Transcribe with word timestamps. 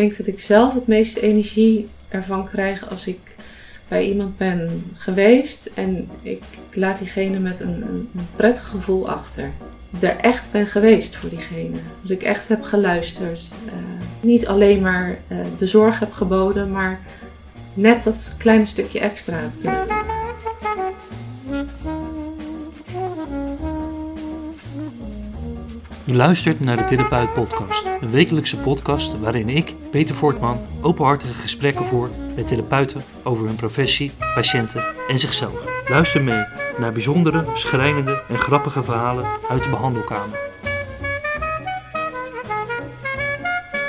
denk 0.00 0.16
dat 0.16 0.26
ik 0.26 0.40
zelf 0.40 0.74
het 0.74 0.86
meeste 0.86 1.20
energie 1.20 1.88
ervan 2.08 2.48
krijg 2.48 2.90
als 2.90 3.06
ik 3.06 3.18
bij 3.88 4.08
iemand 4.08 4.36
ben 4.36 4.84
geweest 4.96 5.70
en 5.74 6.08
ik 6.22 6.42
laat 6.72 6.98
diegene 6.98 7.38
met 7.38 7.60
een, 7.60 7.82
een, 7.82 8.08
prettig 8.36 8.66
gevoel 8.66 9.08
achter. 9.08 9.50
Er 10.00 10.16
echt 10.16 10.46
ben 10.50 10.66
geweest 10.66 11.16
voor 11.16 11.30
diegene. 11.30 11.76
Dat 12.02 12.10
ik 12.10 12.22
echt 12.22 12.48
heb 12.48 12.62
geluisterd. 12.62 13.50
Uh, 13.66 13.72
niet 14.20 14.46
alleen 14.46 14.80
maar 14.80 15.08
uh, 15.08 15.38
de 15.58 15.66
zorg 15.66 15.98
heb 15.98 16.12
geboden, 16.12 16.70
maar 16.70 17.00
net 17.74 18.02
dat 18.02 18.34
kleine 18.38 18.66
stukje 18.66 19.00
extra 19.00 19.50
U 26.08 26.14
luistert 26.14 26.60
naar 26.60 26.76
de 26.76 26.84
Therapeut 26.84 27.32
Podcast, 27.32 27.84
een 28.00 28.10
wekelijkse 28.10 28.56
podcast 28.56 29.18
waarin 29.20 29.48
ik, 29.48 29.74
Peter 29.90 30.14
Voortman, 30.14 30.60
openhartige 30.80 31.32
gesprekken 31.34 31.84
voer 31.84 32.10
met 32.36 32.48
therapeuten 32.48 33.02
over 33.22 33.46
hun 33.46 33.56
professie, 33.56 34.12
patiënten 34.34 34.84
en 35.08 35.18
zichzelf. 35.18 35.88
Luister 35.88 36.22
mee 36.22 36.44
naar 36.78 36.92
bijzondere, 36.92 37.44
schrijnende 37.54 38.22
en 38.28 38.38
grappige 38.38 38.82
verhalen 38.82 39.24
uit 39.48 39.62
de 39.62 39.70
behandelkamer. 39.70 40.38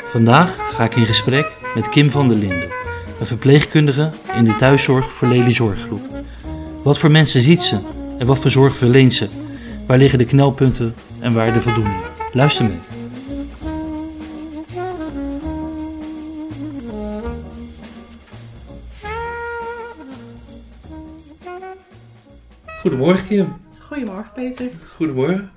Vandaag 0.10 0.58
ga 0.74 0.84
ik 0.84 0.96
in 0.96 1.06
gesprek 1.06 1.48
met 1.76 1.90
Kim 1.90 2.10
van 2.10 2.28
der 2.28 2.38
Linden, 2.38 2.70
een 3.20 3.28
verpleegkundige 3.28 4.12
in 4.36 4.44
de 4.44 4.56
thuiszorg 4.56 5.12
voor 5.12 5.28
Lely 5.28 5.52
Zorggroep. 5.52 6.08
Wat 6.84 6.98
voor 6.98 7.12
mensen 7.12 7.42
ziet 7.42 7.64
ze 7.64 7.78
en 8.18 8.28
wat 8.28 8.38
voor 8.38 8.52
zorg 8.52 8.76
verleent 8.76 9.14
ze? 9.14 9.28
Waar 9.88 9.98
liggen 9.98 10.20
de 10.20 10.26
knelpunten 10.26 10.96
en 11.20 11.34
waar 11.34 11.54
de 11.54 11.62
voldoening? 11.62 12.09
Luister 12.34 12.66
mee. 12.66 12.80
Goedemorgen 22.82 23.28
Kim. 23.28 23.62
Goedemorgen 23.80 24.32
Peter. 24.34 24.70
Goedemorgen. 24.96 25.52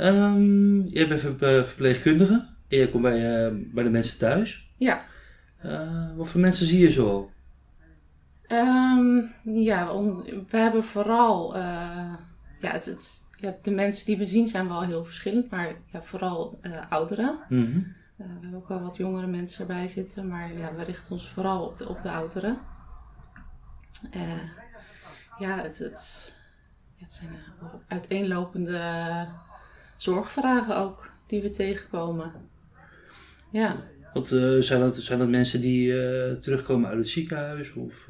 Um, 0.00 0.86
jij 0.86 1.08
bent 1.08 1.20
ver 1.20 1.66
verpleegkundige 1.66 2.46
en 2.68 2.76
jij 2.76 2.88
komt 2.88 3.02
bij, 3.02 3.46
uh, 3.46 3.58
bij 3.74 3.84
de 3.84 3.90
mensen 3.90 4.18
thuis. 4.18 4.70
Ja. 4.76 5.04
Uh, 5.64 6.16
wat 6.16 6.28
voor 6.28 6.40
mensen 6.40 6.66
zie 6.66 6.80
je 6.80 6.90
zo? 6.90 7.30
Um, 8.48 9.30
ja, 9.42 9.96
we 10.50 10.56
hebben 10.56 10.84
vooral... 10.84 11.56
Uh, 11.56 11.62
ja, 12.60 12.70
het, 12.72 12.84
het, 12.84 13.21
ja, 13.42 13.56
de 13.62 13.70
mensen 13.70 14.06
die 14.06 14.16
we 14.16 14.26
zien 14.26 14.48
zijn 14.48 14.68
wel 14.68 14.82
heel 14.82 15.04
verschillend, 15.04 15.50
maar 15.50 15.74
ja, 15.92 16.02
vooral 16.02 16.60
ouderen. 16.88 17.38
Mm 17.48 17.64
-hmm. 17.64 17.94
we 18.16 18.24
hebben 18.24 18.54
ook 18.54 18.68
wel 18.68 18.80
wat 18.80 18.96
jongere 18.96 19.26
mensen 19.26 19.60
erbij 19.60 19.88
zitten, 19.88 20.28
maar 20.28 20.58
ja, 20.58 20.74
we 20.74 20.82
richten 20.82 21.12
ons 21.12 21.28
vooral 21.28 21.66
op 21.66 21.78
de, 21.78 21.88
op 21.88 22.02
de 22.02 22.10
ouderen. 22.10 22.58
ja, 25.38 25.62
het, 25.62 25.78
het, 25.78 26.34
het 26.98 27.14
zijn 27.14 27.30
uiteenlopende 27.88 29.26
zorgvragen 29.96 30.76
ook 30.76 31.10
die 31.26 31.42
we 31.42 31.50
tegenkomen. 31.50 32.32
Ja. 33.50 33.76
Want 34.12 34.32
uh, 34.32 34.60
zijn, 34.60 34.80
dat, 34.80 34.94
zijn 34.94 35.18
dat 35.18 35.28
mensen 35.28 35.60
die 35.60 35.88
terugkomen 36.38 36.88
uit 36.88 36.98
het 36.98 37.08
ziekenhuis? 37.08 37.74
Of, 37.74 38.08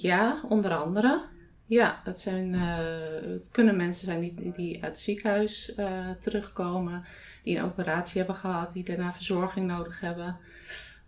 ja, 0.00 0.40
onder 0.48 0.74
andere. 0.74 1.30
Ja, 1.72 2.00
dat 2.04 2.20
zijn, 2.20 2.54
het 2.54 3.48
kunnen 3.50 3.76
mensen 3.76 4.04
zijn 4.04 4.20
die, 4.20 4.52
die 4.52 4.74
uit 4.74 4.92
het 4.92 4.98
ziekenhuis 4.98 5.72
terugkomen, 6.20 7.04
die 7.42 7.56
een 7.56 7.64
operatie 7.64 8.18
hebben 8.18 8.36
gehad, 8.36 8.72
die 8.72 8.84
daarna 8.84 9.12
verzorging 9.12 9.66
nodig 9.66 10.00
hebben. 10.00 10.36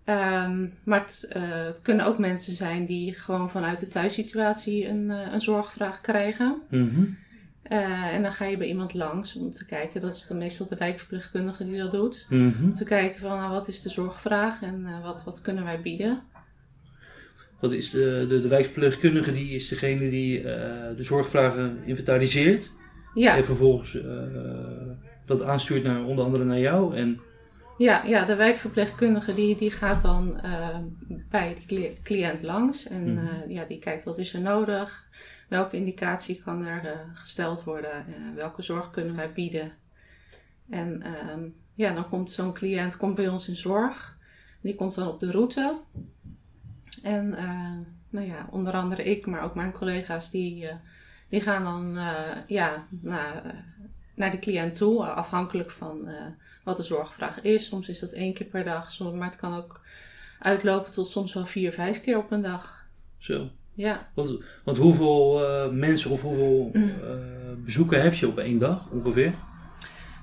Um, 0.06 0.74
maar 0.82 1.00
het, 1.00 1.26
het, 1.38 1.82
kunnen 1.82 2.06
ook 2.06 2.18
mensen 2.18 2.52
zijn 2.52 2.86
die 2.86 3.14
gewoon 3.14 3.50
vanuit 3.50 3.80
de 3.80 3.88
thuissituatie 3.88 4.89
een, 4.89 5.08
een 5.08 5.40
zorgvraag 5.40 6.00
krijgen. 6.00 6.62
Mm 6.70 6.89
-hmm. 6.89 7.16
Uh, 7.68 8.14
en 8.14 8.22
dan 8.22 8.33
ga 8.33 8.44
je 8.44 8.56
bij 8.56 8.66
iemand 8.66 8.94
langs 8.94 9.36
om 9.36 9.50
te 9.52 9.64
kijken, 9.64 10.00
dat 10.00 10.14
is 10.14 10.27
dan 10.27 10.39
meestal 10.39 10.68
de 10.68 10.77
wijkverpleegkundige 10.77 11.64
die 11.64 11.78
dat 11.78 11.90
doet. 11.90 12.27
Mm 12.28 12.55
-hmm. 12.56 12.64
Om 12.64 12.74
te 12.74 12.84
kijken 12.84 13.20
van 13.20 13.36
nou, 13.39 13.50
wat 13.50 13.68
is 13.68 13.83
de 13.83 13.89
zorgvraag 13.89 14.62
en 14.62 15.00
wat, 15.02 15.24
wat 15.24 15.40
kunnen 15.40 15.64
wij 15.64 15.80
bieden. 15.80 16.22
Wat 17.60 17.72
is 17.72 17.90
de, 17.90 18.26
de, 18.28 18.40
de 18.40 18.48
wijkverpleegkundige 18.48 19.32
die 19.32 19.54
is 19.54 19.68
degene 19.68 20.08
die 20.08 20.38
uh, 20.38 20.44
de 20.96 21.02
zorgvragen 21.02 21.78
inventariseert. 21.84 22.72
Ja. 23.14 23.36
En 23.36 23.44
vervolgens 23.44 23.98
dat 25.26 25.42
aanstuurt 25.42 25.82
naar 25.82 26.04
onder 26.04 26.24
andere 26.24 26.44
naar 26.44 26.58
jou. 26.58 26.96
En... 26.96 27.20
Ja, 27.78 28.04
ja, 28.04 28.24
de 28.24 28.34
wijkverpleegkundige 28.34 29.34
die, 29.34 29.56
die 29.56 29.70
gaat 29.70 30.02
dan 30.02 30.40
bij 31.30 31.56
de 31.66 31.96
cliënt 32.02 32.42
langs. 32.42 32.86
En 32.86 33.10
mm 33.10 33.18
-hmm. 33.18 33.50
ja, 33.50 33.64
die 33.64 33.78
kijkt 33.78 34.04
wat 34.04 34.18
is 34.18 34.34
er 34.34 34.40
nodig 34.40 35.08
welke 35.48 35.76
indicatie 35.76 36.42
kan 36.42 36.64
er 36.64 37.06
gesteld 37.14 37.64
worden, 37.64 38.06
welke 38.34 38.62
zorg 38.62 38.90
kunnen 38.90 39.16
wij 39.16 39.32
bieden. 39.32 39.72
En 40.70 41.02
uh, 41.06 41.50
ja, 41.74 41.94
dan 41.94 42.08
komt 42.08 42.30
zo'n 42.30 42.52
cliënt 42.52 42.96
komt 42.96 43.14
bij 43.14 43.28
ons 43.28 43.48
in 43.48 43.56
zorg. 43.56 44.16
Die 44.60 44.74
komt 44.74 44.94
dan 44.94 45.08
op 45.08 45.20
de 45.20 45.30
route. 45.30 45.80
En 47.02 47.34
eh, 47.34 47.70
nou 48.10 48.27
ja, 48.27 48.48
onder 48.50 48.72
andere 48.72 49.05
ik, 49.05 49.27
maar 49.27 49.42
ook 49.42 49.55
mijn 49.55 49.72
collega's, 49.72 50.30
die, 50.30 50.68
die 51.28 51.40
gaan 51.40 51.64
dan 51.64 51.98
ja, 52.46 52.86
naar, 53.00 53.64
naar 54.14 54.30
de 54.30 54.38
cliënt 54.38 54.74
toe, 54.74 55.04
afhankelijk 55.04 55.70
van 55.70 56.08
wat 56.64 56.77
de 56.77 56.83
zorgvraag 56.83 57.40
is. 57.40 57.66
Soms 57.66 57.88
is 57.88 57.98
dat 57.98 58.12
één 58.12 58.34
keer 58.34 58.46
per 58.46 58.64
dag, 58.64 58.98
maar 58.98 59.30
het 59.30 59.36
kan 59.40 59.56
ook 59.56 59.80
uitlopen 60.38 60.92
tot 60.92 61.08
soms 61.08 61.34
wel 61.34 61.46
vier, 61.46 61.72
vijf 61.72 62.00
keer 62.00 62.18
op 62.18 62.30
een 62.30 62.42
dag. 62.42 62.86
Zo. 63.18 63.50
Ja. 63.74 64.08
Want, 64.14 64.42
want 64.64 64.78
hoeveel 64.78 65.42
uh, 65.42 65.70
mensen 65.72 66.10
of 66.10 66.22
hoeveel 66.22 66.70
uh, 66.72 66.83
bezoeken 67.64 68.02
heb 68.02 68.14
je 68.14 68.28
op 68.28 68.38
één 68.38 68.58
dag 68.58 68.90
ongeveer? 68.90 69.34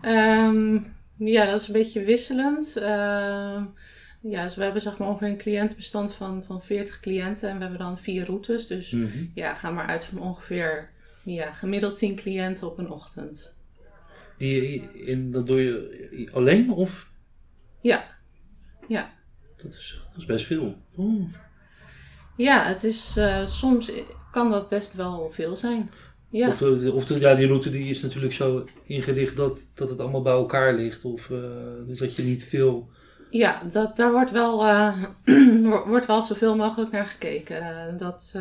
Um, 0.05 0.95
ja, 1.17 1.45
dat 1.45 1.61
is 1.61 1.67
een 1.67 1.73
beetje 1.73 2.03
wisselend. 2.03 2.77
Uh, 2.77 3.63
ja, 4.21 4.43
dus 4.43 4.55
we 4.55 4.63
hebben 4.63 4.81
zeg 4.81 4.97
maar 4.97 5.07
ongeveer 5.07 5.27
een 5.27 5.37
cliëntenbestand 5.37 6.13
van, 6.13 6.43
van 6.43 6.61
40 6.61 6.99
cliënten 6.99 7.49
en 7.49 7.55
we 7.55 7.61
hebben 7.61 7.79
dan 7.79 7.97
vier 7.97 8.25
routes. 8.25 8.67
Dus 8.67 8.91
mm 8.91 9.05
-hmm. 9.05 9.31
ja, 9.35 9.53
ga 9.53 9.71
maar 9.71 9.87
uit 9.87 10.03
van 10.03 10.19
ongeveer 10.19 10.89
ja, 11.23 11.51
gemiddeld 11.53 11.97
10 11.97 12.15
cliënten 12.15 12.67
op 12.67 12.77
een 12.77 12.89
ochtend. 12.89 13.53
Die, 14.37 14.89
in, 14.93 15.31
dat 15.31 15.47
doe 15.47 15.61
je 15.61 16.29
alleen 16.33 16.71
of? 16.71 17.11
Ja. 17.81 18.05
Ja. 18.87 19.13
Dat 19.57 19.73
is, 19.73 20.01
dat 20.09 20.17
is 20.17 20.25
best 20.25 20.45
veel. 20.45 20.75
Oh. 20.95 21.33
Ja, 22.37 22.67
het 22.67 22.83
is, 22.83 23.15
uh, 23.17 23.45
soms 23.45 23.91
kan 24.31 24.51
dat 24.51 24.69
best 24.69 24.93
wel 24.93 25.29
veel 25.29 25.55
zijn. 25.55 25.89
Ja. 26.29 26.47
Of, 26.47 26.61
of 26.91 27.05
de, 27.05 27.19
ja, 27.19 27.35
die 27.35 27.47
route 27.47 27.69
die 27.69 27.89
is 27.89 28.01
natuurlijk 28.01 28.33
zo 28.33 28.65
ingericht 28.83 29.35
dat, 29.35 29.69
dat 29.73 29.89
het 29.89 29.99
allemaal 29.99 30.21
bij 30.21 30.33
elkaar 30.33 30.73
ligt. 30.73 31.05
Of 31.05 31.29
uh, 31.29 31.39
dus 31.87 31.99
dat 31.99 32.15
je 32.15 32.23
niet 32.23 32.43
veel... 32.43 32.89
Ja, 33.31 33.61
dat, 33.71 33.95
daar 33.95 34.11
wordt 34.11 34.31
wel, 34.31 34.67
uh, 34.67 35.85
wordt 35.85 36.05
wel 36.05 36.23
zoveel 36.23 36.55
mogelijk 36.55 36.91
naar 36.91 37.07
gekeken. 37.07 37.97
dat, 37.97 38.31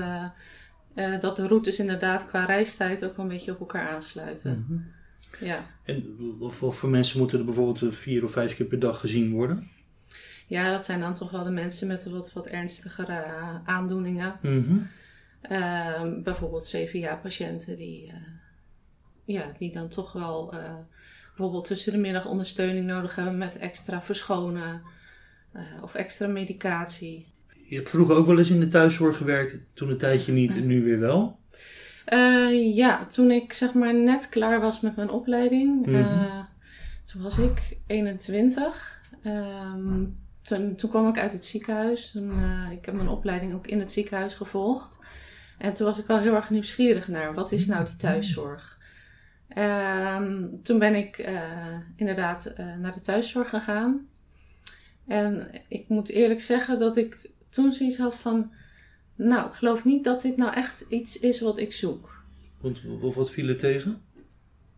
dat 1.20 1.36
de 1.36 1.46
routes 1.46 1.78
inderdaad 1.78 2.26
qua 2.26 2.44
reistijd 2.44 3.04
ook 3.04 3.18
een 3.18 3.28
beetje 3.28 3.52
op 3.52 3.60
elkaar 3.60 3.88
aansluiten. 3.88 4.50
Mm 4.50 4.64
-hmm. 4.68 4.98
Ja. 5.38 5.66
En 5.84 6.16
of 6.40 6.54
voor 6.54 6.88
mensen 6.88 7.18
moeten 7.18 7.38
er 7.38 7.44
bijvoorbeeld 7.44 7.94
vier 7.94 8.24
of 8.24 8.32
vijf 8.32 8.54
keer 8.54 8.66
per 8.66 8.78
dag 8.78 9.00
gezien 9.00 9.32
worden? 9.32 9.66
Ja, 10.50 10.70
dat 10.70 10.84
zijn 10.84 11.00
dan 11.00 11.14
toch 11.14 11.30
wel 11.30 11.44
de 11.44 11.50
mensen 11.50 11.86
met 11.86 12.04
wat, 12.04 12.32
wat 12.32 12.46
ernstigere 12.46 13.24
aandoeningen. 13.64 14.38
Mm 14.42 14.64
-hmm. 14.64 14.88
uh, 15.50 16.22
bijvoorbeeld 16.22 16.68
CVA-patiënten 16.68 17.76
die, 17.76 18.06
uh, 18.06 18.14
ja, 19.24 19.52
die 19.58 19.72
dan 19.72 19.88
toch 19.88 20.12
wel 20.12 20.52
eh, 20.52 20.74
bijvoorbeeld 21.40 21.66
tussen 21.66 21.92
de 21.92 21.98
middag 21.98 22.26
ondersteuning 22.26 22.86
nodig 22.86 23.14
hebben 23.14 23.38
met 23.38 23.58
extra 23.58 24.02
verschonen 24.02 24.82
of 25.82 25.94
extra 25.94 26.26
medicatie. 26.26 27.26
Je 27.64 27.76
hebt 27.76 27.90
vroeger 27.90 28.16
ook 28.16 28.26
wel 28.26 28.38
eens 28.38 28.50
in 28.50 28.60
de 28.60 28.69
thuiszorg 28.69 29.16
gewerkt, 29.16 29.56
toen 29.75 29.90
een 29.90 29.98
tijdje 29.98 30.32
niet 30.32 30.52
en 30.52 30.66
nu 30.66 30.82
weer 30.82 30.98
wel? 30.98 31.38
ja, 32.75 33.06
toen 33.06 33.31
ik 33.31 33.52
zeg 33.52 33.72
maar 33.72 33.94
net 33.94 34.28
klaar 34.28 34.60
was 34.60 34.81
met 34.81 34.96
mijn 34.96 35.10
opleiding, 35.10 35.87
mm 35.87 35.94
-hmm. 35.94 36.46
toen 37.04 37.22
was 37.22 37.38
ik 37.38 37.76
21. 37.86 39.00
Um, 39.26 40.16
toen, 40.43 40.76
toen 40.76 40.90
kwam 40.90 41.08
ik 41.08 41.19
uit 41.19 41.32
het 41.32 41.44
ziekenhuis. 41.44 42.10
Toen, 42.10 42.31
uh, 42.38 42.70
ik 42.70 42.84
heb 42.84 42.94
mijn 42.94 43.08
opleiding 43.08 43.54
ook 43.54 43.66
in 43.66 43.81
het 43.81 43.93
ziekenhuis 43.93 44.34
gevolgd. 44.34 44.98
En 45.58 45.72
toen 45.72 45.86
was 45.86 45.98
ik 45.98 46.06
wel 46.06 46.19
heel 46.19 46.34
erg 46.34 46.50
nieuwsgierig 46.50 47.08
naar 47.08 47.34
wat 47.34 47.52
is 47.52 47.66
nou 47.66 47.84
die 47.84 47.96
thuiszorg. 47.96 48.78
Um, 49.58 50.61
toen 50.62 50.79
ben 50.79 50.94
ik 50.94 51.19
uh, 51.19 51.79
inderdaad 51.97 52.52
uh, 52.61 52.76
naar 52.76 52.93
de 52.93 53.00
thuiszorg 53.00 53.49
gegaan. 53.49 54.08
En 55.06 55.50
ik 55.69 55.88
moet 55.88 56.08
eerlijk 56.08 56.41
zeggen 56.41 56.79
dat 56.79 56.97
ik 56.97 57.31
toen 57.49 57.73
zoiets 57.73 57.99
had 57.99 58.14
van... 58.17 58.52
Nou, 59.14 59.49
ik 59.49 59.55
geloof 59.55 59.85
niet 59.85 60.05
dat 60.05 60.23
dit 60.23 60.37
nou 60.37 60.55
echt 60.55 60.85
iets 60.88 61.19
is 61.19 61.41
wat 61.41 61.58
ik 61.58 61.73
zoek. 61.73 62.25
Want 62.61 62.82
wat 63.14 63.31
viel 63.31 63.49
er 63.49 63.56
tegen? 63.56 64.02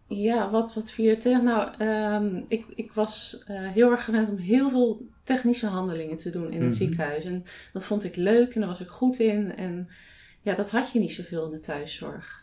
Ja, 0.08 0.50
wat, 0.50 0.74
wat 0.74 0.90
vierde 0.90 1.20
tegen? 1.20 1.44
Nou, 1.44 1.70
ehm, 1.78 2.42
ik, 2.48 2.64
ik 2.74 2.92
was 2.92 3.42
eh, 3.46 3.70
heel 3.70 3.90
erg 3.90 4.04
gewend 4.04 4.28
om 4.28 4.36
heel 4.36 4.70
veel 4.70 5.06
technische 5.22 5.66
handelingen 5.66 6.16
te 6.16 6.30
doen 6.30 6.46
in 6.50 6.60
het 6.60 6.68
Mhm. 6.68 6.78
ziekenhuis. 6.78 7.24
En 7.24 7.44
dat 7.72 7.84
vond 7.84 8.04
ik 8.04 8.16
leuk 8.16 8.54
en 8.54 8.60
daar 8.60 8.70
was 8.70 8.80
ik 8.80 8.88
goed 8.88 9.18
in. 9.18 9.56
En 9.56 9.88
ja, 10.40 10.54
dat 10.54 10.70
had 10.70 10.92
je 10.92 10.98
niet 10.98 11.12
zoveel 11.12 11.44
in 11.44 11.50
de 11.50 11.60
thuiszorg. 11.60 12.41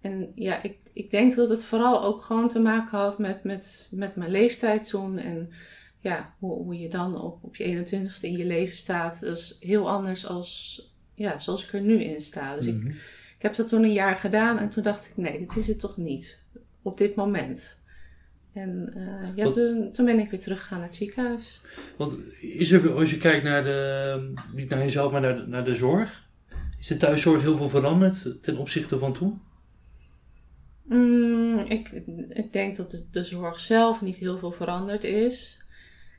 En 0.00 0.32
ja, 0.34 0.62
ik, 0.62 0.76
ik 0.92 1.10
denk 1.10 1.34
dat 1.34 1.50
het 1.50 1.64
vooral 1.64 2.02
ook 2.04 2.20
gewoon 2.22 2.48
te 2.48 2.58
maken 2.58 2.98
had 2.98 3.18
met, 3.18 3.44
met, 3.44 3.88
met 3.90 4.16
mijn 4.16 4.30
leeftijd 4.30 4.88
toen. 4.88 5.18
En 5.18 5.50
ja, 6.00 6.34
hoe, 6.38 6.62
hoe 6.62 6.78
je 6.78 6.88
dan 6.88 7.20
op, 7.20 7.38
op 7.44 7.56
je 7.56 7.84
21ste 7.84 8.20
in 8.20 8.36
je 8.36 8.44
leven 8.44 8.76
staat. 8.76 9.20
Dat 9.20 9.36
is 9.36 9.56
heel 9.60 9.90
anders 9.90 10.26
als 10.26 10.82
ja, 11.14 11.38
zoals 11.38 11.64
ik 11.64 11.72
er 11.72 11.80
nu 11.80 12.02
in 12.02 12.20
sta. 12.20 12.56
Dus 12.56 12.66
ik, 12.66 12.74
Mhm. 12.74 12.86
ik 13.36 13.42
heb 13.42 13.54
dat 13.54 13.68
toen 13.68 13.82
een 13.82 13.92
jaar 13.92 14.16
gedaan 14.16 14.58
en 14.58 14.68
toen 14.68 14.82
dacht 14.82 15.06
ik, 15.06 15.16
nee, 15.16 15.38
dit 15.38 15.56
is 15.56 15.66
het 15.66 15.80
toch 15.80 15.96
niet. 15.96 16.42
Op 16.82 16.98
dit 16.98 17.14
moment. 17.14 17.78
En 18.52 18.92
eh, 18.94 19.36
ja, 19.36 19.44
Wat- 19.44 19.54
toen, 19.54 19.92
toen 19.92 20.04
ben 20.04 20.18
ik 20.18 20.30
weer 20.30 20.40
teruggegaan 20.40 20.78
naar 20.78 20.86
het 20.86 20.96
ziekenhuis. 20.96 21.60
Want 21.96 22.16
is 22.40 22.70
er, 22.70 22.92
als 22.92 23.10
je 23.10 23.18
kijkt 23.18 23.44
naar 23.44 23.64
de, 23.64 24.32
niet 24.54 24.68
naar 24.68 24.78
jezelf, 24.78 25.12
maar 25.12 25.20
naar 25.20 25.36
de, 25.36 25.46
naar 25.46 25.64
de 25.64 25.74
zorg, 25.74 26.28
is 26.78 26.86
de 26.86 26.96
thuiszorg 26.96 27.42
heel 27.42 27.56
veel 27.56 27.68
veranderd 27.68 28.42
ten 28.42 28.56
opzichte 28.56 28.98
van 28.98 29.12
toen? 29.12 29.40
Mm, 30.90 31.58
ik, 31.58 31.88
ik 32.28 32.52
denk 32.52 32.76
dat 32.76 32.90
de, 32.90 33.06
de 33.10 33.24
zorg 33.24 33.58
zelf 33.60 34.00
niet 34.00 34.16
heel 34.16 34.38
veel 34.38 34.52
veranderd 34.52 35.04
is. 35.04 35.58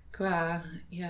Qua 0.10 0.62
ja, 0.90 1.10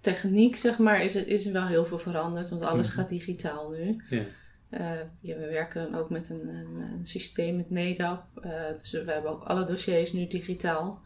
techniek, 0.00 0.56
zeg 0.56 0.78
maar, 0.78 1.02
is, 1.04 1.14
het, 1.14 1.26
is 1.26 1.46
er 1.46 1.52
wel 1.52 1.66
heel 1.66 1.86
veel 1.86 1.98
veranderd. 1.98 2.50
Want 2.50 2.64
alles 2.64 2.86
Mhm. 2.88 2.96
gaat 2.96 3.08
digitaal 3.08 3.70
nu. 3.70 4.02
Ja. 4.10 4.22
Eh, 4.70 5.00
ja, 5.20 5.36
we 5.36 5.46
werken 5.46 5.82
dan 5.90 6.00
ook 6.00 6.10
met 6.10 6.28
een, 6.28 6.48
een, 6.48 6.76
een 6.80 7.06
systeem 7.06 7.56
met 7.56 7.70
NEDAP. 7.70 8.24
eh, 8.42 8.50
dus 8.78 8.90
we 8.90 9.12
hebben 9.12 9.30
ook 9.30 9.42
alle 9.42 9.64
dossiers 9.64 10.12
nu 10.12 10.26
digitaal. 10.26 11.02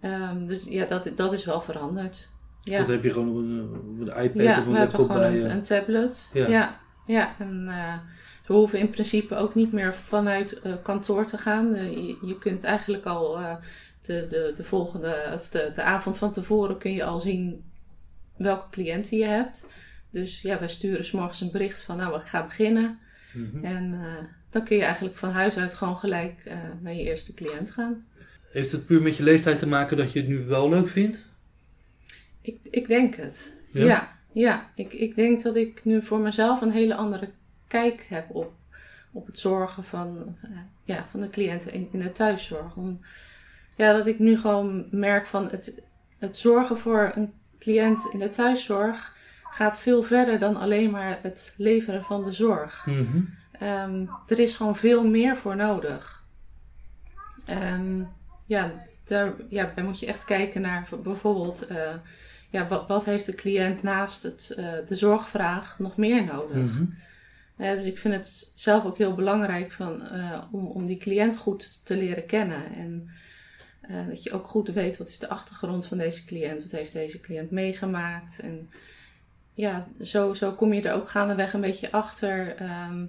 Ehm, 0.00 0.46
dus 0.46 0.64
ja, 0.64 0.84
dat, 0.84 1.10
dat 1.16 1.32
is 1.32 1.44
wel 1.44 1.60
veranderd. 1.60 2.28
Ja. 2.60 2.78
Dat 2.78 2.88
heb 2.88 3.02
je 3.02 3.12
gewoon 3.12 3.28
op 3.28 3.36
een, 3.36 3.68
op 3.76 4.00
een 4.08 4.22
iPad 4.24 4.42
Ja, 4.42 4.58
of 4.58 4.66
een 4.66 4.72
we 4.72 4.78
hebben 4.78 4.78
laptop 4.78 5.10
gewoon 5.10 5.32
bij 5.32 5.44
een, 5.50 5.62
tablet. 5.62 6.30
Ja. 6.32 6.46
Ja, 6.48 6.80
ja. 7.06 7.34
en 7.38 7.64
eh, 7.68 7.94
we 8.46 8.54
hoeven 8.54 8.78
in 8.78 8.90
principe 8.90 9.36
ook 9.36 9.54
niet 9.54 9.72
meer 9.72 9.94
vanuit 9.94 10.60
eh, 10.60 10.72
kantoor 10.82 11.26
te 11.26 11.38
gaan. 11.38 11.74
Eh, 11.74 11.92
je, 11.92 12.16
je 12.22 12.38
kunt 12.38 12.64
eigenlijk 12.64 13.04
al 13.04 13.38
eh, 13.38 13.54
de, 14.02 14.26
de, 14.28 14.52
de 14.56 14.64
volgende, 14.64 15.38
of 15.40 15.48
de, 15.48 15.72
de 15.74 15.82
avond 15.82 16.18
van 16.18 16.32
tevoren 16.32 16.78
kun 16.78 16.92
je 16.92 17.04
al 17.04 17.20
zien 17.20 17.64
welke 18.36 18.70
cliënten 18.70 19.18
je 19.18 19.24
hebt. 19.24 19.66
Dus 20.10 20.40
ja, 20.40 20.58
wij 20.58 20.68
sturen 20.68 21.04
's 21.04 21.10
morgens 21.10 21.40
een 21.40 21.50
bericht 21.50 21.82
van 21.82 21.96
nou, 21.96 22.20
ik 22.20 22.26
ga 22.26 22.44
beginnen. 22.44 22.98
Mhm. 23.32 23.64
En 23.64 24.00
dan 24.50 24.64
kun 24.64 24.76
je 24.76 24.82
eigenlijk 24.82 25.16
van 25.16 25.30
huis 25.30 25.56
uit 25.56 25.74
gewoon 25.74 25.96
gelijk 25.96 26.52
naar 26.80 26.94
je 26.94 27.02
eerste 27.02 27.34
cliënt 27.34 27.70
gaan. 27.70 28.06
Heeft 28.50 28.72
het 28.72 28.86
puur 28.86 29.02
met 29.02 29.16
je 29.16 29.22
leeftijd 29.22 29.58
te 29.58 29.66
maken 29.66 29.96
dat 29.96 30.12
je 30.12 30.18
het 30.18 30.28
nu 30.28 30.38
wel 30.38 30.68
leuk 30.68 30.88
vindt? 30.88 31.32
Ik, 32.40 32.58
ik 32.70 32.88
denk 32.88 33.14
het. 33.14 33.52
Ja? 33.72 33.84
Ja, 33.84 34.12
ja. 34.32 34.70
Ik, 34.74 34.92
ik 34.92 35.14
denk 35.14 35.42
dat 35.42 35.56
ik 35.56 35.84
nu 35.84 36.02
voor 36.02 36.18
mezelf 36.18 36.60
een 36.60 36.70
hele 36.70 36.94
andere 36.94 37.30
kijk 37.72 38.06
heb 38.08 38.30
op, 38.30 38.52
op 39.12 39.26
het 39.26 39.38
zorgen 39.38 39.84
van, 39.84 40.36
eh, 40.42 40.50
ja, 40.84 41.06
van 41.10 41.20
de 41.20 41.30
cliënten 41.30 41.72
in, 41.72 41.88
in 41.92 41.98
de 41.98 42.12
thuiszorg. 42.12 42.76
Om, 42.76 43.00
ja, 43.76 43.92
dat 43.92 44.06
ik 44.06 44.18
nu 44.18 44.38
gewoon 44.38 44.86
merk 44.90 45.26
van 45.26 45.48
het, 45.48 45.82
het 46.18 46.36
zorgen 46.36 46.78
voor 46.78 47.12
een 47.14 47.32
cliënt 47.58 48.08
in 48.12 48.18
de 48.18 48.28
thuiszorg 48.28 49.14
gaat 49.50 49.78
veel 49.78 50.02
verder 50.02 50.38
dan 50.38 50.56
alleen 50.56 50.90
maar 50.90 51.18
het 51.22 51.54
leveren 51.56 52.04
van 52.04 52.24
de 52.24 52.32
zorg. 52.32 52.86
Mhm. 52.86 53.20
Ehm, 53.52 54.06
er 54.26 54.38
is 54.38 54.56
gewoon 54.56 54.76
veel 54.76 55.06
meer 55.06 55.36
voor 55.36 55.56
nodig. 55.56 56.24
Ehm, 57.44 58.02
ja, 58.46 58.72
daar, 59.04 59.32
ja, 59.48 59.72
daar 59.74 59.84
moet 59.84 60.00
je 60.00 60.06
echt 60.06 60.24
kijken 60.24 60.60
naar 60.60 60.88
bijvoorbeeld, 61.02 61.66
eh, 61.66 61.94
ja, 62.50 62.68
wat, 62.68 62.88
wat 62.88 63.04
heeft 63.04 63.26
de 63.26 63.34
cliënt 63.34 63.82
naast 63.82 64.22
het, 64.22 64.54
eh, 64.56 64.72
de 64.86 64.94
zorgvraag 64.94 65.78
nog 65.78 65.96
meer 65.96 66.24
nodig? 66.24 66.74
Mhm. 66.74 66.84
Eh, 67.62 67.72
dus 67.72 67.84
ik 67.84 67.98
vind 67.98 68.14
het 68.14 68.52
zelf 68.54 68.84
ook 68.84 68.98
heel 68.98 69.14
belangrijk 69.14 69.72
van, 69.72 70.02
eh, 70.06 70.42
om, 70.52 70.66
om 70.66 70.84
die 70.84 70.96
cliënt 70.96 71.36
goed 71.36 71.86
te 71.86 71.96
leren 71.96 72.26
kennen. 72.26 72.74
En 72.74 73.08
eh, 73.80 74.06
dat 74.08 74.22
je 74.22 74.32
ook 74.32 74.46
goed 74.46 74.68
weet 74.68 74.96
wat 74.96 75.08
is 75.08 75.18
de 75.18 75.28
achtergrond 75.28 75.86
van 75.86 75.98
deze 75.98 76.24
cliënt, 76.24 76.62
wat 76.62 76.70
heeft 76.70 76.92
deze 76.92 77.20
cliënt 77.20 77.50
meegemaakt. 77.50 78.40
En 78.40 78.70
ja, 79.54 79.88
zo, 80.00 80.34
zo 80.34 80.52
kom 80.52 80.72
je 80.72 80.82
er 80.82 80.94
ook 80.94 81.10
gaandeweg 81.10 81.52
een 81.52 81.60
beetje 81.60 81.92
achter 81.92 82.56
ehm, 82.56 83.04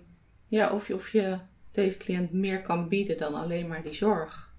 ja, 0.48 0.72
of, 0.72 0.88
je, 0.88 0.94
of 0.94 1.10
je 1.10 1.38
deze 1.72 1.98
cliënt 1.98 2.32
meer 2.32 2.62
kan 2.62 2.88
bieden 2.88 3.18
dan 3.18 3.34
alleen 3.34 3.68
maar 3.68 3.84
die 3.84 3.94
zorg. 3.94 4.52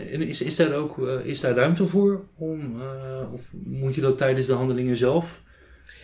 Is, 0.00 0.40
is, 0.40 0.56
daar 0.56 0.72
ook 0.72 1.06
eh, 1.06 1.24
is 1.24 1.40
daar 1.40 1.54
ruimte 1.54 1.86
voor? 1.86 2.24
Om, 2.36 2.82
of 3.32 3.52
moet 3.64 3.94
je 3.94 4.00
dat 4.00 4.18
tijdens 4.18 4.46
de 4.46 4.52
handelingen 4.52 4.96
zelf 4.96 5.42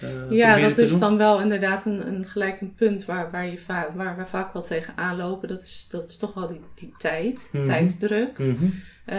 Ja, 0.00 0.52
proberen 0.52 0.68
dat 0.68 0.78
is 0.78 0.90
doen? 0.90 1.00
dan 1.00 1.16
wel 1.16 1.40
inderdaad 1.40 1.84
een, 1.84 2.06
een 2.06 2.26
gelijk 2.26 2.60
een 2.60 2.74
punt 2.74 3.04
waar, 3.04 3.30
waar, 3.30 3.46
je 3.46 3.58
waar 3.94 4.16
we 4.16 4.26
vaak 4.26 4.52
wel 4.52 4.62
tegenaan 4.62 5.16
lopen. 5.16 5.48
Dat 5.48 5.62
is, 5.62 5.88
dat 5.90 6.10
is 6.10 6.16
toch 6.16 6.34
wel 6.34 6.48
die, 6.48 6.60
die 6.74 6.94
tijd, 6.98 7.48
Mhm. 7.52 7.66
tijdsdruk. 7.66 8.38
Mhm. 8.38 8.64
Eh, 9.04 9.18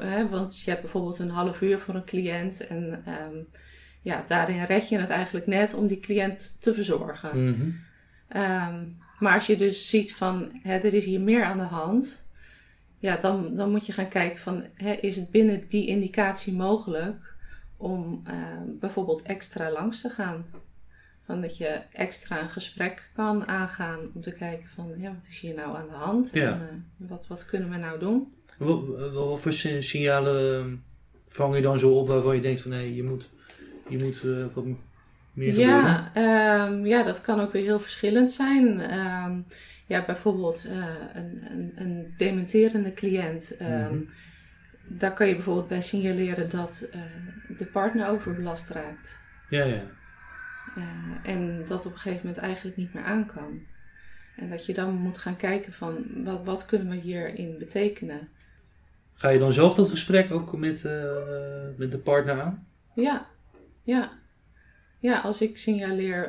hè, 0.00 0.28
want 0.28 0.60
je 0.60 0.70
hebt 0.70 0.82
bijvoorbeeld 0.82 1.18
een 1.18 1.30
half 1.30 1.60
uur 1.60 1.78
voor 1.78 1.94
een 1.94 2.04
cliënt. 2.04 2.66
En 2.66 3.02
ehm, 3.06 3.36
ja, 4.02 4.24
daarin 4.28 4.64
red 4.64 4.88
je 4.88 4.98
het 4.98 5.10
eigenlijk 5.10 5.46
net 5.46 5.74
om 5.74 5.86
die 5.86 6.00
cliënt 6.00 6.62
te 6.62 6.74
verzorgen. 6.74 7.44
Mhm. 7.44 7.70
Ehm, 8.28 8.74
maar 9.18 9.34
als 9.34 9.46
je 9.46 9.56
dus 9.56 9.88
ziet 9.88 10.14
van 10.14 10.50
hè, 10.62 10.76
er 10.76 10.94
is 10.94 11.04
hier 11.04 11.20
meer 11.20 11.44
aan 11.44 11.58
de 11.58 11.64
hand. 11.64 12.26
Ja, 12.98 13.16
dan, 13.16 13.54
dan 13.54 13.70
moet 13.70 13.86
je 13.86 13.92
gaan 13.92 14.08
kijken 14.08 14.38
van 14.40 14.64
hè, 14.74 14.92
is 14.92 15.16
het 15.16 15.30
binnen 15.30 15.62
die 15.68 15.86
indicatie 15.86 16.52
mogelijk 16.52 17.34
om 17.78 18.22
ehm, 18.26 18.62
bijvoorbeeld 18.80 19.22
extra 19.22 19.70
langs 19.70 20.00
te 20.00 20.08
gaan. 20.08 20.44
Van 21.24 21.40
dat 21.40 21.56
je 21.56 21.80
extra 21.92 22.40
een 22.42 22.48
gesprek 22.48 23.10
kan 23.14 23.46
aangaan 23.46 23.98
om 24.14 24.20
te 24.22 24.32
kijken 24.32 24.68
van 24.74 24.94
ja, 24.98 25.14
wat 25.14 25.26
is 25.28 25.38
hier 25.38 25.54
nou 25.54 25.76
aan 25.76 25.88
de 25.88 25.94
hand? 25.94 26.30
Ja. 26.32 26.52
En 26.52 26.60
eh, 27.00 27.08
wat, 27.08 27.26
wat 27.26 27.46
kunnen 27.46 27.70
we 27.70 27.76
nou 27.76 27.98
doen? 27.98 28.32
Wat, 28.58 29.40
voor 29.40 29.52
si- 29.52 29.82
signalen 29.82 30.58
eh, 30.66 30.72
vang 31.26 31.54
je 31.56 31.62
dan 31.62 31.78
zo 31.78 31.90
op 31.98 32.08
waarvan 32.08 32.34
je 32.34 32.40
denkt 32.40 32.60
van 32.60 32.70
hé, 32.70 32.78
je 32.80 33.02
moet, 33.02 33.28
je 33.88 34.04
moet 34.04 34.22
eh, 34.24 34.44
wat 34.54 34.64
meer 35.32 35.52
gebeuren? 35.52 35.74
Ja, 35.82 36.10
ehm, 36.14 36.86
ja, 36.86 37.02
dat 37.02 37.20
kan 37.20 37.40
ook 37.40 37.52
weer 37.52 37.62
heel 37.62 37.80
verschillend 37.80 38.30
zijn. 38.30 38.80
Ehm, 38.80 39.40
ja, 39.86 40.04
bijvoorbeeld 40.04 40.64
eh, 40.68 40.86
een, 41.14 41.40
een, 41.50 41.72
een 41.74 42.14
dementerende 42.16 42.92
cliënt. 42.92 43.56
ehm, 43.56 43.94
Mhm. 43.94 44.00
Daar 44.88 45.14
kan 45.14 45.28
je 45.28 45.34
bijvoorbeeld 45.34 45.68
bij 45.68 45.80
signaleren 45.80 46.50
dat 46.50 46.88
eh, 46.92 47.00
de 47.58 47.66
partner 47.66 48.08
overbelast 48.08 48.70
raakt. 48.70 49.20
Ja, 49.50 49.64
ja. 49.64 49.82
Eh, 50.76 51.32
en 51.32 51.64
dat 51.66 51.86
op 51.86 51.92
een 51.92 51.98
gegeven 51.98 52.26
moment 52.26 52.42
eigenlijk 52.44 52.76
niet 52.76 52.94
meer 52.94 53.04
aan 53.04 53.26
kan. 53.26 53.60
En 54.36 54.50
dat 54.50 54.66
je 54.66 54.74
dan 54.74 54.94
moet 54.94 55.18
gaan 55.18 55.36
kijken 55.36 55.72
van 55.72 56.06
wat, 56.24 56.44
wat 56.44 56.66
kunnen 56.66 56.88
we 56.88 56.96
hierin 56.96 57.58
betekenen. 57.58 58.28
Ga 59.14 59.28
je 59.28 59.38
dan 59.38 59.52
zelf 59.52 59.74
dat 59.74 59.88
gesprek 59.88 60.30
ook 60.32 60.56
met, 60.58 60.84
eh, 60.84 61.12
met 61.76 61.90
de 61.90 61.98
partner 61.98 62.40
aan? 62.40 62.66
Ja, 62.94 63.26
ja. 63.82 64.10
Ja, 65.00 65.20
als 65.20 65.40
ik 65.40 65.56
signaleer 65.56 66.28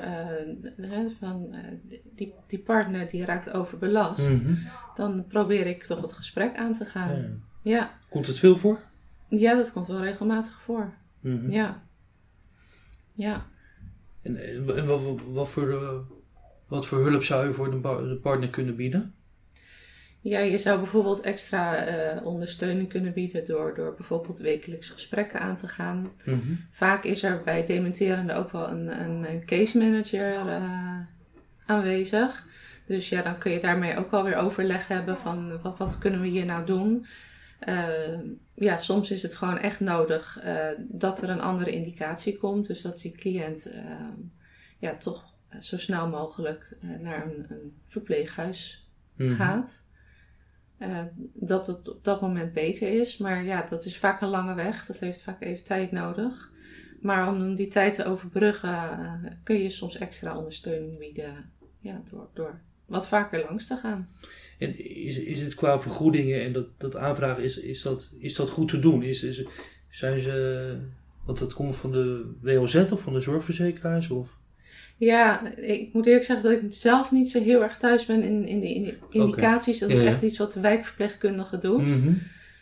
hè, 0.82 1.10
van 1.20 1.56
die, 2.16 2.34
die 2.48 2.60
partner 2.60 3.10
die 3.10 3.26
raakt 3.26 3.50
overbelast, 3.50 4.30
Mhm. 4.30 4.54
dan 4.96 5.26
probeer 5.28 5.68
ik 5.68 5.84
toch 5.84 6.02
het 6.02 6.14
gesprek 6.14 6.56
aan 6.58 6.74
te 6.74 6.86
gaan. 6.86 7.16
Ja. 7.22 7.28
Ja, 7.62 7.98
Komt 8.10 8.28
het 8.28 8.40
veel 8.40 8.58
voor? 8.58 8.80
ja 9.28 9.56
dat 9.56 9.72
komt 9.72 9.88
wel 9.88 10.02
regelmatig 10.02 10.62
voor. 10.62 10.94
Mhm. 11.20 11.52
Ja. 11.52 11.82
Ja. 13.14 13.46
En, 14.22 14.36
en, 14.36 14.66
wat, 14.86 15.02
wat, 15.04 15.20
wat 15.28 15.50
voor, 15.50 15.70
eh, 15.70 15.98
wat 16.68 16.86
voor 16.86 17.00
hulp 17.10 17.24
zou 17.24 17.48
je 17.48 17.54
voor 17.54 17.72
de, 17.72 17.78
pa- 17.78 18.02
de 18.02 18.16
partner 18.22 18.50
kunnen 18.50 18.76
bieden? 18.76 19.14
Ja, 20.22 20.40
je 20.40 20.58
zou 20.58 20.78
bijvoorbeeld 20.80 21.22
extra 21.22 21.76
eh, 21.86 22.26
ondersteuning 22.26 22.90
kunnen 22.90 23.14
bieden 23.14 23.46
door, 23.46 23.76
door 23.76 23.94
bijvoorbeeld 23.96 24.40
wekelijks 24.40 24.90
gesprekken 24.90 25.40
aan 25.40 25.56
te 25.56 25.68
gaan. 25.68 26.12
Mhm. 26.26 26.38
Vaak 26.72 27.04
is 27.04 27.24
er 27.24 27.42
bij 27.44 27.66
dementerende 27.66 28.34
ook 28.34 28.52
wel 28.52 28.70
een, 28.70 29.02
een, 29.02 29.32
een 29.32 29.46
case 29.46 29.78
manager 29.78 30.48
eh, 30.48 31.00
aanwezig. 31.66 32.46
Dus 32.86 33.10
ja, 33.10 33.22
dan 33.22 33.38
kun 33.38 33.52
je 33.52 33.60
daarmee 33.60 33.98
ook 33.98 34.12
wel 34.12 34.24
weer 34.24 34.36
overleg 34.36 34.88
hebben 34.88 35.18
van 35.18 35.62
wat, 35.62 35.78
wat 35.78 35.98
kunnen 35.98 36.22
we 36.22 36.28
hier 36.28 36.46
nou 36.46 36.66
doen. 36.66 37.06
Eh, 37.60 38.20
ja, 38.54 38.78
soms 38.78 39.12
is 39.12 39.24
het 39.24 39.36
gewoon 39.36 39.58
echt 39.58 39.80
nodig 39.80 40.40
eh, 40.40 40.68
dat 40.78 41.22
er 41.22 41.30
een 41.30 41.42
andere 41.42 41.72
indicatie 41.72 42.38
komt. 42.38 42.68
Dus 42.68 42.82
dat 42.82 43.00
die 43.00 43.12
cliënt 43.12 43.66
eh, 43.66 44.08
ja, 44.80 44.96
toch 44.96 45.34
zo 45.60 45.78
snel 45.78 46.08
mogelijk 46.08 46.78
naar 47.00 47.26
een, 47.26 47.46
een 47.50 47.74
verpleeghuis 47.88 48.88
Mhm. 49.16 49.36
gaat. 49.36 49.88
Dat 51.34 51.68
het 51.68 51.90
op 51.96 52.04
dat 52.04 52.22
moment 52.22 52.54
beter 52.54 53.00
is. 53.00 53.18
Maar 53.18 53.44
ja, 53.44 53.66
dat 53.70 53.86
is 53.86 53.98
vaak 53.98 54.22
een 54.22 54.28
lange 54.30 54.54
weg. 54.54 54.86
Dat 54.86 55.00
heeft 55.00 55.22
vaak 55.22 55.42
even 55.42 55.64
tijd 55.64 55.92
nodig. 55.92 56.52
Maar 57.02 57.28
om 57.28 57.56
die 57.56 57.68
tijd 57.68 57.94
te 57.94 58.06
overbruggen, 58.06 59.40
kun 59.44 59.56
je 59.56 59.70
soms 59.70 59.98
extra 59.98 60.38
ondersteuning 60.38 60.98
bieden. 60.98 61.52
Ja, 61.80 62.02
door, 62.12 62.30
door 62.34 62.62
wat 62.90 63.08
vaker 63.08 63.44
langs 63.48 63.68
te 63.68 63.76
gaan. 63.76 64.10
En 64.58 64.80
is, 64.96 65.18
is 65.20 65.42
het 65.42 65.56
qua 65.56 65.80
vergoedingen 65.80 66.44
en 66.44 66.52
dat, 66.52 66.66
dat 66.78 66.96
aanvragen, 66.96 67.44
is, 67.44 67.60
is, 67.60 67.82
dat, 67.82 68.16
is 68.20 68.36
dat 68.36 68.50
goed 68.50 68.70
te 68.70 68.80
doen? 68.80 69.04
Is, 69.04 69.24
is, 69.24 69.46
zijn 69.90 70.20
ze, 70.20 70.76
want 71.26 71.40
dat 71.40 71.54
komt 71.54 71.76
van 71.76 71.92
de 71.92 72.32
WOZ 72.42 72.76
of 72.76 73.02
van 73.02 73.14
de 73.14 73.20
zorgverzekeraars? 73.20 74.10
Of? 74.10 74.38
Ja, 74.98 75.56
ik 75.56 75.94
moet 75.94 76.06
eerlijk 76.06 76.26
zeggen 76.26 76.52
dat 76.52 76.62
ik 76.62 76.74
zelf 76.74 77.12
niet 77.12 77.30
zo 77.30 77.42
heel 77.42 77.64
erg 77.64 77.78
thuis 77.78 78.06
ben 78.06 78.24
in, 78.24 78.48
in 78.48 78.60
die 78.60 78.98
indicaties. 79.10 79.80
Dat 79.80 79.90
is 79.90 80.00
echt 80.00 80.22
iets 80.22 80.38
wat 80.38 80.54
de 80.54 80.60
wijkverpleegkundige 80.60 81.58
doet. 81.58 81.88
Mhm. 81.88 82.14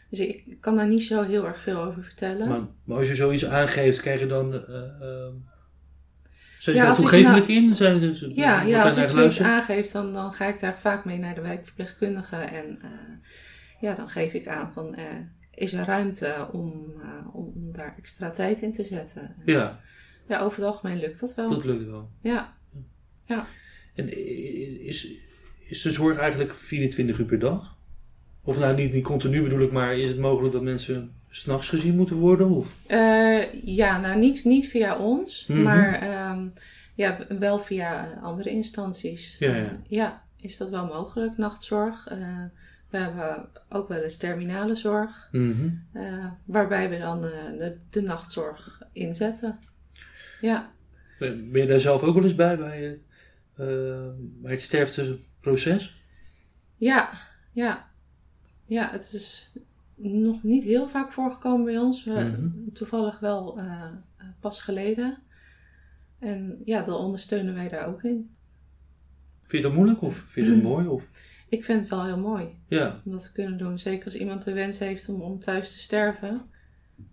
Dus 0.10 0.20
ik 0.20 0.58
kan 0.60 0.76
daar 0.76 0.88
niet 0.88 1.04
zo 1.04 1.24
heel 1.24 1.48
erg 1.48 1.62
veel 1.62 1.78
over 1.78 2.04
vertellen. 2.04 2.48
Maar, 2.48 2.62
maar 2.84 2.98
als 2.98 3.08
je 3.08 3.16
zoiets 3.16 3.46
aangeeft, 3.46 4.02
krijg 4.02 4.20
je 4.20 4.26
dan... 4.26 4.54
Uh, 4.54 4.60
uh, 5.02 5.28
zijn 6.58 6.76
ze 6.76 6.82
daar 6.82 6.96
toegevelijk 6.96 7.48
in? 7.48 7.76
Zijn 7.76 8.00
dus, 8.00 8.26
ja, 8.30 8.62
ja 8.62 8.84
als 8.84 8.96
ik 8.96 9.10
zoiets 9.10 9.42
aangeef, 9.42 9.92
dan, 9.92 10.14
dan 10.14 10.34
ga 10.34 10.46
ik 10.46 10.60
daar 10.60 10.78
vaak 10.80 11.06
mee 11.06 11.18
naar 11.18 11.36
de 11.36 11.42
wijkverpleegkundige. 11.42 12.36
En 12.36 12.80
uh, 12.84 12.90
ja, 13.82 13.96
dan 13.96 14.10
geef 14.10 14.34
ik 14.34 14.48
aan 14.48 14.74
van, 14.74 14.96
is 15.52 15.74
er 15.74 15.86
ruimte 15.86 16.50
om, 16.52 17.02
om, 17.34 17.52
om, 17.56 17.72
daar 17.72 17.96
extra 17.98 18.30
tijd 18.30 18.62
in 18.62 18.72
te 18.72 18.84
zetten? 18.84 19.36
Ja. 19.46 19.80
Ja, 20.28 20.40
over 20.40 20.60
het 20.60 20.68
algemeen 20.68 21.00
lukt 21.00 21.20
dat 21.20 21.36
wel. 21.36 21.50
Dat 21.50 21.66
lukt 21.66 21.86
wel. 21.86 22.10
Ja. 22.22 22.58
ja. 23.26 23.46
En 23.96 24.18
is, 24.86 25.08
is 25.68 25.82
de 25.82 25.92
zorg 25.92 26.18
eigenlijk 26.18 26.56
24 26.56 27.20
uur 27.20 27.26
per 27.26 27.40
dag? 27.40 27.78
Of 28.44 28.60
nou, 28.60 28.76
niet, 28.76 28.94
niet 28.94 29.04
continu 29.04 29.44
bedoel 29.44 29.62
ik, 29.62 29.72
maar 29.72 29.98
is 29.98 30.10
het 30.10 30.18
mogelijk 30.18 30.54
dat 30.54 30.64
mensen 30.64 31.17
s'nachts 31.38 31.70
gezien 31.70 31.96
moeten 31.96 32.16
worden? 32.16 32.50
Of? 32.50 32.76
Uh, 32.88 33.54
ja, 33.64 34.00
nou 34.00 34.20
niet, 34.20 34.46
niet 34.46 34.68
via 34.68 34.98
ons, 34.98 35.46
mhm. 35.48 35.64
maar 35.64 36.30
um, 36.32 36.54
ja, 36.96 37.18
wel 37.40 37.60
via 37.60 38.20
andere 38.22 38.50
instanties. 38.50 39.36
Ja, 39.40 39.56
ja. 39.56 39.64
Uh, 39.64 39.72
ja, 39.88 40.24
is 40.42 40.58
dat 40.58 40.70
wel 40.70 40.86
mogelijk, 40.86 41.38
nachtzorg. 41.38 42.12
Uh, 42.12 42.44
we 42.90 42.98
hebben 42.98 43.50
ook 43.70 43.88
wel 43.88 44.02
eens 44.02 44.18
terminale 44.18 44.76
zorg, 44.76 45.30
mm 45.32 45.86
waarbij 46.46 46.90
we 46.90 46.98
dan 46.98 47.22
de, 47.22 47.78
de, 47.90 48.02
nachtzorg 48.02 48.82
inzetten. 48.92 49.60
Ja. 50.42 50.72
Ben, 51.20 51.50
je 51.52 51.66
daar 51.66 51.80
zelf 51.80 52.04
ook 52.04 52.14
wel 52.14 52.24
eens 52.24 52.36
bij, 52.36 52.58
bij, 52.58 52.82
het, 52.82 53.00
bij 54.42 54.52
het 54.52 54.62
sterfteproces? 54.62 56.04
Ja, 56.76 57.10
ja. 57.52 57.88
Ja, 58.66 58.92
het 58.92 59.14
is 59.14 59.52
nog 59.98 60.44
niet 60.44 60.64
heel 60.64 60.90
vaak 60.90 61.12
voorgekomen 61.12 61.66
bij 61.66 61.78
ons. 61.78 62.04
Mhm. 62.04 62.50
Toevallig 62.74 63.20
wel 63.20 63.60
uh, 63.60 63.84
pas 64.40 64.62
geleden. 64.62 65.18
En 66.20 66.62
ja, 66.66 66.84
dan 66.84 66.96
ondersteunen 66.96 67.54
wij 67.54 67.70
daar 67.70 67.88
ook 67.88 68.04
in. 68.04 68.36
Vind 69.42 69.64
je 69.64 69.68
dat 69.70 69.78
moeilijk 69.78 70.02
of 70.02 70.16
vind 70.16 70.48
je 70.48 70.54
dat 70.54 70.64
mooi? 70.72 70.88
Of? 70.88 71.10
Ik 71.50 71.64
vind 71.64 71.80
het 71.80 71.90
wel 71.90 72.06
heel 72.06 72.20
mooi 72.20 72.48
ja. 72.68 73.02
om 73.06 73.12
dat 73.12 73.24
te 73.24 73.32
kunnen 73.32 73.58
doen. 73.58 73.80
Zeker 73.80 74.06
als 74.06 74.16
iemand 74.16 74.44
de 74.44 74.54
wens 74.54 74.80
heeft 74.80 75.10
om, 75.10 75.22
om 75.22 75.40
thuis 75.40 75.74
te 75.74 75.80
sterven. 75.80 76.42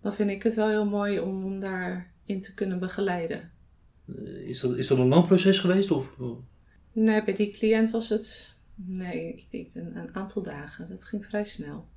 Dan 0.01 0.13
vind 0.13 0.29
ik 0.29 0.43
het 0.43 0.53
wel 0.53 0.69
heel 0.69 0.85
mooi 0.85 1.19
om, 1.19 1.43
om 1.43 1.59
daarin 1.59 2.41
te 2.41 2.53
kunnen 2.53 2.79
begeleiden. 2.79 3.51
Eh, 4.07 4.49
is 4.49 4.59
dat, 4.59 4.77
is 4.77 4.87
dat 4.87 4.97
een 4.97 5.07
lang 5.07 5.27
proces 5.27 5.59
geweest? 5.59 5.91
Of? 5.91 6.17
Nee, 6.91 7.23
bij 7.23 7.33
die 7.33 7.51
cliënt 7.51 7.91
was 7.91 8.09
het 8.09 8.55
Nee, 8.75 9.33
ik 9.33 9.51
denk 9.51 9.75
een, 9.75 9.97
een, 9.97 10.15
aantal 10.15 10.41
dagen. 10.41 10.89
Dat 10.89 11.05
ging 11.05 11.25
vrij 11.25 11.45
snel. 11.45 11.87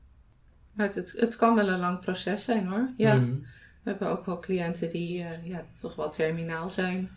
Maar 0.79 0.87
het, 0.87 0.95
het, 0.95 1.15
het 1.17 1.37
kan 1.37 1.55
wel 1.55 1.69
een 1.69 1.79
lang 1.79 2.01
proces 2.01 2.45
zijn 2.45 2.67
hoor. 2.67 2.89
Ja. 2.97 3.15
Mhm. 3.15 3.33
We 3.83 3.91
hebben 3.91 4.09
ook 4.09 4.27
wel 4.27 4.39
cliënten 4.39 4.89
die 4.89 5.19
uh, 5.19 5.47
ja, 5.47 5.65
toch 5.81 5.95
wel 5.95 6.11
terminaal 6.11 6.71
zijn. 6.71 7.11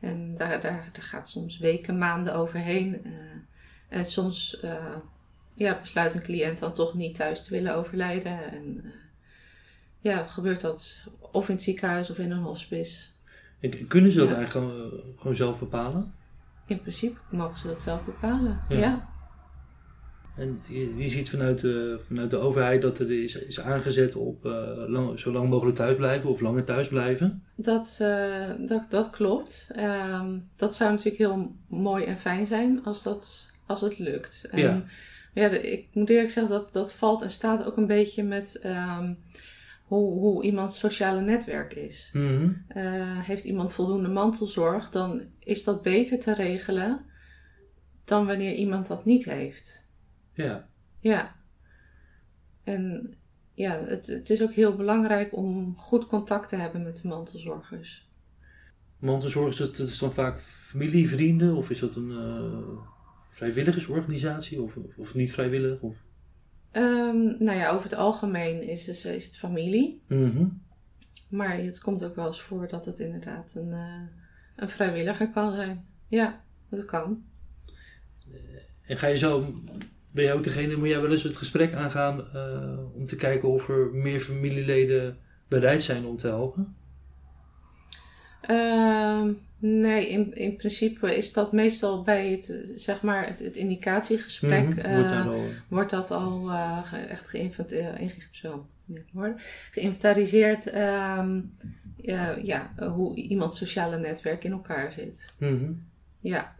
En 0.00 0.34
daar, 0.36 0.60
daar, 0.60 0.88
daar 0.92 1.02
gaat 1.02 1.28
soms 1.28 1.58
weken, 1.58 1.98
maanden 1.98 2.34
overheen. 2.34 3.00
Uh, 3.04 3.12
en 3.88 4.04
soms 4.04 4.60
uh, 4.64 4.96
ja, 5.54 5.78
besluit 5.80 6.14
een 6.14 6.22
cliënt 6.22 6.58
dan 6.58 6.72
toch 6.72 6.94
niet 6.94 7.14
thuis 7.14 7.44
te 7.44 7.50
willen 7.50 7.74
overlijden. 7.74 8.52
En 8.52 8.92
ja, 10.00 10.26
gebeurt 10.26 10.60
dat 10.60 10.96
of 11.32 11.48
in 11.48 11.54
het 11.54 11.62
ziekenhuis 11.62 12.10
of 12.10 12.18
in 12.18 12.30
een 12.30 12.42
hospice. 12.42 13.06
En 13.60 13.86
kunnen 13.86 14.10
ze 14.10 14.18
dat 14.18 14.32
eigenlijk 14.32 14.50
gewoon, 14.50 15.00
gewoon 15.16 15.34
zelf 15.34 15.58
bepalen? 15.58 16.14
in 16.66 16.80
principe 16.80 17.18
mogen 17.30 17.58
ze 17.58 17.66
dat 17.66 17.82
zelf 17.82 18.04
bepalen. 18.04 18.60
Ja. 18.68 19.08
En 20.36 20.62
je, 20.66 20.96
je, 20.96 21.08
ziet 21.08 21.30
vanuit 21.30 21.60
de, 21.60 22.00
vanuit 22.06 22.30
de 22.30 22.36
overheid 22.36 22.82
dat 22.82 22.98
er 22.98 23.22
is, 23.22 23.34
is 23.34 23.60
aangezet 23.60 24.14
op 24.16 24.44
uh, 24.44 24.52
lang, 24.86 25.18
zo 25.18 25.32
lang 25.32 25.48
mogelijk 25.48 25.76
thuis 25.76 25.96
blijven 25.96 26.30
of 26.30 26.40
langer 26.40 26.64
thuis 26.64 26.88
blijven. 26.88 27.42
Dat, 27.54 27.98
uh, 28.02 28.50
dat, 28.58 28.86
dat 28.88 29.10
klopt. 29.10 29.68
Um, 29.78 30.48
dat 30.56 30.74
zou 30.74 30.90
natuurlijk 30.90 31.18
heel 31.18 31.56
mooi 31.68 32.04
en 32.04 32.18
fijn 32.18 32.46
zijn 32.46 32.84
als, 32.84 33.02
dat, 33.02 33.50
als 33.66 33.80
het 33.80 33.98
lukt. 33.98 34.46
En, 34.50 34.58
ja. 34.58 34.84
ja 35.34 35.48
ik 35.48 35.86
moet 35.92 36.08
eerlijk 36.08 36.30
zeggen 36.30 36.52
dat 36.52 36.72
dat 36.72 36.92
valt 36.92 37.22
en 37.22 37.30
staat 37.30 37.64
ook 37.64 37.76
een 37.76 37.86
beetje 37.86 38.22
met 38.22 38.60
um, 38.64 39.18
hoe, 39.90 40.18
hoe 40.18 40.42
iemands 40.42 40.78
sociale 40.78 41.20
netwerk 41.20 41.74
is. 41.74 42.10
Mhm. 42.12 42.50
Eh, 42.68 42.82
heeft 43.20 43.44
iemand 43.44 43.72
voldoende 43.72 44.08
mantelzorg, 44.08 44.90
dan 44.90 45.22
is 45.38 45.64
dat 45.64 45.82
beter 45.82 46.18
te 46.18 46.34
regelen 46.34 47.04
dan 48.04 48.26
wanneer 48.26 48.54
iemand 48.54 48.86
dat 48.86 49.04
niet 49.04 49.24
heeft. 49.24 49.88
Ja. 50.42 50.68
Ja. 51.00 51.36
En 52.64 53.14
ja, 53.54 53.84
het, 53.84 54.06
het 54.06 54.30
is 54.30 54.42
ook 54.42 54.52
heel 54.52 54.76
belangrijk 54.76 55.36
om 55.36 55.76
goed 55.76 56.06
contact 56.06 56.48
te 56.48 56.56
hebben 56.56 56.82
met 56.82 57.02
de 57.02 57.08
mantelzorgers. 57.08 58.08
Mantelzorgers, 58.98 59.56
dat, 59.56 59.78
is 59.78 59.98
dan 59.98 60.12
vaak 60.12 60.40
familie, 60.40 61.08
vrienden 61.08 61.54
of 61.54 61.70
is 61.70 61.80
dat 61.80 61.94
een 61.94 62.10
uh, 62.10 62.82
vrijwilligersorganisatie 63.16 64.62
of, 64.62 64.76
of, 64.76 64.98
of, 64.98 65.14
niet 65.14 65.32
vrijwillig? 65.32 65.80
Of? 65.80 65.96
Um, 66.72 67.36
nou 67.38 67.58
ja, 67.58 67.70
over 67.70 67.82
het 67.82 67.98
algemeen 67.98 68.62
is, 68.62 68.88
is, 68.88 69.04
is 69.04 69.24
het 69.24 69.36
familie. 69.36 70.02
Mhm. 70.06 70.46
Maar 71.28 71.58
het 71.58 71.80
komt 71.80 72.04
ook 72.04 72.14
wel 72.14 72.26
eens 72.26 72.42
voor 72.42 72.68
dat 72.68 72.84
het 72.84 72.98
inderdaad 72.98 73.54
een, 73.54 73.68
uh, 73.68 74.02
een 74.56 74.68
vrijwilliger 74.68 75.30
kan 75.30 75.52
zijn. 75.52 75.86
Ja, 76.08 76.44
dat 76.68 76.84
kan. 76.84 77.24
En 78.82 78.98
ga 78.98 79.06
je 79.06 79.16
zo, 79.16 79.62
ben 80.10 80.24
je 80.24 80.32
ook 80.32 80.44
degene, 80.44 80.76
moet 80.76 80.88
jij 80.88 81.00
wel 81.00 81.10
eens 81.10 81.22
het 81.22 81.36
gesprek 81.36 81.72
aangaan 81.72 82.28
uh, 82.34 82.94
om 82.94 83.04
te 83.04 83.16
kijken 83.16 83.48
of 83.48 83.68
er 83.68 83.90
meer 83.92 84.20
familieleden 84.20 85.16
bereid 85.48 85.82
zijn 85.82 86.04
om 86.04 86.16
te 86.16 86.26
helpen? 86.26 86.76
Uh, 88.50 89.28
Nee, 89.60 90.08
in, 90.08 90.34
in 90.34 90.56
principe 90.56 91.16
is 91.16 91.32
dat 91.32 91.52
meestal 91.52 92.02
bij 92.02 92.30
het, 92.30 92.62
zeg 92.74 93.02
maar, 93.02 93.26
het, 93.26 93.40
het 93.40 93.56
indicatiegesprek. 93.56 94.66
Mm 94.66 94.72
-hmm. 94.72 94.94
wordt, 94.94 95.10
uh, 95.10 95.28
wordt, 95.68 95.90
dat 95.90 96.10
al 96.10 96.50
uh, 96.50 96.92
echt 97.08 97.28
geïnventariseerd. 99.70 100.74
Um, 100.74 101.54
uh, 102.02 102.44
ja, 102.44 102.72
hoe 102.94 103.16
iemands 103.16 103.58
sociale 103.58 103.98
netwerk 103.98 104.44
in 104.44 104.52
elkaar 104.52 104.92
zit. 104.92 105.32
Mm 105.38 105.58
-hmm. 105.58 105.88
Ja, 106.20 106.54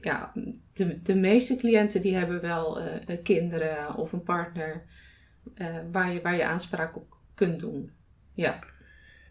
ja 0.00 0.32
de, 0.72 1.02
de 1.02 1.14
meeste 1.14 1.56
cliënten 1.56 2.00
die 2.00 2.14
hebben 2.14 2.40
wel 2.40 2.80
kinderen 3.22 3.94
of 3.94 4.12
een 4.12 4.22
partner 4.22 4.82
waar, 5.92 6.12
je, 6.12 6.20
waar 6.22 6.36
je 6.36 6.44
aanspraak 6.44 6.96
op 6.96 7.16
kunt 7.34 7.60
doen. 7.60 7.90
Ja. 8.32 8.58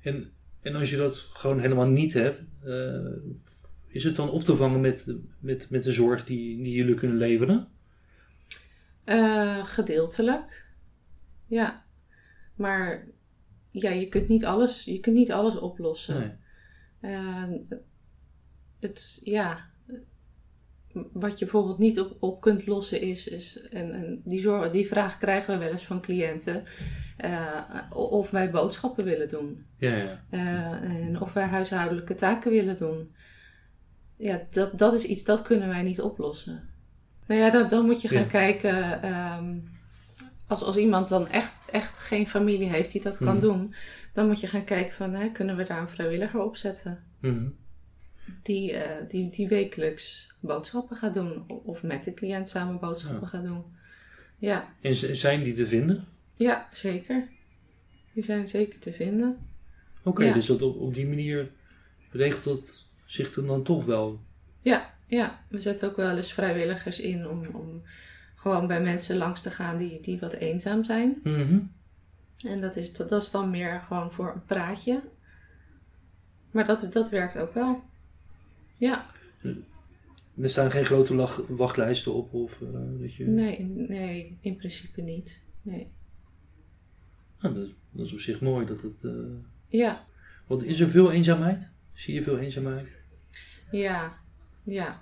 En 0.02 0.32
en 0.62 0.76
als 0.76 0.90
je 0.90 0.98
dat 0.98 1.18
gewoon 1.18 1.60
helemaal 1.60 1.88
niet 1.88 2.14
hebt, 2.14 2.44
uh, 2.66 3.16
is 3.88 4.04
het 4.04 4.16
dan 4.16 4.30
op 4.30 4.44
te 4.44 4.56
vangen 4.56 4.82
met, 4.82 5.16
met, 5.40 5.70
met 5.70 5.84
de 5.84 5.92
zorg 5.92 6.26
die, 6.26 6.64
die 6.64 6.74
jullie 6.74 6.96
kunnen 6.96 7.18
leveren? 7.18 7.68
Gedeeltelijk. 9.64 10.66
Ja. 11.46 11.86
Maar 12.56 13.08
ja, 13.72 13.90
je 13.90 14.08
kunt 14.08 14.28
niet 14.28 14.46
alles, 14.46 14.84
je 14.84 15.00
kunt 15.00 15.16
niet 15.16 15.32
alles 15.32 15.56
oplossen. 15.56 16.40
Nee. 17.00 17.68
Het, 18.80 19.22
ja, 19.24 19.70
wat 20.94 21.40
je 21.40 21.46
bijvoorbeeld 21.46 21.78
niet 21.78 22.00
op, 22.00 22.16
op 22.20 22.42
kunt 22.42 22.68
lossen 22.68 23.02
is, 23.02 23.28
is 23.28 23.62
en, 23.62 23.94
en 23.94 24.22
die, 24.26 24.42
zorg, 24.42 24.72
die 24.72 24.88
vraag 24.88 25.18
krijgen 25.18 25.54
we 25.54 25.60
wel 25.60 25.72
eens 25.72 25.86
van 25.86 26.02
cliënten, 26.02 26.64
uh, 27.26 27.62
of 27.90 28.32
wij 28.32 28.52
boodschappen 28.52 29.04
willen 29.04 29.30
doen. 29.30 29.66
Ja, 29.78 29.96
ja. 29.96 30.24
Uh, 30.32 31.06
en 31.06 31.22
of 31.22 31.34
wij 31.34 31.46
huishoudelijke 31.46 32.16
taken 32.16 32.52
willen 32.52 32.78
doen. 32.78 33.16
Ja, 34.18 34.42
dat, 34.50 34.78
dat 34.78 34.94
is 34.94 35.04
iets 35.04 35.24
dat 35.24 35.42
kunnen 35.42 35.68
wij 35.68 35.84
niet 35.84 36.02
oplossen. 36.02 36.70
Nou 37.26 37.42
ja, 37.42 37.50
dat, 37.50 37.70
dan 37.70 37.86
moet 37.86 38.02
je 38.02 38.08
gaan 38.08 38.28
kijken, 38.28 39.06
um, 39.14 39.70
als, 40.48 40.64
als 40.64 40.78
iemand 40.78 41.10
dan 41.10 41.28
echt, 41.28 41.54
echt 41.72 42.00
geen 42.00 42.28
familie 42.28 42.70
heeft 42.70 42.92
die 42.92 43.02
dat 43.02 43.18
kan 43.18 43.36
mhm. 43.36 43.42
doen, 43.42 43.74
dan 44.14 44.28
moet 44.28 44.42
je 44.42 44.48
gaan 44.48 44.64
kijken 44.64 44.94
van, 44.94 45.14
hè, 45.14 45.30
kunnen 45.30 45.56
we 45.56 45.64
daar 45.64 45.82
een 45.82 45.90
vrijwilliger 45.90 46.40
op 46.40 46.56
zetten? 46.56 47.04
Mm 47.22 47.58
die, 48.44 48.72
uh, 48.72 48.82
die, 49.08 49.30
die 49.30 49.48
wekelijks 49.48 50.34
boodschappen 50.40 50.98
gaat 50.98 51.14
doen. 51.14 51.44
Of 51.48 51.84
met 51.84 52.04
de 52.04 52.14
cliënt 52.14 52.50
samen 52.50 52.80
boodschappen 52.80 53.28
gaat 53.28 53.44
doen. 53.44 53.64
Ja. 54.38 54.74
En 54.82 54.96
zijn 55.16 55.44
die 55.44 55.54
te 55.54 55.68
vinden? 55.68 56.08
Ja, 56.36 56.68
zeker. 56.72 57.28
Die 58.14 58.24
zijn 58.24 58.48
zeker 58.48 58.80
te 58.80 58.94
vinden. 58.94 59.38
Oké, 60.04 60.34
dus 60.34 60.46
dat 60.46 60.62
op, 60.62 60.80
op 60.80 60.94
die 60.94 61.08
manier 61.08 61.52
regelt 62.12 62.44
dat 62.44 62.86
zich 63.06 63.34
dan, 63.34 63.48
dan 63.48 63.64
toch 63.64 63.86
wel? 63.86 64.20
Ja, 64.62 64.94
ja, 65.08 65.44
we 65.48 65.60
zetten 65.60 65.90
ook 65.90 65.96
wel 65.96 66.16
eens 66.16 66.34
vrijwilligers 66.34 67.00
in 67.00 67.28
om, 67.28 67.46
om 67.46 67.82
gewoon 68.36 68.68
bij 68.68 68.82
mensen 68.82 69.18
langs 69.18 69.42
te 69.42 69.52
gaan 69.52 69.78
die, 69.78 70.00
die 70.02 70.20
wat 70.20 70.34
eenzaam 70.34 70.84
zijn. 70.84 71.20
Mhm. 71.24 71.60
En 72.38 72.62
dat 72.62 72.76
is, 72.76 72.94
dat, 72.94 73.10
dat 73.10 73.22
is 73.22 73.32
dan 73.32 73.50
meer 73.50 73.82
gewoon 73.88 74.12
voor 74.12 74.34
een 74.34 74.46
praatje. 74.46 75.02
Maar 76.52 76.66
dat, 76.66 76.94
dat 76.94 77.10
werkt 77.10 77.38
ook 77.38 77.54
wel. 77.54 77.84
Ja, 78.80 79.06
Er 80.42 80.50
staan 80.50 80.72
geen 80.72 80.86
grote 80.86 81.28
wachtlijsten 81.48 82.14
op 82.14 82.34
of 82.34 82.62
eh, 82.62 82.68
dat 83.00 83.14
je... 83.16 83.26
nee, 83.26 83.64
nee, 83.66 84.38
in 84.42 84.56
principe 84.56 85.02
niet. 85.02 85.44
Nee. 85.62 85.88
Nou, 87.40 87.56
dat, 87.56 87.68
dat 87.92 88.06
is 88.06 88.14
op 88.14 88.20
zich 88.20 88.42
mooi 88.42 88.66
dat 88.66 88.82
het... 88.82 89.04
eh, 89.04 89.12
Ja, 89.68 90.06
Want 90.48 90.64
is 90.64 90.80
er 90.80 90.88
veel 90.90 91.12
eenzaamheid? 91.12 91.70
Zie 91.94 92.14
je 92.14 92.24
veel 92.24 92.38
eenzaamheid? 92.40 92.98
ja, 93.72 94.18
ja. 94.64 95.02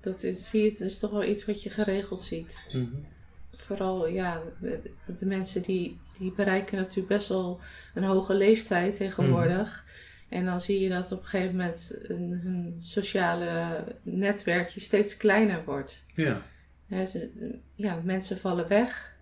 Dat 0.00 0.22
is, 0.22 0.48
zie 0.48 0.62
je, 0.62 0.70
het 0.70 0.80
is 0.80 0.98
toch 0.98 1.10
wel 1.10 1.24
iets 1.24 1.44
wat 1.44 1.62
je 1.62 1.70
geregeld 1.70 2.22
ziet. 2.22 2.70
Mhm. 2.74 2.94
Vooral, 3.56 4.08
ja, 4.08 4.42
de, 4.60 4.80
de 5.18 5.26
mensen 5.26 5.62
die, 5.62 5.98
die 6.18 6.32
bereiken 6.32 6.76
natuurlijk 6.78 7.08
best 7.08 7.28
wel 7.28 7.60
een 7.94 8.04
hoge 8.04 8.34
leeftijd 8.34 8.96
tegenwoordig. 8.96 9.84
En 10.30 10.44
dan 10.44 10.60
zie 10.60 10.80
je 10.80 10.88
dat 10.88 11.12
op 11.12 11.20
een 11.20 11.26
gegeven 11.26 11.56
moment 11.56 11.98
een, 12.02 12.40
hun 12.42 12.74
sociale 12.78 13.84
netwerkje 14.02 14.80
steeds 14.80 15.16
kleiner 15.16 15.64
wordt. 15.64 16.04
Ja. 16.14 16.42
Ze- 17.06 17.58
ja, 17.74 18.00
mensen 18.04 18.38
vallen 18.38 18.68
weg. 18.68 19.16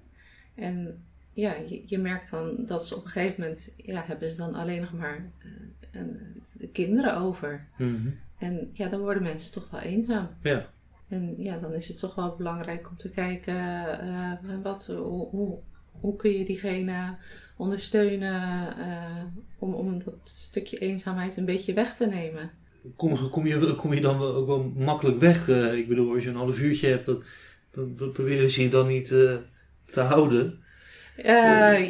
En 0.55 1.05
ja, 1.33 1.55
je, 1.69 1.83
je 1.87 1.99
merkt 1.99 2.31
dan 2.31 2.65
dat 2.65 2.87
ze 2.87 2.97
op 2.97 3.05
een 3.05 3.11
gegeven 3.11 3.41
moment, 3.41 3.73
ja, 3.77 4.05
hebben 4.07 4.31
ze 4.31 4.37
dan 4.37 4.55
alleen 4.55 4.81
nog 4.81 4.93
maar 4.93 5.31
eh, 5.91 6.03
de 6.53 6.69
kinderen 6.69 7.17
over. 7.17 7.67
Mhm. 7.79 8.09
En 8.39 8.71
ja, 8.73 8.89
dan 8.89 9.01
worden 9.01 9.23
mensen 9.23 9.53
toch 9.53 9.71
wel 9.71 9.81
eenzaam. 9.81 10.29
Ja. 10.43 10.71
En 11.09 11.35
ja, 11.37 11.59
dan 11.59 11.73
is 11.73 11.89
het 11.89 11.99
toch 11.99 12.15
wel 12.15 12.37
belangrijk 12.37 12.89
om 12.91 12.97
te 12.97 13.11
kijken, 13.11 13.55
eh, 14.01 14.33
wat, 14.63 14.87
hoe, 14.87 15.29
hoe, 15.29 15.59
hoe 15.91 16.17
kun 16.17 16.31
je 16.31 16.45
diegene 16.45 17.17
ondersteunen 17.59 18.77
eh, 18.79 19.23
om, 19.59 19.75
om 19.75 20.05
dat 20.05 20.19
stukje 20.29 20.79
eenzaamheid 20.79 21.37
een 21.37 21.45
beetje 21.45 21.73
weg 21.75 21.97
te 21.97 22.07
nemen. 22.07 22.51
Kom, 22.97 23.31
kom, 23.31 23.47
je, 23.47 23.75
kom 23.75 23.95
je 23.95 24.01
dan 24.01 24.19
wel, 24.19 24.35
ook 24.35 24.47
wel 24.47 24.73
makkelijk 24.77 25.21
weg? 25.21 25.49
eh, 25.49 25.77
ik 25.79 25.89
bedoel, 25.89 26.15
als 26.15 26.23
je 26.23 26.29
een 26.29 26.37
half 26.37 26.59
uurtje 26.61 26.89
hebt, 26.89 27.07
dat, 27.07 27.25
dan, 27.71 28.13
proberen 28.13 28.51
ze 28.51 28.63
je 28.63 28.69
dan 28.69 28.87
niet 28.87 29.11
eh, 29.13 29.37
te 29.91 30.01
houden. 30.01 30.63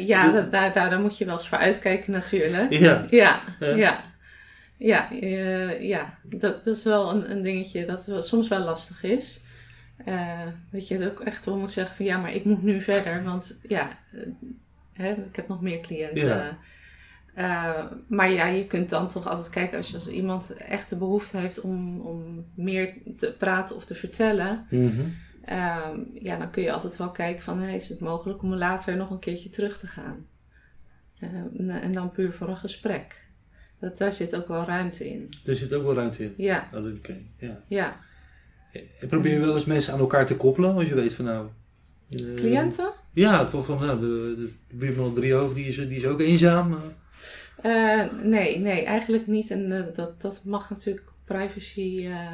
Ja, 0.05 0.31
daar, 0.31 0.73
daar, 0.73 0.89
daar 0.89 0.99
moet 0.99 1.17
je 1.17 1.25
wel 1.25 1.33
eens 1.33 1.47
voor 1.47 1.57
uitkijken 1.57 2.11
natuurlijk. 2.11 2.71
Ja. 2.71 3.07
Ja, 3.09 3.41
Ja. 3.59 3.75
ja. 3.75 4.03
Ja, 4.77 5.07
ja. 5.79 6.17
Dat, 6.23 6.65
is 6.67 6.83
wel 6.83 7.09
een, 7.11 7.31
een 7.31 7.41
dingetje 7.41 7.85
dat 7.85 8.05
wel- 8.05 8.21
soms 8.21 8.47
wel 8.47 8.63
lastig 8.63 9.03
is. 9.03 9.39
Dat 10.71 10.87
je 10.87 10.97
het 10.97 11.09
ook 11.09 11.19
echt 11.19 11.45
wel 11.45 11.57
moet 11.57 11.71
zeggen 11.71 11.95
van 11.95 12.05
ja, 12.05 12.17
maar 12.17 12.33
ik 12.33 12.45
moet 12.45 12.63
nu 12.63 12.81
verder, 12.81 13.23
want 13.23 13.59
ja, 13.67 13.99
hè, 15.01 15.11
ik 15.13 15.35
heb 15.35 15.47
nog 15.47 15.61
meer 15.61 15.79
cliënten. 15.79 16.27
Ja. 16.27 16.57
Eh, 17.33 17.85
maar 18.07 18.31
ja, 18.31 18.45
je 18.45 18.65
kunt 18.67 18.89
dan 18.89 19.07
toch 19.07 19.27
altijd 19.27 19.49
kijken 19.49 19.77
als, 19.77 19.93
als 19.93 20.07
iemand 20.07 20.53
echt 20.53 20.89
de 20.89 20.95
behoefte 20.95 21.37
heeft 21.37 21.61
om, 21.61 21.99
om 22.01 22.45
meer 22.55 22.93
te 23.17 23.35
praten 23.37 23.75
of 23.75 23.85
te 23.85 23.95
vertellen. 23.95 24.65
Mhm. 24.69 25.01
Ehm, 25.43 25.99
ja, 26.13 26.37
dan 26.37 26.51
kun 26.51 26.63
je 26.63 26.71
altijd 26.71 26.97
wel 26.97 27.11
kijken 27.11 27.43
van, 27.43 27.61
is 27.61 27.89
het 27.89 27.99
mogelijk 27.99 28.41
om 28.43 28.53
later 28.53 28.95
nog 28.97 29.09
een 29.09 29.19
keertje 29.19 29.49
terug 29.49 29.77
te 29.77 29.87
gaan? 29.87 30.25
Ehm, 31.19 31.69
en 31.69 31.91
dan 31.93 32.11
puur 32.11 32.33
voor 32.33 32.47
een 32.49 32.57
gesprek. 32.57 33.27
Dat, 33.79 33.97
daar 33.97 34.13
zit 34.13 34.35
ook 34.35 34.47
wel 34.47 34.63
ruimte 34.65 35.09
in. 35.09 35.29
Er 35.45 35.55
zit 35.55 35.73
ook 35.73 35.83
wel 35.83 35.93
ruimte 35.95 36.23
in. 36.23 36.33
Ja, 36.37 36.69
Oh, 36.73 36.85
Oké, 36.95 37.15
ja. 37.37 37.63
ja. 37.67 37.99
En 38.99 39.07
probeer 39.07 39.31
je 39.33 39.39
wel 39.39 39.53
eens 39.53 39.65
mensen 39.65 39.93
aan 39.93 39.99
elkaar 39.99 40.25
te 40.25 40.35
koppelen, 40.35 40.75
als 40.75 40.87
je 40.89 40.95
weet 40.95 41.13
van 41.13 41.25
nou... 41.25 41.47
eh, 42.09 42.33
Cliënten? 42.35 42.89
Ja, 43.13 43.47
van, 43.47 43.63
van 43.63 43.79
nou, 43.85 43.99
de, 43.99 44.35
de, 44.67 44.75
buurman 44.77 45.05
op 45.05 45.15
Driehoog, 45.15 45.53
die 45.53 45.65
is, 45.65 45.75
die 45.75 45.97
is 45.97 46.05
ook 46.05 46.19
eenzaam. 46.19 46.73
eh. 46.73 46.79
Eh, 48.01 48.11
nee, 48.23 48.59
nee, 48.59 48.83
eigenlijk 48.83 49.27
niet. 49.27 49.51
En 49.51 49.71
eh, 49.71 49.95
dat, 49.95 50.21
dat 50.21 50.41
mag 50.43 50.69
natuurlijk 50.69 51.05
privacy... 51.25 51.81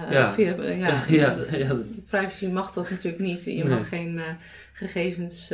Ja. 0.09 0.33
via- 0.33 0.63
ja, 1.07 1.35
privacy 2.09 2.47
mag 2.47 2.71
dat 2.73 2.89
natuurlijk 2.89 3.23
niet. 3.23 3.43
Je 3.43 3.51
Nee. 3.51 3.63
mag 3.73 3.87
geen 3.87 4.21
gegevens 4.73 5.53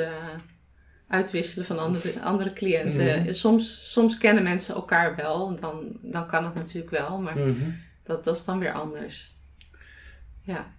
uitwisselen 1.08 1.66
van 1.66 1.80
andere, 1.80 2.22
andere 2.22 2.54
cliënten. 2.54 3.22
Mhm. 3.22 3.34
Soms, 3.34 3.92
soms 3.92 4.18
kennen 4.18 4.44
mensen 4.44 4.76
elkaar 4.76 5.16
wel. 5.16 5.60
Dan, 5.60 5.98
dan 6.02 6.28
kan 6.28 6.46
het 6.46 6.54
natuurlijk 6.56 6.92
wel. 6.92 7.18
Maar 7.18 7.38
Mhm. 7.38 7.70
Dat, 8.04 8.24
dat 8.24 8.36
is 8.38 8.46
dan 8.46 8.60
weer 8.60 8.72
anders. 8.74 9.36
Ja. 10.44 10.74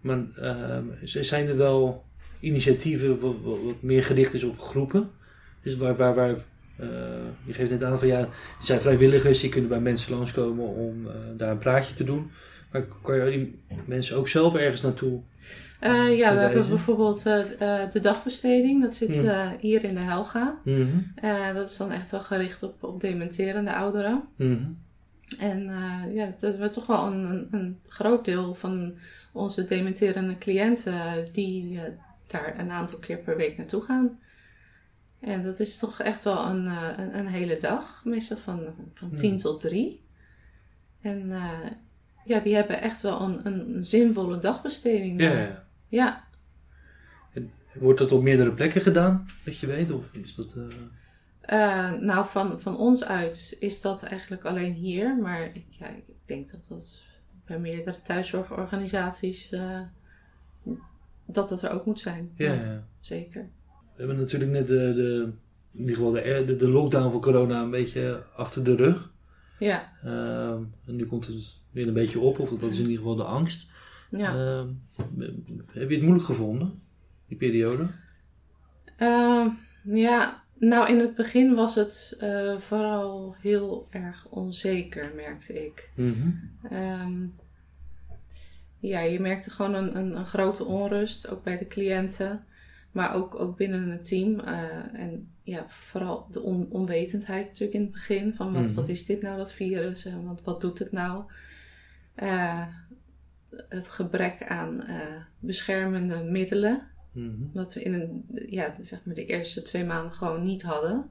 Maar 0.00 0.18
ehm, 0.36 0.84
zijn 1.02 1.48
er 1.48 1.56
wel 1.56 2.04
initiatieven 2.40 3.20
wat, 3.20 3.34
meer 3.80 4.04
gericht 4.04 4.34
is 4.34 4.44
op 4.44 4.60
groepen? 4.60 5.10
Dus 5.62 5.76
waar, 5.76 5.96
waar, 5.96 6.14
waar 6.14 6.36
eh, 6.80 6.88
je 7.44 7.52
geeft 7.52 7.70
net 7.70 7.84
aan 7.84 7.98
van 7.98 8.08
ja, 8.08 8.18
er 8.18 8.28
zijn 8.58 8.80
vrijwilligers 8.80 9.40
die 9.40 9.50
kunnen 9.50 9.68
bij 9.68 9.80
mensen 9.80 10.14
langskomen 10.14 10.68
om 10.68 11.06
eh, 11.06 11.14
daar 11.36 11.50
een 11.50 11.58
praatje 11.58 11.94
te 11.94 12.04
doen. 12.04 12.30
Maar 12.72 12.84
kan 13.02 13.16
je 13.16 13.30
die 13.30 13.58
mensen 13.84 14.16
ook 14.16 14.28
zelf 14.28 14.54
ergens 14.54 14.80
naartoe? 14.80 15.20
Eh, 15.80 16.18
ja, 16.18 16.34
we 16.34 16.40
hebben 16.40 16.68
bijvoorbeeld 16.68 17.22
de 17.92 17.98
dagbesteding. 18.00 18.82
Dat 18.82 18.94
zit 18.94 19.14
Hmm. 19.14 19.56
hier 19.60 19.84
in 19.84 19.94
de 19.94 20.00
Helga. 20.00 20.58
Mhm. 20.64 21.54
Dat 21.54 21.70
is 21.70 21.76
dan 21.76 21.90
echt 21.90 22.10
wel 22.10 22.20
gericht 22.20 22.62
op, 22.62 22.82
op 22.84 23.00
dementerende 23.00 23.74
ouderen. 23.74 24.22
Mhm. 24.36 24.58
En 25.38 25.70
ja, 26.14 26.34
dat 26.38 26.56
we 26.56 26.68
toch 26.68 26.86
wel 26.86 27.06
een, 27.06 27.48
een, 27.50 27.78
groot 27.88 28.24
deel 28.24 28.54
van 28.54 28.94
onze 29.32 29.64
dementerende 29.64 30.38
cliënten 30.38 31.28
die 31.32 31.80
daar 32.30 32.58
een 32.58 32.70
aantal 32.70 32.98
keer 32.98 33.18
per 33.18 33.36
week 33.36 33.56
naartoe 33.56 33.82
gaan. 33.82 34.18
En 35.20 35.42
dat 35.42 35.60
is 35.60 35.76
toch 35.78 36.00
echt 36.00 36.24
wel 36.24 36.46
een, 36.46 36.66
eh, 36.66 36.88
een, 36.96 37.18
een 37.18 37.26
hele 37.26 37.56
dag, 37.58 38.04
meestal 38.04 38.36
van, 38.36 38.64
van 38.94 39.10
10 39.10 39.30
Hmm. 39.30 39.38
tot 39.38 39.60
3. 39.60 40.04
En 41.00 41.32
eh, 41.32 41.70
ja, 42.24 42.40
die 42.40 42.54
hebben 42.54 42.80
echt 42.80 43.00
wel 43.00 43.20
een, 43.20 43.46
een, 43.46 43.84
zinvolle 43.84 44.38
dagbesteding. 44.38 45.20
Ja, 45.20 45.32
ja. 45.32 45.64
ja. 45.88 46.24
Wordt 47.74 47.98
dat 47.98 48.12
op 48.12 48.22
meerdere 48.22 48.52
plekken 48.52 48.80
gedaan, 48.80 49.26
dat 49.44 49.58
je 49.58 49.66
weet? 49.66 49.90
Of 49.90 50.14
is 50.14 50.34
dat... 50.34 50.56
eh, 51.40 51.92
nou, 51.92 52.26
van, 52.26 52.60
van 52.60 52.76
ons 52.76 53.04
uit 53.04 53.56
is 53.60 53.80
dat 53.80 54.02
eigenlijk 54.02 54.44
alleen 54.44 54.72
hier. 54.72 55.16
Maar 55.16 55.42
ik- 55.44 55.66
ja, 55.68 55.86
ik 55.88 56.04
denk 56.26 56.50
dat 56.50 56.66
dat 56.68 57.04
bij 57.44 57.58
meerdere 57.58 58.00
thuiszorgorganisaties 58.02 59.50
eh, 59.50 59.80
dat 61.32 61.48
dat 61.48 61.62
er 61.62 61.70
ook 61.70 61.86
moet 61.86 62.00
zijn. 62.00 62.32
ja, 62.36 62.52
ja. 62.52 62.86
Zeker. 63.00 63.48
We 63.94 64.06
hebben 64.06 64.16
natuurlijk 64.16 64.50
net 64.50 64.66
de, 64.66 64.92
de, 64.94 65.32
in 65.72 65.80
ieder 65.80 65.94
geval 65.94 66.12
de, 66.12 66.56
de, 66.56 66.68
lockdown 66.68 67.10
van 67.10 67.20
corona 67.20 67.62
een 67.62 67.70
beetje 67.70 68.22
achter 68.36 68.64
de 68.64 68.76
rug. 68.76 69.12
Ja, 69.58 69.92
Ehm, 70.04 70.62
en 70.86 70.96
nu 70.96 71.06
komt 71.06 71.26
het 71.26 71.58
weer 71.70 71.88
een 71.88 71.94
beetje 71.94 72.20
op, 72.20 72.38
of 72.38 72.50
dat 72.50 72.70
is 72.70 72.76
in 72.76 72.82
ieder 72.82 72.96
geval 72.96 73.16
de 73.16 73.24
angst. 73.24 73.66
ja. 74.10 74.34
Ehm, 74.34 74.68
heb 75.72 75.88
je 75.88 75.94
het 75.94 76.04
moeilijk 76.04 76.24
gevonden, 76.26 76.82
die 77.28 77.36
periode? 77.36 77.86
Ehm, 78.96 79.48
ja, 79.84 80.42
nou 80.58 80.88
in 80.88 80.98
het 80.98 81.14
begin 81.14 81.54
was 81.54 81.74
het 81.74 82.16
eh, 82.18 82.58
vooral 82.58 83.36
heel 83.40 83.86
erg 83.90 84.26
onzeker, 84.28 85.12
merkte 85.16 85.64
ik. 85.64 85.92
Ehm, 86.70 87.26
ja, 88.80 89.00
je 89.00 89.20
merkte 89.20 89.50
gewoon 89.50 89.74
een, 89.74 89.96
een, 89.96 90.16
een 90.16 90.26
grote 90.26 90.64
onrust, 90.64 91.28
ook 91.28 91.42
bij 91.44 91.58
de 91.58 91.66
cliënten, 91.66 92.44
maar 92.92 93.14
ook, 93.14 93.34
ook 93.40 93.56
binnen 93.56 93.88
het 93.88 94.04
team. 94.08 94.40
Eh, 94.40 95.00
en 95.00 95.30
ja, 95.42 95.64
vooral 95.68 96.26
de 96.30 96.40
on- 96.40 96.68
onwetendheid 96.70 97.46
natuurlijk 97.46 97.74
in 97.74 97.82
het 97.82 97.90
begin, 97.92 98.34
van 98.34 98.52
wat, 98.52 98.62
Mhm. 98.62 98.74
wat 98.74 98.88
is 98.88 99.04
dit 99.06 99.22
nou, 99.22 99.36
dat 99.36 99.52
virus, 99.52 100.04
en 100.04 100.24
wat, 100.24 100.42
wat 100.42 100.60
doet 100.60 100.78
het 100.78 100.92
nou? 100.92 101.24
Eh, 102.14 102.66
het 103.68 103.88
gebrek 103.88 104.46
aan 104.46 104.82
eh, 104.82 104.96
beschermende 105.38 106.22
middelen, 106.24 106.86
Mhm. 107.12 107.32
wat 107.52 107.74
we 107.74 107.82
in 107.82 107.94
een, 107.94 108.24
ja, 108.48 108.74
zeg 108.80 109.04
maar 109.04 109.14
de 109.14 109.26
eerste 109.26 109.62
twee 109.62 109.84
maanden 109.84 110.12
gewoon 110.14 110.42
niet 110.42 110.62
hadden. 110.62 111.10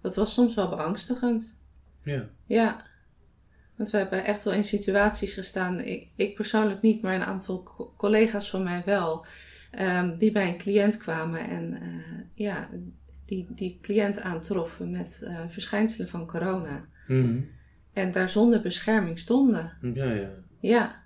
Dat 0.00 0.14
was 0.16 0.34
soms 0.34 0.54
wel 0.54 0.68
beangstigend. 0.68 1.56
Ja. 2.02 2.28
Ja, 2.46 2.76
want 3.76 3.90
we 3.90 3.96
hebben 3.96 4.24
echt 4.24 4.44
wel 4.44 4.52
in 4.54 4.64
situaties 4.64 5.34
gestaan, 5.34 5.80
ik, 5.80 6.08
ik 6.16 6.34
persoonlijk 6.34 6.82
niet, 6.82 7.02
maar 7.02 7.14
een 7.14 7.22
aantal 7.24 7.62
co- 7.62 7.92
collega's 7.96 8.50
van 8.50 8.62
mij 8.62 8.82
wel, 8.84 9.26
ehm, 9.70 10.16
die 10.18 10.32
bij 10.32 10.48
een 10.48 10.58
cliënt 10.58 10.96
kwamen 10.96 11.48
en 11.48 11.74
eh, 11.82 12.20
ja, 12.34 12.68
die, 13.26 13.46
die 13.50 13.78
cliënt 13.82 14.20
aantroffen 14.20 14.90
met 14.90 15.22
eh, 15.24 15.40
verschijnselen 15.48 16.08
van 16.08 16.26
corona. 16.26 16.84
Mhm. 17.06 17.40
En 17.92 18.12
daar 18.12 18.28
zonder 18.28 18.60
bescherming 18.60 19.18
stonden. 19.18 19.72
Ja, 19.94 20.10
ja. 20.12 20.30
Ja, 20.60 21.02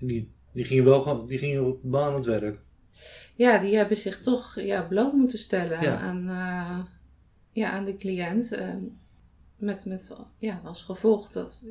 die, 0.00 0.32
die 0.52 0.64
gingen 0.64 0.84
wel 0.84 1.02
gewoon- 1.02 1.26
die 1.26 1.38
gingen 1.38 1.64
op 1.66 1.78
baan 1.82 2.08
aan 2.08 2.14
het 2.14 2.24
werk. 2.26 2.58
ja 3.36 3.58
die 3.58 3.76
hebben 3.76 3.96
zich 3.96 4.20
toch 4.20 4.60
ja, 4.60 4.82
bloot 4.82 5.12
moeten 5.12 5.38
stellen 5.38 5.80
Ja. 5.82 5.96
aan, 5.98 6.28
eh, 6.28 6.84
ja, 7.52 7.70
aan 7.70 7.84
de 7.84 7.96
cliënt. 7.96 8.52
ehm, 8.52 8.78
met 9.64 9.84
met 9.84 10.12
ja, 10.38 10.60
als 10.64 10.82
gevolg 10.82 11.28
dat 11.30 11.64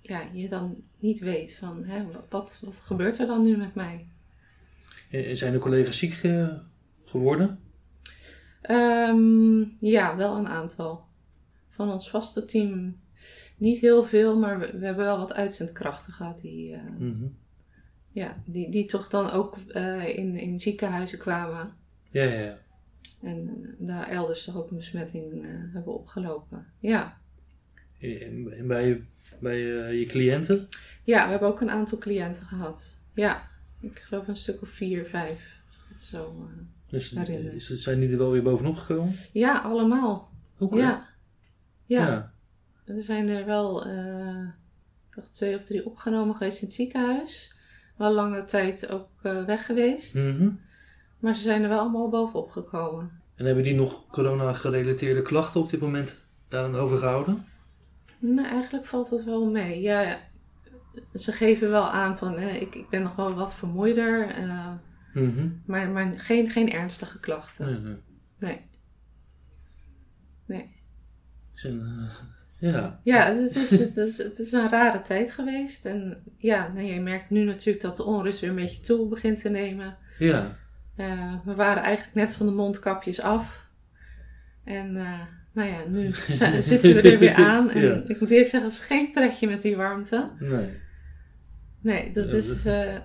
ja, 0.00 0.20
je 0.32 0.48
dan 0.48 0.76
niet 0.98 1.20
weet 1.20 1.56
van 1.56 1.84
hè, 1.84 2.04
wat, 2.28 2.60
wat 2.64 2.76
gebeurt 2.76 3.18
er 3.18 3.26
dan 3.26 3.42
nu 3.42 3.56
met 3.56 3.74
mij? 3.74 4.06
En 5.10 5.36
Zijn 5.36 5.52
de 5.52 5.58
collega's 5.58 5.98
ziek 5.98 6.22
eh, 6.22 6.48
geworden? 7.04 7.60
Ehm, 8.62 9.60
ja, 9.80 10.16
wel 10.16 10.36
een 10.36 10.48
aantal. 10.48 11.06
Van 11.68 11.92
ons 11.92 12.10
vaste 12.10 12.44
team 12.44 13.00
niet 13.56 13.78
heel 13.78 14.04
veel, 14.04 14.38
maar 14.38 14.58
we, 14.58 14.78
we 14.78 14.84
hebben 14.84 15.04
wel 15.04 15.18
wat 15.18 15.32
uitzendkrachten 15.32 16.12
gehad 16.12 16.40
die, 16.40 16.74
eh, 16.74 16.82
Mhm. 16.98 17.26
ja, 18.12 18.42
die, 18.46 18.70
die 18.70 18.84
toch 18.86 19.08
dan 19.08 19.30
ook 19.30 19.56
eh, 19.56 20.18
in, 20.18 20.34
in 20.34 20.60
ziekenhuizen 20.60 21.18
kwamen. 21.18 21.74
Ja, 22.10 22.22
ja, 22.22 22.40
ja. 22.40 22.58
En 23.22 23.66
daar 23.78 24.08
elders 24.08 24.44
toch 24.44 24.56
ook 24.56 24.70
een 24.70 24.76
besmetting 24.76 25.44
eh, 25.44 25.50
hebben 25.72 25.94
opgelopen. 25.94 26.66
Ja. 26.78 27.18
En 28.00 28.66
bij, 28.66 29.04
bij 29.38 29.84
eh, 29.84 29.98
je 29.98 30.06
cliënten? 30.06 30.68
ja, 31.04 31.24
we 31.24 31.30
hebben 31.30 31.48
ook 31.48 31.60
een 31.60 31.70
aantal 31.70 31.98
cliënten 31.98 32.42
gehad. 32.42 32.98
Ja, 33.14 33.48
ik 33.80 33.98
geloof 33.98 34.28
een 34.28 34.36
stuk 34.36 34.62
of 34.62 34.68
vier, 34.68 35.04
vijf. 35.04 35.60
het 35.88 36.04
Zo, 36.04 36.48
eh. 36.50 36.64
Dus, 36.88 37.12
is, 37.12 37.82
zijn 37.82 38.00
die 38.00 38.10
er 38.10 38.18
wel 38.18 38.30
weer 38.30 38.42
bovenop 38.42 38.76
gekomen? 38.76 39.14
Ja, 39.32 39.58
allemaal. 39.58 40.30
Oké. 40.58 40.76
Ja. 40.76 41.08
ja. 41.86 42.06
ja. 42.06 42.32
Er 42.84 43.00
zijn 43.00 43.28
er 43.28 43.46
wel 43.46 43.86
eh, 43.86 44.48
toch 45.10 45.28
twee 45.32 45.56
of 45.56 45.64
drie 45.64 45.86
opgenomen 45.86 46.34
geweest 46.34 46.60
in 46.60 46.66
het 46.66 46.76
ziekenhuis. 46.76 47.52
Wel 47.96 48.12
lange 48.12 48.44
tijd 48.44 48.88
ook 48.88 49.08
eh, 49.22 49.44
weg 49.44 49.66
geweest. 49.66 50.14
Mhm. 50.14 50.50
Maar 51.18 51.34
ze 51.34 51.42
zijn 51.42 51.62
er 51.62 51.68
wel 51.68 51.78
allemaal 51.78 52.08
bovenop 52.08 52.50
gekomen. 52.50 53.10
En 53.34 53.44
hebben 53.44 53.64
die 53.64 53.74
nog 53.74 54.06
corona-gerelateerde 54.06 55.22
klachten 55.22 55.60
op 55.60 55.70
dit 55.70 55.80
moment 55.80 56.26
daaraan 56.48 56.74
overgehouden? 56.74 57.44
Nou, 58.18 58.48
eigenlijk 58.48 58.86
valt 58.86 59.10
dat 59.10 59.24
wel 59.24 59.50
mee. 59.50 59.80
Ja, 59.80 60.18
ze 61.14 61.32
geven 61.32 61.70
wel 61.70 61.90
aan 61.90 62.18
van 62.18 62.38
hè, 62.38 62.50
ik, 62.50 62.74
ik 62.74 62.88
ben 62.88 63.02
nog 63.02 63.16
wel 63.16 63.34
wat 63.34 63.54
vermoeider. 63.54 64.34
Mhm. 65.14 65.48
maar 65.66 65.88
maar 65.88 66.18
geen, 66.18 66.50
geen 66.50 66.72
ernstige 66.72 67.20
klachten. 67.20 67.66
Nee, 67.66 67.78
nee. 67.78 67.96
Nee. 68.38 68.66
Nee. 70.46 70.70
Zijn, 71.52 71.80
eh, 71.80 72.72
ja. 72.72 73.00
Ja, 73.04 73.32
het 73.32 73.56
is, 73.56 73.70
het, 73.70 73.96
is, 73.96 74.18
het 74.18 74.38
is 74.38 74.52
een 74.52 74.68
rare 74.68 75.02
tijd 75.02 75.32
geweest. 75.32 75.84
En 75.84 76.22
ja, 76.36 76.72
nou, 76.72 76.86
je 76.86 77.00
merkt 77.00 77.30
nu 77.30 77.44
natuurlijk 77.44 77.84
dat 77.84 77.96
de 77.96 78.02
onrust 78.02 78.40
weer 78.40 78.50
een 78.50 78.56
beetje 78.56 78.82
toe 78.82 79.08
begint 79.08 79.40
te 79.40 79.48
nemen. 79.48 79.96
Ja. 80.18 80.56
Eh, 80.98 81.34
we 81.44 81.54
waren 81.54 81.82
eigenlijk 81.82 82.14
net 82.14 82.32
van 82.32 82.46
de 82.46 82.52
mondkapjes 82.52 83.20
af. 83.20 83.66
En 84.64 84.96
eh, 84.96 85.20
nou 85.52 85.68
ja, 85.68 85.78
nu 85.88 86.10
zitten 86.60 86.94
we 86.94 87.10
er 87.12 87.18
weer 87.18 87.34
aan. 87.34 87.70
En 87.70 87.82
Ja. 87.82 88.02
ik 88.08 88.20
moet 88.20 88.30
eerlijk 88.30 88.48
zeggen, 88.50 88.70
het 88.70 88.78
is 88.78 88.84
geen 88.86 89.10
pretje 89.12 89.48
met 89.48 89.62
die 89.62 89.76
warmte. 89.76 90.30
Nee. 90.38 90.68
Nee, 91.80 92.12
dat 92.12 92.30
Ja, 92.30 92.36
is, 92.36 92.64
eh, 92.64 92.96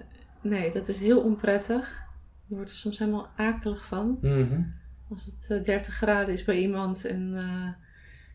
nee, 0.41 0.71
dat 0.71 0.87
is 0.87 0.97
heel 0.97 1.21
onprettig. 1.21 2.01
Je 2.45 2.55
wordt 2.55 2.69
er 2.69 2.75
soms 2.75 2.99
helemaal 2.99 3.27
akelig 3.35 3.85
van. 3.85 4.17
Mhm. 4.21 4.61
Als 5.09 5.25
het 5.25 5.49
eh, 5.59 5.63
30 5.63 5.93
graden 5.93 6.33
is 6.33 6.43
bij 6.43 6.57
iemand 6.59 7.05
en 7.05 7.31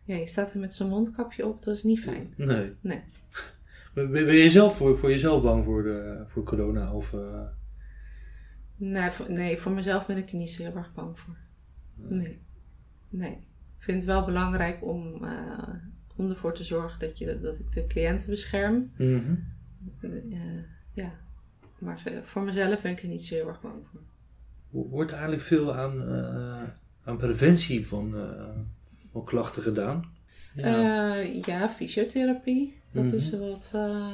ja, 0.05 0.16
je 0.16 0.27
staat 0.27 0.53
er 0.53 0.59
met 0.59 0.75
zo'n 0.75 0.88
mondkapje 0.88 1.47
op, 1.47 1.62
dat 1.64 1.75
is 1.77 1.83
niet 1.83 2.01
fijn. 2.01 2.33
Nee. 2.37 2.73
Nee. 2.81 3.01
Ben, 3.94 4.11
ben 4.11 4.35
je 4.35 4.51
zelf 4.51 4.77
voor, 4.77 4.99
voor 4.99 5.11
jezelf 5.11 5.42
bang 5.42 5.64
voor, 5.64 5.83
de, 5.83 6.23
voor 6.27 6.42
corona? 6.42 6.92
Of, 6.92 7.14
Nee 8.81 9.11
voor, 9.11 9.33
nee, 9.33 9.59
voor 9.59 9.73
mezelf 9.73 10.07
ben 10.07 10.17
ik 10.17 10.31
er 10.31 10.37
niet 10.37 10.51
zo 10.51 10.62
heel 10.62 10.77
erg 10.77 10.93
bang 10.93 11.19
voor. 11.19 11.37
Nee. 11.95 12.38
Nee. 13.09 13.31
Ik 13.79 13.85
vind 13.85 13.97
het 13.97 14.07
wel 14.07 14.25
belangrijk 14.25 14.85
om, 14.85 15.25
eh, 15.25 15.69
om 16.17 16.31
ervoor 16.31 16.55
te 16.55 16.64
zorgen 16.64 16.99
dat, 16.99 17.19
je, 17.19 17.41
dat 17.41 17.59
ik 17.59 17.73
de 17.73 17.87
cliënten 17.87 18.31
bescherm. 18.31 18.91
mhm. 18.97 19.35
Eh, 20.01 20.41
ja. 20.93 21.12
Maar 21.79 22.03
voor 22.23 22.43
mezelf 22.43 22.83
ben 22.83 22.93
ik 22.93 23.03
er 23.03 23.09
niet 23.09 23.25
zo 23.25 23.35
heel 23.35 23.49
erg 23.49 23.61
bang 23.61 23.75
voor. 23.91 24.01
Wordt 24.91 25.12
eigenlijk 25.12 25.43
veel 25.43 25.75
aan, 25.75 26.09
eh, 26.09 26.62
aan 27.05 27.17
preventie 27.17 27.87
van, 27.87 28.14
van 29.11 29.25
klachten 29.25 29.62
gedaan? 29.62 30.05
Ja, 30.55 31.14
ja 31.45 31.69
fysiotherapie. 31.69 32.77
Dat 32.93 33.05
Mhm. 33.05 33.14
is 33.14 33.31
wat, 33.31 33.71
eh, 33.75 34.09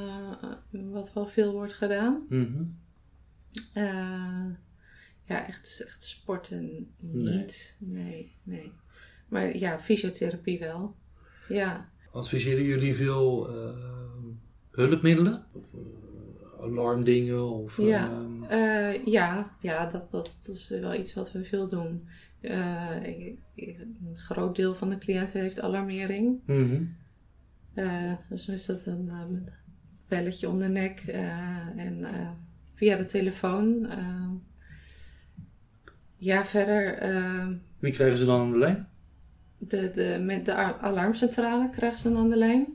wat 0.71 1.13
wel 1.13 1.27
veel 1.27 1.53
wordt 1.53 1.73
gedaan. 1.73 2.27
Mhm. 2.29 2.63
Eh, 3.73 4.45
ja, 5.25 5.47
echt, 5.47 5.85
echt 5.87 6.03
sporten 6.05 6.89
niet. 6.99 7.77
Nee, 7.79 8.33
nee. 8.43 8.73
Maar 9.29 9.57
ja, 9.57 9.81
fysiotherapie 9.81 10.59
wel. 10.59 10.95
Ja. 11.49 11.89
Adviseren 12.13 12.65
jullie 12.65 12.95
veel 12.95 13.49
eh, 13.49 13.79
hulpmiddelen? 14.71 15.45
Of 15.53 15.75
eh, 15.75 16.63
alarmdingen? 16.63 17.51
Of, 17.51 17.77
Ja. 17.77 18.11
ehm, 18.11 18.43
Eh, 18.45 19.05
ja, 19.07 19.57
ja 19.61 19.87
dat, 19.87 20.11
dat, 20.11 20.37
dat 20.47 20.55
is 20.55 20.69
wel 20.69 20.95
iets 20.95 21.15
wat 21.15 21.33
we 21.33 21.45
veel 21.45 21.69
doen. 21.69 22.09
Ik- 23.03 23.39
ik- 23.55 23.79
een 23.79 24.13
groot 24.19 24.57
deel 24.57 24.75
van 24.75 24.91
de 24.91 24.99
cliënten 24.99 25.41
heeft 25.41 25.61
alarmering. 25.61 26.41
mhm. 26.47 26.83
Eh, 27.75 28.13
dus 28.29 28.45
dan 28.45 28.55
is 28.55 28.67
dat 28.67 28.87
een 28.87 29.11
belletje 30.09 30.49
om 30.49 30.59
de 30.59 30.69
nek 30.69 31.01
en 31.77 32.05
via 32.75 32.97
de 32.97 33.05
telefoon. 33.05 33.87
eh. 33.91 34.31
ja, 36.17 36.45
verder 36.45 36.95
eh, 36.99 37.47
Wie 37.79 37.93
krijgen 37.93 38.19
ze 38.19 38.25
dan 38.25 38.41
aan 38.41 38.51
de 38.53 38.59
lijn? 38.59 38.89
de, 39.59 39.91
de, 39.95 40.19
met 40.23 40.45
de 40.45 40.55
alarmcentrale 40.81 41.71
krijgen 41.71 41.99
ze 41.99 42.09
dan 42.13 42.19
aan 42.19 42.31
de 42.31 42.37
lijn. 42.37 42.67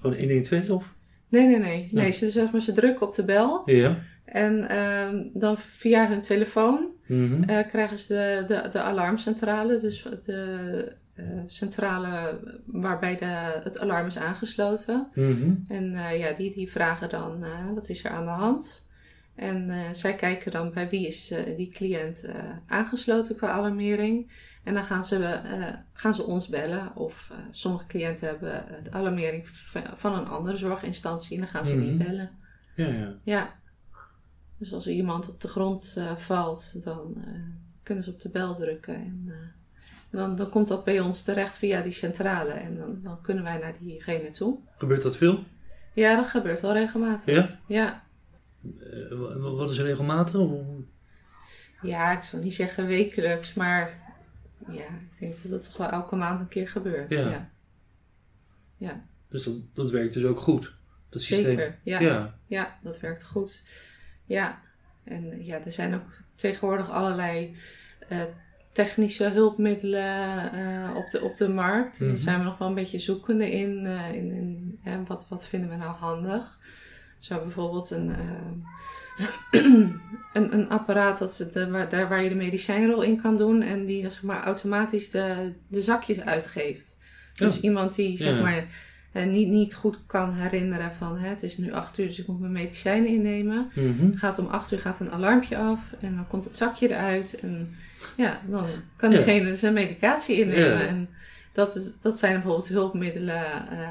Gewoon 0.00 0.18
112 0.18 0.70
of? 0.70 0.94
Nee, 1.28 1.46
nee, 1.46 1.58
nee. 1.58 1.88
nee 1.90 2.04
Ja. 2.06 2.12
ze, 2.12 2.28
zeg 2.28 2.50
maar, 2.52 2.60
ze 2.60 2.72
drukken 2.72 3.06
op 3.06 3.14
de 3.14 3.24
bel 3.24 3.62
Ja. 3.64 3.98
en 4.24 4.68
ehm, 4.68 5.22
dan 5.32 5.58
via 5.58 6.08
hun 6.08 6.20
telefoon 6.20 6.88
Mhm. 7.06 7.42
eh, 7.42 7.68
krijgen 7.68 7.98
ze 7.98 8.44
de, 8.48 8.54
de, 8.62 8.68
de 8.68 8.80
alarmcentrale. 8.80 9.80
Dus 9.80 10.02
de 10.24 10.98
centrale 11.46 12.40
waarbij 12.66 13.16
de, 13.16 13.60
het 13.64 13.78
alarm 13.78 14.06
is 14.06 14.18
aangesloten. 14.18 15.08
Mhm. 15.14 15.54
En 15.68 15.92
ja, 16.18 16.32
die, 16.32 16.54
die 16.54 16.70
vragen 16.70 17.08
dan 17.08 17.44
wat 17.74 17.88
is 17.88 18.04
er 18.04 18.10
aan 18.10 18.24
de 18.24 18.30
hand. 18.30 18.86
En 19.40 19.70
eh, 19.70 19.78
zij 19.92 20.14
kijken 20.14 20.50
dan 20.50 20.72
bij 20.72 20.88
wie 20.88 21.06
is 21.06 21.30
eh, 21.30 21.56
die 21.56 21.70
cliënt 21.70 22.24
eh, 22.24 22.34
aangesloten 22.66 23.36
qua 23.36 23.48
alarmering. 23.50 24.30
En 24.64 24.74
dan 24.74 24.84
gaan 24.84 25.04
ze, 25.04 25.40
gaan 25.92 26.14
ze 26.14 26.22
ons 26.22 26.48
bellen. 26.48 26.96
Of 26.96 27.32
sommige 27.50 27.86
cliënten 27.86 28.26
hebben 28.28 28.64
de 28.82 28.92
alarmering 28.92 29.48
van 29.96 30.14
een 30.14 30.26
andere 30.26 30.56
zorginstantie. 30.56 31.34
En 31.34 31.40
dan 31.42 31.50
gaan 31.50 31.64
ze 31.64 31.78
die 31.80 31.90
Mhm. 31.94 32.04
bellen. 32.04 32.30
Ja, 32.76 32.86
ja. 32.86 33.14
Ja. 33.22 33.54
Dus 34.58 34.72
als 34.72 34.86
er 34.86 34.92
iemand 34.92 35.28
op 35.28 35.40
de 35.40 35.48
grond 35.48 35.96
valt, 36.16 36.84
dan 36.84 37.24
kunnen 37.82 38.04
ze 38.04 38.10
op 38.10 38.20
de 38.20 38.28
bel 38.30 38.56
drukken. 38.56 38.94
En 38.94 39.32
dan, 40.10 40.36
dan 40.36 40.48
komt 40.48 40.68
dat 40.68 40.84
bij 40.84 41.00
ons 41.00 41.22
terecht 41.22 41.58
via 41.58 41.80
die 41.82 41.92
centrale. 41.92 42.52
En 42.52 42.76
dan, 42.76 43.00
dan 43.02 43.20
kunnen 43.22 43.44
wij 43.44 43.58
naar 43.58 43.74
diegene 43.80 44.30
toe. 44.30 44.58
Gebeurt 44.76 45.02
dat 45.02 45.16
veel? 45.16 45.44
Ja, 45.94 46.16
dat 46.16 46.26
gebeurt 46.26 46.60
wel 46.60 46.72
regelmatig. 46.72 47.34
Ja? 47.34 47.58
Ja. 47.66 48.02
Eh, 48.62 49.18
wa- 49.18 49.38
wat 49.38 49.70
is 49.70 49.80
regelmatig? 49.80 50.40
Ja, 51.82 52.16
ik 52.16 52.22
zou 52.22 52.42
niet 52.42 52.54
zeggen 52.54 52.86
wekelijks, 52.86 53.54
maar 53.54 53.98
ja, 54.68 54.84
ik 54.84 55.18
denk 55.18 55.42
dat 55.42 55.50
het 55.50 55.62
toch 55.62 55.76
wel 55.76 55.90
elke 55.90 56.16
maand 56.16 56.40
een 56.40 56.48
keer 56.48 56.68
gebeurt. 56.68 57.10
Ja. 57.10 57.28
Ja, 57.30 57.50
ja. 58.76 59.04
Dus 59.28 59.44
dat, 59.44 59.54
dat 59.74 59.90
werkt 59.90 60.14
dus 60.14 60.24
ook 60.24 60.40
goed. 60.40 60.74
Dat 61.08 61.22
systeem. 61.22 61.44
zeker. 61.44 61.78
Ja. 61.84 62.00
Ja. 62.00 62.34
Ja. 62.46 62.78
dat 62.82 63.00
werkt 63.00 63.24
goed. 63.24 63.62
Ja, 64.24 64.60
en 65.04 65.44
ja, 65.44 65.64
er 65.64 65.72
zijn 65.72 65.94
ook 65.94 66.16
tegenwoordig 66.34 66.90
allerlei 66.90 67.56
eh, 68.08 68.22
technische 68.72 69.28
hulpmiddelen 69.28 70.52
eh, 70.52 70.96
op, 70.96 71.10
de, 71.10 71.20
op 71.20 71.36
de 71.36 71.48
markt. 71.48 72.00
Mhm. 72.00 72.08
Daar 72.08 72.18
zijn 72.18 72.38
we 72.38 72.44
nog 72.44 72.58
wel 72.58 72.68
een 72.68 72.74
beetje 72.74 72.98
zoekende 72.98 73.50
in. 73.50 73.86
in, 73.86 74.78
in 74.84 75.04
wat, 75.06 75.26
wat 75.28 75.46
vinden 75.46 75.70
we 75.70 75.76
nou 75.76 75.96
handig? 75.96 76.58
Zo 77.20 77.38
bijvoorbeeld 77.42 77.90
een, 77.90 78.10
eh, 78.10 79.60
een, 80.32 80.54
een 80.54 80.68
apparaat 80.68 81.18
dat 81.18 81.34
ze 81.34 81.50
de, 81.50 81.70
waar, 81.70 81.88
daar 81.88 82.08
waar 82.08 82.22
je 82.22 82.28
de 82.28 82.34
medicijnrol 82.34 83.02
in 83.02 83.20
kan 83.20 83.36
doen 83.36 83.62
en 83.62 83.84
die 83.86 84.00
zeg 84.02 84.22
maar, 84.22 84.44
automatisch 84.44 85.10
de, 85.10 85.52
de 85.68 85.80
zakjes 85.82 86.20
uitgeeft. 86.20 86.98
Dus 87.34 87.54
Ja. 87.54 87.60
iemand 87.62 87.94
die 87.94 88.16
zeg 88.16 88.34
Ja. 88.34 88.42
maar, 88.42 88.64
eh, 89.12 89.26
niet, 89.26 89.48
niet 89.48 89.74
goed 89.74 89.98
kan 90.06 90.34
herinneren 90.34 90.92
van 90.92 91.18
hè, 91.18 91.28
het 91.28 91.42
is 91.42 91.58
nu 91.58 91.72
acht 91.72 91.98
uur, 91.98 92.06
dus 92.06 92.18
ik 92.18 92.26
moet 92.26 92.40
mijn 92.40 92.52
medicijnen 92.52 93.08
innemen. 93.08 93.70
Mhm. 93.74 94.14
Gaat 94.16 94.38
om 94.38 94.46
acht 94.46 94.72
uur 94.72 94.78
gaat 94.78 95.00
een 95.00 95.10
alarmpje 95.12 95.56
af 95.56 95.80
en 96.00 96.14
dan 96.14 96.26
komt 96.26 96.44
het 96.44 96.56
zakje 96.56 96.88
eruit. 96.88 97.40
En 97.40 97.74
ja, 98.16 98.40
dan 98.46 98.66
kan 98.96 99.10
Ja. 99.10 99.16
diegene 99.16 99.56
zijn 99.56 99.72
medicatie 99.72 100.40
innemen. 100.40 100.88
En 100.88 101.08
dat, 101.52 101.76
is, 101.76 102.00
dat 102.02 102.18
zijn 102.18 102.32
bijvoorbeeld 102.32 102.68
hulpmiddelen 102.68 103.68
eh, 103.70 103.88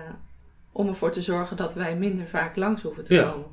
om 0.72 0.88
ervoor 0.88 1.12
te 1.12 1.22
zorgen 1.22 1.58
dat 1.58 1.74
wij 1.74 1.96
minder 1.98 2.28
vaak 2.28 2.56
langs 2.56 2.82
hoeven 2.82 3.04
te 3.04 3.14
Ja. 3.14 3.30
komen. 3.32 3.48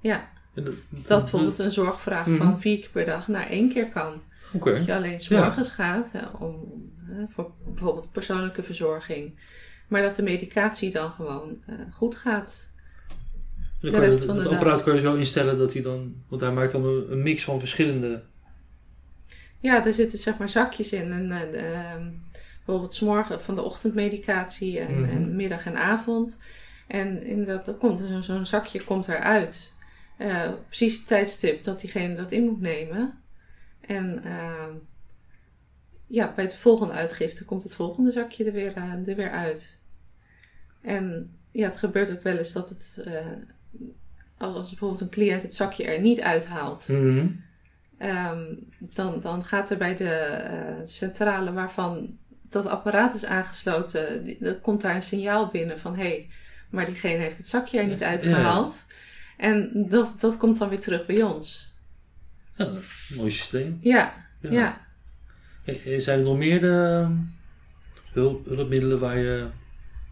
Ja, 0.00 0.28
En 0.54 0.64
dat, 0.64 0.74
dat 1.06 1.20
bijvoorbeeld 1.20 1.58
een 1.58 1.70
zorgvraag 1.70 2.26
Mhm. 2.26 2.36
van 2.36 2.60
vier 2.60 2.78
keer 2.78 2.88
per 2.92 3.04
dag 3.04 3.28
naar 3.28 3.46
één 3.48 3.68
keer 3.72 3.88
kan. 3.88 4.22
Oké. 4.54 4.72
Dat 4.72 4.84
je 4.84 4.94
alleen 4.94 5.20
s'morgens 5.20 5.70
gaat 5.70 6.08
hè, 6.12 6.26
om, 6.38 6.58
hè, 7.06 7.24
voor 7.28 7.50
bijvoorbeeld 7.64 8.12
persoonlijke 8.12 8.62
verzorging. 8.62 9.38
Maar 9.88 10.02
dat 10.02 10.14
de 10.14 10.22
medicatie 10.22 10.90
dan 10.90 11.10
gewoon 11.12 11.56
eh, 11.66 11.74
goed 11.92 12.14
gaat. 12.16 12.70
Dan 13.80 13.92
de 13.92 13.98
rest 13.98 14.18
van 14.24 14.26
de 14.26 14.32
het 14.40 14.42
dag. 14.50 14.52
apparaat 14.52 14.82
kan 14.82 14.94
je 14.94 15.00
zo 15.00 15.14
instellen 15.14 15.58
dat 15.58 15.72
hij 15.72 15.82
dan... 15.82 16.14
Want 16.28 16.40
hij 16.40 16.50
maakt 16.52 16.72
dan 16.72 16.84
een, 16.86 17.12
een 17.12 17.22
mix 17.22 17.44
van 17.44 17.58
verschillende... 17.58 18.22
Ja, 19.60 19.84
er 19.86 19.94
zitten 19.94 20.18
zeg 20.18 20.38
maar 20.38 20.48
zakjes 20.48 20.92
in. 20.92 21.12
En, 21.12 21.30
eh, 21.30 21.92
ehm, 21.92 22.06
bijvoorbeeld 22.64 23.00
morgen 23.00 23.40
van 23.40 23.54
de 23.54 23.62
ochtendmedicatie 23.62 24.78
en, 24.80 25.00
Mhm. 25.00 25.10
en 25.10 25.36
middag 25.36 25.66
en 25.66 25.76
avond. 25.76 26.38
En 26.86 27.22
in 27.22 27.44
dat, 27.44 27.64
dat 27.64 27.78
komt 27.78 28.00
er 28.00 28.22
zo'n 28.24 28.46
zakje 28.46 28.84
komt 28.84 29.08
eruit. 29.08 29.72
Eh, 30.16 30.50
precies 30.66 30.96
het 30.96 31.06
tijdstip 31.06 31.64
dat 31.64 31.80
diegene 31.80 32.14
dat 32.14 32.32
in 32.32 32.44
moet 32.44 32.60
nemen. 32.60 33.18
En 33.80 34.24
ehm, 34.24 34.70
ja, 36.06 36.32
bij 36.36 36.48
de 36.48 36.56
volgende 36.56 36.92
uitgifte 36.94 37.44
komt 37.44 37.62
het 37.62 37.74
volgende 37.74 38.10
zakje 38.10 38.44
er 38.44 38.52
weer, 38.52 38.72
eh, 38.76 39.08
er 39.08 39.16
weer 39.16 39.30
uit. 39.30 39.78
En 40.80 41.34
ja, 41.50 41.66
het 41.66 41.76
gebeurt 41.76 42.12
ook 42.12 42.22
wel 42.22 42.36
eens 42.36 42.52
dat 42.52 42.68
het, 42.68 43.00
eh, 43.04 43.26
als, 44.38 44.56
als 44.56 44.68
bijvoorbeeld 44.70 45.00
een 45.00 45.08
cliënt 45.10 45.42
het 45.42 45.54
zakje 45.54 45.84
er 45.84 46.00
niet 46.00 46.20
uithaalt, 46.20 46.88
Mhm. 46.88 47.26
Ehm, 47.98 48.54
dan, 48.78 49.20
dan 49.20 49.44
gaat 49.44 49.70
er 49.70 49.76
bij 49.76 49.96
de 49.96 50.80
centrale 50.84 51.52
waarvan 51.52 52.18
dat 52.54 52.66
apparaat 52.66 53.14
is 53.14 53.24
aangesloten, 53.24 54.36
dan 54.40 54.60
komt 54.60 54.80
daar 54.80 54.94
een 54.94 55.02
signaal 55.02 55.46
binnen 55.48 55.78
van 55.78 55.96
hé, 55.96 56.02
hey, 56.02 56.28
maar 56.70 56.86
diegene 56.86 57.18
heeft 57.22 57.36
het 57.36 57.48
zakje 57.48 57.78
er 57.78 57.86
niet 57.86 57.98
Ja. 57.98 58.06
uitgehaald. 58.06 58.84
En 59.36 59.86
dat, 59.88 60.20
dat 60.20 60.36
komt 60.36 60.58
dan 60.58 60.68
weer 60.68 60.80
terug 60.80 61.06
bij 61.06 61.22
ons. 61.22 61.72
Ja, 62.56 62.68
mooi 63.16 63.30
systeem. 63.30 63.78
Ja, 63.80 64.12
ja. 64.40 64.76
Eh, 65.64 66.00
Zijn 66.00 66.18
er 66.18 66.24
nog 66.24 66.36
meer 66.36 66.72
eh, 66.72 67.10
hulp, 68.12 68.46
hulpmiddelen 68.46 68.98
waar 68.98 69.18
je 69.18 69.46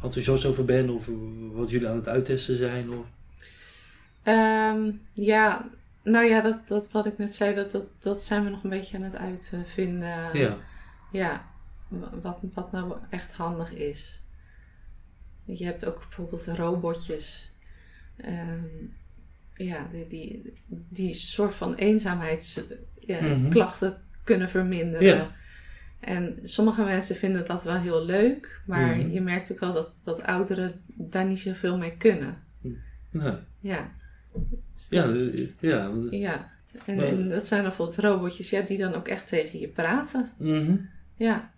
enthousiast 0.02 0.44
over 0.44 0.64
bent? 0.64 0.90
Of 0.90 1.08
wat 1.52 1.70
jullie 1.70 1.88
aan 1.88 1.96
het 1.96 2.08
uittesten 2.08 2.56
zijn? 2.56 2.90
Of... 2.90 3.06
Ehm, 4.22 4.90
ja, 5.12 5.68
nou 6.02 6.26
ja, 6.26 6.40
dat, 6.40 6.68
dat 6.68 6.90
wat 6.90 7.06
ik 7.06 7.18
net 7.18 7.34
zei, 7.34 7.54
dat, 7.54 7.70
dat, 7.70 7.94
dat 8.00 8.22
zijn 8.22 8.44
we 8.44 8.50
nog 8.50 8.62
een 8.64 8.70
beetje 8.70 8.96
aan 8.96 9.02
het 9.02 9.16
uitvinden. 9.16 10.38
Ja. 10.38 10.56
Ja, 11.12 11.44
wat, 12.22 12.38
wat 12.54 12.72
nou 12.72 12.96
echt 13.10 13.32
handig 13.32 13.72
is. 13.72 14.20
Je 15.44 15.64
hebt 15.64 15.86
ook 15.86 15.98
bijvoorbeeld 15.98 16.46
robotjes. 16.46 17.50
Ehm, 18.16 18.64
ja, 19.54 19.88
die, 19.92 20.06
die, 20.08 20.52
die 20.88 21.14
soort 21.14 21.54
van 21.54 21.74
eenzaamheidsklachten 21.74 23.88
Mhm. 23.90 23.98
kunnen 24.24 24.48
verminderen. 24.48 25.06
Ja. 25.06 25.30
En 26.00 26.38
sommige 26.42 26.82
mensen 26.84 27.16
vinden 27.16 27.46
dat 27.46 27.64
wel 27.64 27.80
heel 27.80 28.04
leuk, 28.04 28.60
maar 28.66 28.96
Mhm. 28.96 29.10
je 29.10 29.20
merkt 29.20 29.52
ook 29.52 29.60
wel 29.60 29.72
dat, 29.72 30.00
dat 30.04 30.22
ouderen 30.22 30.80
daar 30.86 31.26
niet 31.26 31.40
zoveel 31.40 31.76
mee 31.78 31.96
kunnen. 31.96 32.36
Nou, 33.10 33.36
Ja. 33.60 33.90
Dus 34.74 34.86
ja, 34.90 35.06
dat- 35.06 35.18
eh, 35.18 35.48
ja. 35.60 35.90
ja. 36.10 36.50
En, 36.86 36.96
Maar- 36.96 37.04
en 37.04 37.28
dat 37.28 37.46
zijn 37.46 37.62
bijvoorbeeld 37.62 37.98
robotjes 37.98 38.50
ja, 38.50 38.60
die 38.60 38.78
dan 38.78 38.94
ook 38.94 39.08
echt 39.08 39.28
tegen 39.28 39.58
je 39.58 39.68
praten. 39.68 40.30
Mhm. 40.36 40.76
Ja. 41.16 41.51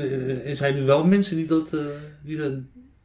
En, 0.00 0.28
eh, 0.28 0.48
en 0.48 0.56
zijn 0.56 0.76
er 0.76 0.86
wel 0.86 1.04
mensen 1.06 1.36
die 1.36 1.46
dat, 1.46 1.74
eh, 1.74 1.84
die 2.22 2.36
dat, 2.36 2.52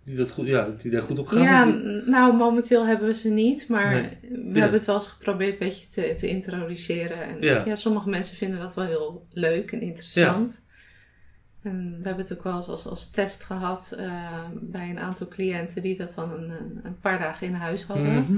die 0.04 0.16
dat 0.16 0.32
goed, 0.32 0.48
ja, 0.48 0.70
die 0.82 0.92
daar 0.92 1.02
goed 1.02 1.20
op 1.20 1.28
gaan? 1.28 1.42
Ja, 1.42 1.66
Die- 1.66 2.02
nou 2.06 2.36
momenteel 2.36 2.86
hebben 2.86 3.08
we 3.08 3.14
ze 3.14 3.30
niet, 3.30 3.68
maar 3.68 3.92
Nee. 3.94 4.18
we 4.22 4.38
Ja. 4.54 4.60
hebben 4.60 4.78
het 4.78 4.86
wel 4.86 4.96
eens 4.96 5.08
geprobeerd 5.08 5.52
een 5.52 5.68
beetje 5.68 5.88
te, 5.88 6.14
te 6.18 6.28
introduceren. 6.28 7.24
En 7.24 7.38
Ja. 7.42 7.66
ja. 7.66 7.76
sommige 7.76 8.10
mensen 8.10 8.38
vinden 8.38 8.60
dat 8.60 8.76
wel 8.76 8.86
heel 8.86 9.26
leuk 9.32 9.72
en 9.72 9.82
interessant. 9.82 10.64
En 11.62 11.98
we 12.02 12.08
hebben 12.08 12.24
het 12.26 12.34
ook 12.34 12.44
wel 12.44 12.56
eens 12.56 12.68
als, 12.68 12.86
als 12.86 13.12
test 13.12 13.44
gehad 13.44 13.96
eh, 13.98 14.46
bij 14.62 14.90
een 14.90 15.00
aantal 15.00 15.28
cliënten 15.28 15.82
die 15.82 15.98
dat 15.98 16.14
dan 16.16 16.32
een, 16.32 16.52
een, 16.84 17.00
paar 17.02 17.20
dagen 17.20 17.48
in 17.48 17.54
huis 17.54 17.84
hadden. 17.84 18.14
Mhm. 18.14 18.38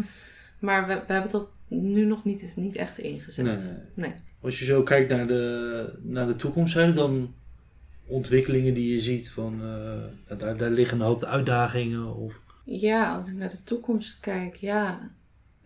Maar 0.60 0.88
we, 0.88 0.94
we 1.08 1.14
hebben 1.14 1.32
dat 1.32 1.48
nu 1.68 2.06
nog 2.06 2.24
niet, 2.24 2.54
niet 2.56 2.76
echt 2.76 2.98
ingezet. 2.98 3.46
Nee. 3.46 3.58
Nee. 3.94 4.14
Als 4.42 4.60
je 4.60 4.66
zo 4.66 4.84
kijkt 4.84 5.10
naar 5.10 5.28
de, 5.28 5.94
naar 6.02 6.28
de 6.28 6.36
toekomst, 6.36 6.74
zijn 6.74 6.88
er 6.90 6.96
dan 6.96 7.34
ontwikkelingen 8.14 8.74
die 8.74 8.94
je 8.94 9.00
ziet 9.00 9.30
van 9.30 9.62
eh, 9.62 10.38
daar, 10.38 10.58
daar 10.58 10.70
liggen 10.70 11.00
een 11.00 11.06
hoop 11.06 11.24
uitdagingen? 11.24 12.16
Of... 12.16 12.42
Ja, 12.66 13.16
als 13.16 13.28
ik 13.28 13.34
naar 13.34 13.50
de 13.50 13.64
toekomst 13.64 14.20
kijk, 14.20 14.56
ja. 14.56 15.12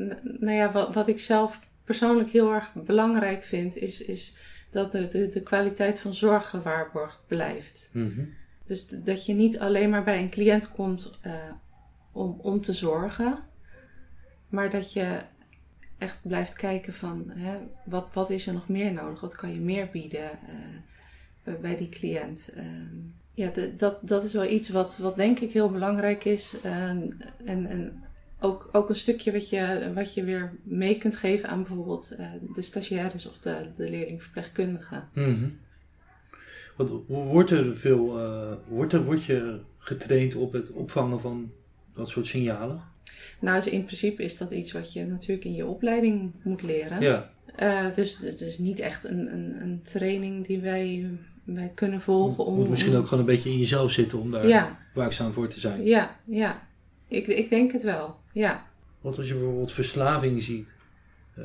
N- 0.01 0.19
nou 0.39 0.55
ja, 0.55 0.71
wat, 0.71 0.93
wat 0.93 1.07
ik 1.07 1.19
zelf 1.19 1.59
persoonlijk 1.83 2.29
heel 2.29 2.53
erg 2.53 2.73
belangrijk 2.73 3.43
vind, 3.43 3.75
is, 3.75 4.01
is 4.01 4.35
dat 4.71 4.91
de, 4.91 5.07
de, 5.07 5.29
de 5.29 5.41
kwaliteit 5.41 5.99
van 5.99 6.13
zorg 6.13 6.49
gewaarborgd 6.49 7.19
blijft. 7.27 7.89
Mhm. 7.93 8.25
Dus 8.65 8.87
dat 8.87 9.25
je 9.25 9.33
niet 9.33 9.59
alleen 9.59 9.89
maar 9.89 10.03
bij 10.03 10.21
een 10.21 10.29
cliënt 10.29 10.71
komt 10.71 11.11
eh, 11.21 11.33
om, 12.11 12.39
om 12.41 12.61
te 12.61 12.73
zorgen, 12.73 13.43
maar 14.49 14.69
dat 14.69 14.93
je 14.93 15.19
echt 15.97 16.27
blijft 16.27 16.53
kijken 16.53 16.93
van 16.93 17.31
hè, 17.35 17.57
wat, 17.85 18.13
wat 18.13 18.29
is 18.29 18.47
er 18.47 18.53
nog 18.53 18.67
meer 18.67 18.93
nodig, 18.93 19.21
wat 19.21 19.35
kan 19.35 19.53
je 19.53 19.59
meer 19.59 19.89
bieden 19.91 20.31
eh, 20.31 20.55
bij, 21.61 21.77
die 21.77 21.89
cliënt. 21.89 22.51
Ehm, 22.55 22.95
ja, 23.33 23.51
dat, 23.77 24.07
dat 24.07 24.23
is 24.23 24.33
wel 24.33 24.45
iets 24.45 24.69
wat, 24.69 24.97
wat 24.97 25.15
denk 25.15 25.39
ik 25.39 25.51
heel 25.51 25.71
belangrijk 25.71 26.25
is. 26.25 26.55
En, 26.63 27.17
en, 27.45 27.65
en 27.65 28.03
ook, 28.39 28.69
ook 28.71 28.89
een 28.89 28.95
stukje 28.95 29.31
wat 29.31 29.49
je, 29.49 29.91
wat 29.93 30.13
je 30.13 30.23
weer 30.23 30.53
mee 30.63 30.97
kunt 30.97 31.15
geven 31.15 31.49
aan 31.49 31.63
bijvoorbeeld 31.63 32.11
eh, 32.11 32.27
de 32.53 32.61
stagiaires 32.61 33.25
of 33.25 33.39
de, 33.39 33.67
de 33.75 33.89
leerlingverpleegkundigen. 33.89 35.09
Mhm. 35.13 35.49
Want 36.75 36.89
wordt 37.07 37.51
er 37.51 37.77
veel, 37.77 38.19
eh, 38.19 38.53
wordt, 38.67 38.93
er, 38.93 39.03
wordt 39.03 39.23
je 39.23 39.59
getraind 39.77 40.35
op 40.35 40.53
het 40.53 40.71
opvangen 40.71 41.19
van 41.19 41.51
dat 41.93 42.09
soort 42.09 42.27
signalen? 42.27 42.81
Nou, 43.39 43.55
dus 43.55 43.71
in 43.71 43.83
principe 43.83 44.23
is 44.23 44.37
dat 44.37 44.51
iets 44.51 44.71
wat 44.71 44.93
je 44.93 45.05
natuurlijk 45.05 45.45
in 45.45 45.53
je 45.53 45.65
opleiding 45.65 46.31
moet 46.43 46.61
leren. 46.61 47.01
Ja. 47.01 47.31
Eh, 47.55 47.95
dus 47.95 48.17
het 48.17 48.41
is 48.41 48.57
niet 48.57 48.79
echt 48.79 49.03
een, 49.03 49.33
een, 49.33 49.61
een 49.61 49.81
training 49.81 50.47
die 50.47 50.59
wij, 50.59 51.09
wij 51.55 51.71
kunnen 51.75 52.01
volgen. 52.01 52.45
Om, 52.45 52.55
Moet 52.55 52.69
misschien 52.69 52.95
ook 52.95 53.03
gewoon 53.07 53.19
een 53.19 53.25
beetje 53.35 53.49
in 53.49 53.57
jezelf 53.57 53.91
zitten 53.91 54.19
om 54.19 54.31
daar 54.31 54.47
Ja, 54.47 54.77
waakzaam 54.93 55.33
voor 55.33 55.47
te 55.47 55.59
zijn. 55.59 55.83
ja, 55.83 56.15
ja. 56.25 56.67
Ik, 57.07 57.27
ik 57.27 57.49
denk 57.49 57.71
het 57.71 57.83
wel, 57.83 58.15
ja. 58.33 58.65
Want 59.01 59.17
als 59.17 59.27
je 59.27 59.33
bijvoorbeeld 59.33 59.71
verslaving 59.71 60.41
ziet, 60.41 60.75
eh, 61.35 61.43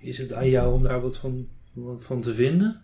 is 0.00 0.18
het 0.18 0.32
aan 0.32 0.48
jou 0.48 0.74
om 0.74 0.82
daar 0.82 1.00
wat 1.00 1.16
van, 1.18 1.48
wat 1.74 2.02
van 2.04 2.20
te 2.20 2.34
vinden? 2.34 2.80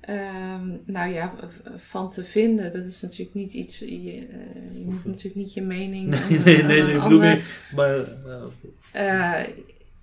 Ehm, 0.00 0.68
nou 0.84 1.12
ja, 1.12 1.34
van 1.76 2.10
te 2.10 2.24
vinden, 2.24 2.72
dat 2.72 2.86
is 2.86 3.00
natuurlijk 3.02 3.34
niet 3.34 3.52
iets. 3.52 3.78
Je, 3.78 3.86
eh, 3.86 4.78
je 4.78 4.84
moet 4.84 5.04
natuurlijk 5.04 5.34
niet 5.34 5.54
je 5.54 5.62
mening. 5.62 6.08
Nee, 6.10 6.38
aan- 6.38 6.44
nee, 6.44 6.82
nee, 6.82 6.94
ik 6.94 7.02
bedoel 7.02 7.18
maar... 7.74 7.98
eh, 8.92 9.40
Eh, 9.42 9.48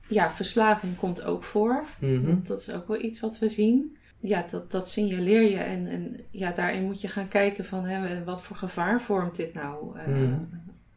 ja, 0.08 0.30
verslaving 0.32 0.98
komt 0.98 1.24
ook 1.24 1.44
voor. 1.44 1.86
mhm. 2.00 2.26
Dat, 2.26 2.48
dat 2.48 2.62
is 2.62 2.72
ook 2.72 2.88
wel 2.88 3.02
iets 3.02 3.20
wat 3.20 3.40
we 3.40 3.50
zien. 3.50 3.98
Ja, 4.20 4.46
dat, 4.52 4.72
dat 4.72 4.90
signaleer 4.90 5.42
je. 5.42 5.58
En, 5.58 5.88
en 5.88 6.20
ja, 6.32 6.52
daarin 6.52 6.84
moet 6.84 7.02
je 7.02 7.08
gaan 7.08 7.28
kijken 7.28 7.66
van 7.66 7.86
hè, 7.86 8.24
wat 8.24 8.42
voor 8.42 8.56
gevaar 8.56 9.02
vormt 9.02 9.36
dit 9.36 9.54
nou 9.54 9.98
eh, 10.00 10.08
Mhm. 10.08 10.34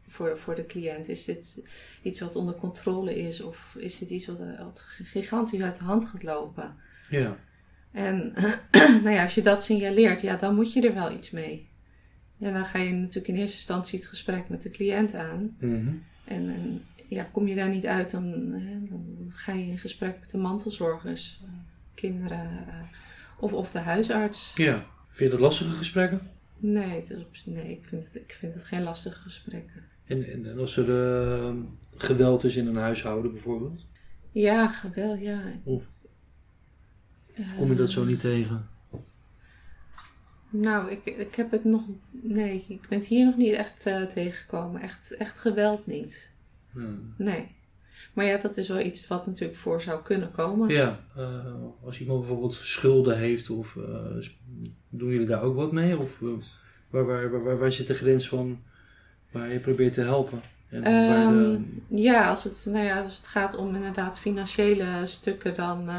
voor, 0.07 0.37
voor 0.37 0.55
de 0.55 0.65
cliënt. 0.65 1.07
Is 1.09 1.25
dit 1.25 1.69
iets 2.01 2.19
wat 2.19 2.35
onder 2.35 2.55
controle 2.55 3.19
is? 3.19 3.41
Of 3.41 3.75
is 3.77 3.97
dit 3.97 4.09
iets 4.09 4.25
wat, 4.25 4.39
eh, 4.39 4.63
wat 4.63 4.79
gigantisch 4.87 5.61
uit 5.61 5.77
de 5.77 5.83
hand 5.83 6.05
gaat 6.05 6.23
lopen? 6.23 6.75
Ja. 7.09 7.37
En 7.91 8.33
nou 9.03 9.09
ja, 9.09 9.21
als 9.23 9.35
je 9.35 9.41
dat 9.41 9.63
signaleert, 9.63 10.21
ja, 10.21 10.35
dan 10.35 10.55
moet 10.55 10.73
je 10.73 10.87
er 10.87 10.93
wel 10.93 11.11
iets 11.11 11.31
mee. 11.31 11.69
Ja, 12.37 12.51
dan 12.51 12.65
ga 12.65 12.79
je 12.79 12.91
natuurlijk 12.93 13.27
in 13.27 13.35
eerste 13.35 13.55
instantie 13.55 13.99
het 13.99 14.07
gesprek 14.07 14.49
met 14.49 14.61
de 14.61 14.69
cliënt 14.69 15.13
aan. 15.15 15.55
Mhm. 15.59 15.87
En, 16.25 16.49
en 16.49 16.83
ja, 17.15 17.23
kom 17.31 17.47
je 17.47 17.55
daar 17.55 17.69
niet 17.69 17.85
uit, 17.85 18.11
dan, 18.11 18.23
hè, 18.53 18.87
dan 18.89 19.29
ga 19.29 19.51
je 19.53 19.65
in 19.65 19.77
gesprek 19.77 20.19
met 20.19 20.29
de 20.29 20.37
mantelzorgers, 20.37 21.41
eh, 21.43 21.49
kinderen 21.93 22.67
eh, 22.67 22.81
of, 23.39 23.53
of 23.53 23.71
de 23.71 23.79
huisarts. 23.79 24.51
ja. 24.55 24.85
Vind 25.07 25.29
je 25.31 25.35
dat 25.37 25.45
lastige 25.45 25.75
gesprekken? 25.75 26.29
Nee, 26.57 26.89
het 26.99 27.09
is 27.09 27.17
op- 27.19 27.35
nee 27.45 27.71
ik, 27.71 27.85
vind 27.85 28.05
het, 28.05 28.15
ik 28.15 28.35
vind 28.39 28.53
het 28.53 28.63
geen 28.63 28.83
lastige 28.83 29.19
gesprekken. 29.19 29.83
En, 30.05 30.23
en, 30.31 30.45
en 30.45 30.59
als 30.59 30.77
er 30.77 30.89
eh, 31.43 31.53
geweld 31.95 32.43
is 32.43 32.55
in 32.55 32.67
een 32.67 32.75
huishouden 32.75 33.31
bijvoorbeeld? 33.31 33.85
Ja, 34.31 34.67
geweld, 34.67 35.19
ja. 35.19 35.41
Of 35.63 35.87
Eh, 37.33 37.57
kom 37.57 37.69
je 37.69 37.75
dat 37.75 37.89
zo 37.89 38.03
niet 38.05 38.19
tegen? 38.19 38.69
Nou, 40.49 40.91
ik, 40.91 41.05
ik 41.05 41.35
heb 41.35 41.51
het 41.51 41.63
nog. 41.63 41.81
Nee, 42.11 42.65
ik 42.67 42.87
ben 42.89 42.97
het 42.99 43.07
hier 43.07 43.25
nog 43.25 43.37
niet 43.37 43.53
echt 43.53 43.85
eh, 43.85 44.01
tegengekomen. 44.05 44.81
Echt, 44.81 45.11
echt 45.15 45.37
geweld 45.37 45.85
niet. 45.87 46.30
Ja. 46.75 46.81
Nee. 47.17 47.47
Maar 48.13 48.25
ja, 48.25 48.37
dat 48.37 48.57
is 48.57 48.67
wel 48.67 48.79
iets 48.79 49.07
wat 49.07 49.25
natuurlijk 49.27 49.59
voor 49.59 49.81
zou 49.81 50.01
kunnen 50.03 50.31
komen. 50.31 50.69
Ja, 50.69 50.99
eh, 51.15 51.45
als 51.83 51.99
iemand 51.99 52.19
bijvoorbeeld 52.19 52.53
schulden 52.53 53.17
heeft, 53.17 53.49
of 53.49 53.75
eh, 53.77 53.83
doen 54.89 55.09
jullie 55.09 55.25
daar 55.27 55.41
ook 55.41 55.55
wat 55.55 55.71
mee? 55.71 55.97
Of 55.97 56.21
eh, 56.21 56.27
waar, 56.89 57.05
waar, 57.05 57.31
waar, 57.31 57.43
waar, 57.43 57.57
waar 57.57 57.71
zit 57.71 57.87
de 57.87 57.93
grens 57.93 58.29
van 58.29 58.59
waar 59.31 59.51
je 59.53 59.59
probeert 59.59 59.93
te 59.93 60.01
helpen? 60.01 60.41
En 60.69 60.81
de- 60.83 60.89
Ehm, 60.89 61.61
ja, 62.01 62.29
als 62.29 62.43
het, 62.43 62.65
nou 62.69 62.85
ja, 62.85 63.01
als 63.03 63.15
het 63.17 63.27
gaat 63.27 63.55
om 63.55 63.75
inderdaad 63.75 64.19
financiële 64.19 65.01
stukken, 65.05 65.55
dan, 65.55 65.89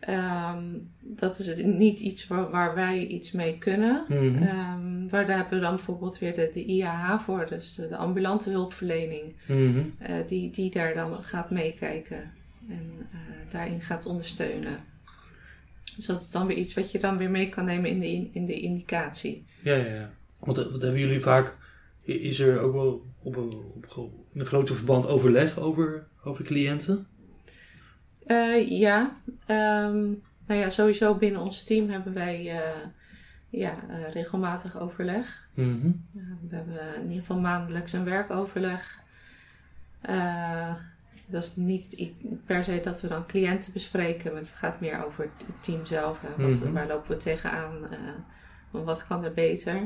eh, 0.00 0.14
Ehm, 0.14 0.64
dat 1.00 1.38
is 1.38 1.46
het, 1.46 1.64
niet 1.66 2.00
iets 2.00 2.26
waar, 2.26 2.50
waar 2.50 2.74
wij 2.74 3.06
iets 3.06 3.32
mee 3.32 3.58
kunnen. 3.58 4.04
Ehm, 4.08 5.08
waar 5.08 5.26
daar 5.26 5.36
hebben 5.36 5.58
we 5.58 5.64
dan 5.64 5.74
bijvoorbeeld 5.76 6.18
weer 6.18 6.34
de, 6.34 6.50
de 6.52 6.64
IAH 6.64 7.20
voor, 7.20 7.46
dus 7.48 7.74
de, 7.74 7.88
de 7.88 7.96
ambulante 7.96 8.50
hulpverlening, 8.50 9.34
Mhm. 9.46 9.78
eh, 9.98 10.26
die, 10.26 10.50
die 10.50 10.70
daar 10.70 10.94
dan 10.94 11.22
gaat 11.22 11.50
meekijken 11.50 12.30
en 12.68 12.92
eh, 13.12 13.18
daarin 13.50 13.80
gaat 13.80 14.06
ondersteunen. 14.06 14.84
Dus 15.96 16.06
dat 16.06 16.20
is 16.20 16.30
dan 16.30 16.46
weer 16.46 16.56
iets 16.56 16.74
wat 16.74 16.92
je 16.92 16.98
dan 16.98 17.16
weer 17.16 17.30
mee 17.30 17.48
kan 17.48 17.64
nemen 17.64 17.90
in 17.90 18.00
de, 18.00 18.12
in, 18.12 18.28
in 18.32 18.44
de 18.46 18.60
indicatie. 18.60 19.44
Ja, 19.62 19.74
ja, 19.74 19.94
ja. 19.94 20.10
Want 20.40 20.58
eh, 20.58 20.64
wat 20.70 20.82
hebben 20.82 21.00
jullie 21.00 21.20
vaak, 21.20 21.56
is 22.02 22.38
er 22.40 22.60
ook 22.60 22.72
wel 22.72 23.06
op 23.22 23.36
een, 23.36 23.52
op 23.96 24.12
in 24.32 24.40
een 24.40 24.46
groter 24.46 24.74
verband 24.74 25.06
overleg 25.06 25.58
over, 25.58 26.06
over 26.24 26.44
cliënten? 26.44 27.06
Eh, 28.28 28.68
ja, 28.70 29.16
ehm, 29.46 30.04
nou 30.46 30.60
ja, 30.60 30.70
sowieso 30.70 31.14
binnen 31.14 31.40
ons 31.40 31.62
team 31.64 31.90
hebben 31.90 32.12
wij 32.14 32.50
eh, 32.50 32.86
ja, 33.48 33.74
eh, 33.88 34.12
regelmatig 34.12 34.78
overleg. 34.78 35.48
Mhm. 35.54 35.90
We 36.48 36.56
hebben 36.56 36.94
in 36.94 37.02
ieder 37.02 37.18
geval 37.18 37.38
maandelijks 37.40 37.92
een 37.92 38.04
werkoverleg. 38.04 39.00
Dat 41.26 41.42
is 41.42 41.56
niet 41.56 42.14
per 42.44 42.64
se 42.64 42.80
dat 42.82 43.00
we 43.00 43.08
dan 43.08 43.26
cliënten 43.26 43.72
bespreken, 43.72 44.32
maar 44.32 44.40
het 44.40 44.50
gaat 44.50 44.80
meer 44.80 45.04
over 45.04 45.22
het 45.24 45.62
team 45.62 45.86
zelf. 45.86 46.20
Hè. 46.20 46.48
Wat, 46.48 46.60
Mhm. 46.60 46.72
Waar 46.72 46.86
lopen 46.86 47.10
we 47.10 47.16
tegenaan? 47.16 47.88
Wat 48.70 49.06
kan 49.06 49.24
er 49.24 49.32
beter? 49.32 49.76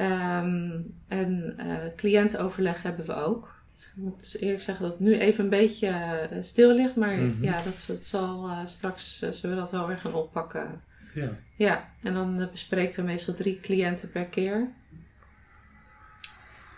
Um, 0.00 0.94
en 1.08 1.54
cliëntenoverleg 1.96 2.82
hebben 2.82 3.06
we 3.06 3.14
ook. 3.14 3.53
Ik 3.78 4.02
moet 4.02 4.36
eerlijk 4.40 4.62
zeggen 4.62 4.84
dat 4.84 4.92
het 4.92 5.00
nu 5.00 5.18
even 5.18 5.44
een 5.44 5.50
beetje 5.50 5.88
uh, 6.32 6.42
stil 6.42 6.74
ligt, 6.74 6.96
maar 6.96 7.16
Mhm. 7.18 7.44
ja, 7.44 7.62
dat, 7.62 7.84
dat 7.86 8.04
zal 8.04 8.48
uh, 8.50 8.58
straks, 8.64 9.22
uh, 9.22 9.30
zullen 9.30 9.56
we 9.56 9.62
dat 9.62 9.70
wel 9.70 9.86
weer 9.86 9.96
gaan 9.96 10.14
oppakken. 10.14 10.80
Ja. 11.14 11.28
Ja, 11.56 11.88
en 12.02 12.14
dan 12.14 12.48
bespreken 12.50 12.96
we 13.04 13.10
meestal 13.10 13.34
drie 13.34 13.60
cliënten 13.60 14.10
per 14.10 14.24
keer. 14.24 14.68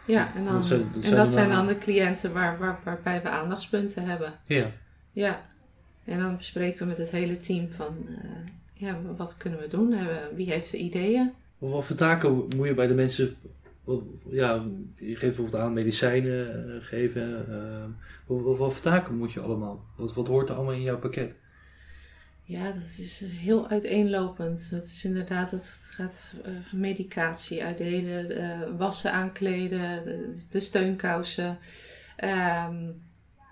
Ja, 0.07 0.35
en, 0.35 0.45
dan, 0.45 0.53
Dat 0.53 0.65
zijn- 0.65 0.91
dat 0.95 1.05
en 1.05 1.11
dat 1.11 1.19
dan 1.19 1.31
zijn 1.31 1.49
dan 1.51 1.67
de 1.67 1.79
cliënten 1.79 2.33
waar, 2.33 2.59
waar, 2.59 2.79
waarbij 2.85 3.23
we 3.23 3.29
aandachtspunten 3.29 4.03
hebben. 4.05 4.33
Ja. 4.47 4.71
Ja, 5.13 5.43
en 6.05 6.19
dan 6.19 6.37
bespreken 6.37 6.79
we 6.79 6.85
met 6.87 6.99
het 6.99 7.11
hele 7.11 7.41
team 7.41 7.71
van, 7.73 7.97
uh, 8.09 8.17
ja, 8.75 8.99
wat 9.17 9.37
kunnen 9.37 9.61
we 9.61 9.67
doen? 9.69 9.95
Wie 10.35 10.51
heeft 10.51 10.71
de 10.71 10.77
ideeën? 10.79 11.33
Wat 11.59 11.85
voor 11.85 11.97
taken 11.97 12.49
moet 12.57 12.67
je 12.67 12.75
bij 12.75 12.87
de 12.87 12.95
mensen... 12.95 13.37
Ja, 14.31 14.65
je 14.97 15.17
geeft 15.17 15.21
bijvoorbeeld 15.21 15.63
aan 15.63 15.73
medicijnen 15.73 16.75
eh, 16.75 16.85
geven. 16.85 17.49
eh, 17.49 17.85
wat, 18.27 18.57
voor 18.57 18.81
taken 18.81 19.17
moet 19.17 19.33
je 19.33 19.41
allemaal? 19.41 19.85
Wat, 19.97 20.15
wat 20.15 20.27
hoort 20.29 20.49
er 20.49 20.55
allemaal 20.55 20.75
in 20.75 20.83
jouw 20.83 20.99
pakket? 20.99 21.35
Ja, 22.43 22.73
dat 22.73 22.99
is 22.99 23.25
heel 23.27 23.69
uiteenlopend. 23.69 24.71
Dat 24.71 24.85
is 24.85 25.05
inderdaad, 25.05 25.51
het 25.51 25.67
gaat 25.67 26.35
uh, 26.47 26.53
van 26.69 26.81
medicatie 26.81 27.65
uitdelen, 27.65 28.31
uh, 28.31 28.79
wassen 28.79 29.13
aankleden, 29.13 30.05
de, 30.05 30.45
de 30.51 30.61
steunkousen. 30.61 31.59
Um, 32.25 33.03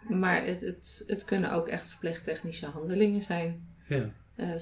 maar 0.08 0.44
het, 0.44 0.60
het, 0.60 1.04
het 1.06 1.24
kunnen 1.24 1.52
ook 1.52 1.68
echt 1.68 1.88
verpleegtechnische 1.88 2.66
handelingen 2.66 3.22
zijn. 3.22 3.66
Ja. 3.88 4.10
Uh, 4.36 4.54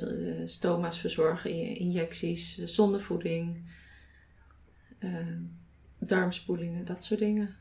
stoma's 0.44 0.98
verzorgen, 0.98 1.50
injecties, 1.76 2.64
zondevoeding, 2.64 3.60
ehm, 4.98 5.40
darmspoelingen, 6.06 6.84
dat 6.84 7.04
soort 7.04 7.20
dingen. 7.20 7.54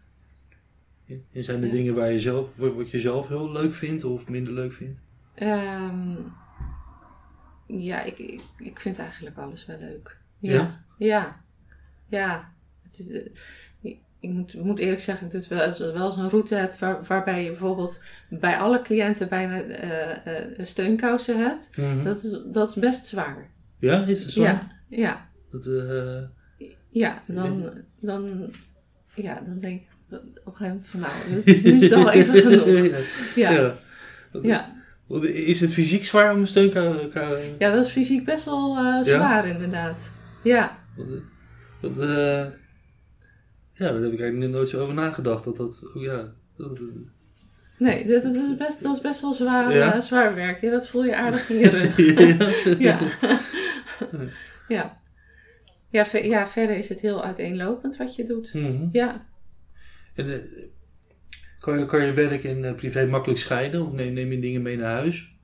En 1.32 1.44
zijn 1.44 1.60
er 1.60 1.66
Ja. 1.66 1.72
dingen 1.72 1.96
waar 1.96 2.12
je 2.12 2.20
zelf, 2.20 2.58
wat 2.58 2.90
je 2.90 3.00
zelf 3.00 3.28
heel 3.28 3.52
leuk 3.52 3.74
vindt 3.74 4.04
of 4.04 4.30
minder 4.30 4.54
leuk 4.54 4.74
vindt? 4.74 4.96
Um, 5.42 6.34
ja, 7.68 8.02
ik, 8.02 8.20
ik, 8.20 8.44
ik 8.58 8.80
vind 8.80 9.00
eigenlijk 9.00 9.38
alles 9.38 9.66
wel 9.66 9.78
leuk. 9.80 10.18
Ja. 10.40 10.52
Ja? 10.52 10.84
Ja. 10.98 11.42
ja. 12.08 12.54
Het 12.82 13.00
is, 13.00 13.10
uh, 13.10 13.28
ik, 14.20 14.30
moet, 14.30 14.64
moet, 14.64 14.80
eerlijk 14.80 15.02
zeggen, 15.02 15.26
het 15.26 15.36
is 15.36 15.48
wel, 15.48 15.94
wel 15.94 16.12
zo'n 16.12 16.30
route 16.30 16.56
hebt 16.56 16.80
waar, 16.80 17.04
waarbij 17.04 17.44
je 17.44 17.50
bijvoorbeeld 17.50 18.00
bij 18.30 18.58
alle 18.58 18.82
cliënten 18.82 19.30
bijna 19.30 19.64
uh, 19.64 20.58
uh, 20.58 20.66
steunkousen 20.66 21.38
hebt. 21.38 21.78
Mm 21.78 21.86
-hmm. 21.86 22.04
dat, 22.04 22.24
is, 22.24 22.40
dat 22.52 22.70
is 22.70 22.76
best 22.76 23.06
zwaar. 23.06 23.50
Ja, 23.80 24.06
is 24.06 24.22
het 24.22 24.32
zwaar? 24.32 24.46
Ja. 24.88 25.00
Ja, 25.00 25.30
dat, 25.52 25.66
ja 26.92 27.24
dan, 27.28 27.72
dan, 28.00 28.52
ja, 29.16 29.44
dan 29.46 29.60
denk 29.60 29.82
ik 29.82 29.88
op 30.10 30.46
een 30.46 30.56
gegeven 30.56 30.66
moment 30.66 30.88
van 30.88 31.00
nou, 31.00 31.14
dit 31.30 31.48
is, 31.48 31.64
nu 31.64 31.94
al 31.94 32.12
even 32.18 32.36
genoeg. 32.36 32.98
ja. 33.36 33.52
ja. 33.52 33.76
ja. 34.42 34.80
Is 35.22 35.62
het 35.62 35.74
fysiek 35.74 36.06
zwaar 36.06 36.34
om 36.34 36.40
een 36.40 36.48
steunkou... 36.48 36.96
Ja, 37.60 37.72
dat 37.72 37.86
is 37.86 37.92
fysiek 37.92 38.26
best 38.26 38.46
wel 38.46 38.78
uh, 38.78 39.04
zwaar 39.04 39.48
ja? 39.48 39.54
inderdaad. 39.54 40.12
Ja. 40.44 40.78
Dat, 41.82 41.98
uh, 41.98 42.46
ja, 43.74 43.92
daar 43.92 44.02
heb 44.02 44.14
ik 44.14 44.22
eigenlijk 44.22 44.52
nooit 44.52 44.70
zo 44.70 44.82
over 44.82 44.94
nagedacht. 44.94 45.44
Dat 45.44 45.58
dat, 45.58 45.82
oh 45.96 46.02
ja... 46.02 46.34
Dat, 46.58 46.80
nee, 47.78 48.08
dat, 48.08 48.24
dat, 48.24 48.36
is 48.36 48.58
best, 48.58 48.84
dat 48.84 48.96
is 48.96 49.02
best 49.02 49.22
wel 49.22 49.34
zwaar, 49.34 49.74
ja? 49.74 49.96
uh, 49.96 50.02
zwaar 50.02 50.36
werk. 50.36 50.62
Ja, 50.62 50.72
dat 50.72 50.88
voel 50.88 51.04
je 51.04 51.16
aardig 51.16 51.50
in 51.50 51.58
je 51.58 51.70
rug. 51.78 51.98
ja. 52.80 53.00
ja. 54.76 55.01
Ja, 55.92 56.06
ver, 56.06 56.26
ja, 56.26 56.48
verder 56.48 56.78
is 56.78 56.90
het 56.90 57.02
heel 57.02 57.24
uiteenlopend 57.24 57.98
wat 57.98 58.16
je 58.16 58.24
doet. 58.24 58.54
Mm 58.54 58.66
-hmm. 58.66 58.90
Ja. 58.92 59.26
En, 60.16 60.50
kan, 61.60 61.80
je, 61.80 61.86
kan 61.86 62.06
je 62.06 62.14
werk 62.14 62.44
en 62.44 62.64
uh, 62.64 62.76
privé 62.76 63.06
makkelijk 63.06 63.40
scheiden? 63.40 63.88
Of 63.88 63.92
neem, 63.92 64.14
neem 64.14 64.32
je 64.32 64.40
dingen 64.40 64.62
mee 64.62 64.78
naar 64.78 64.92
huis? 64.92 65.36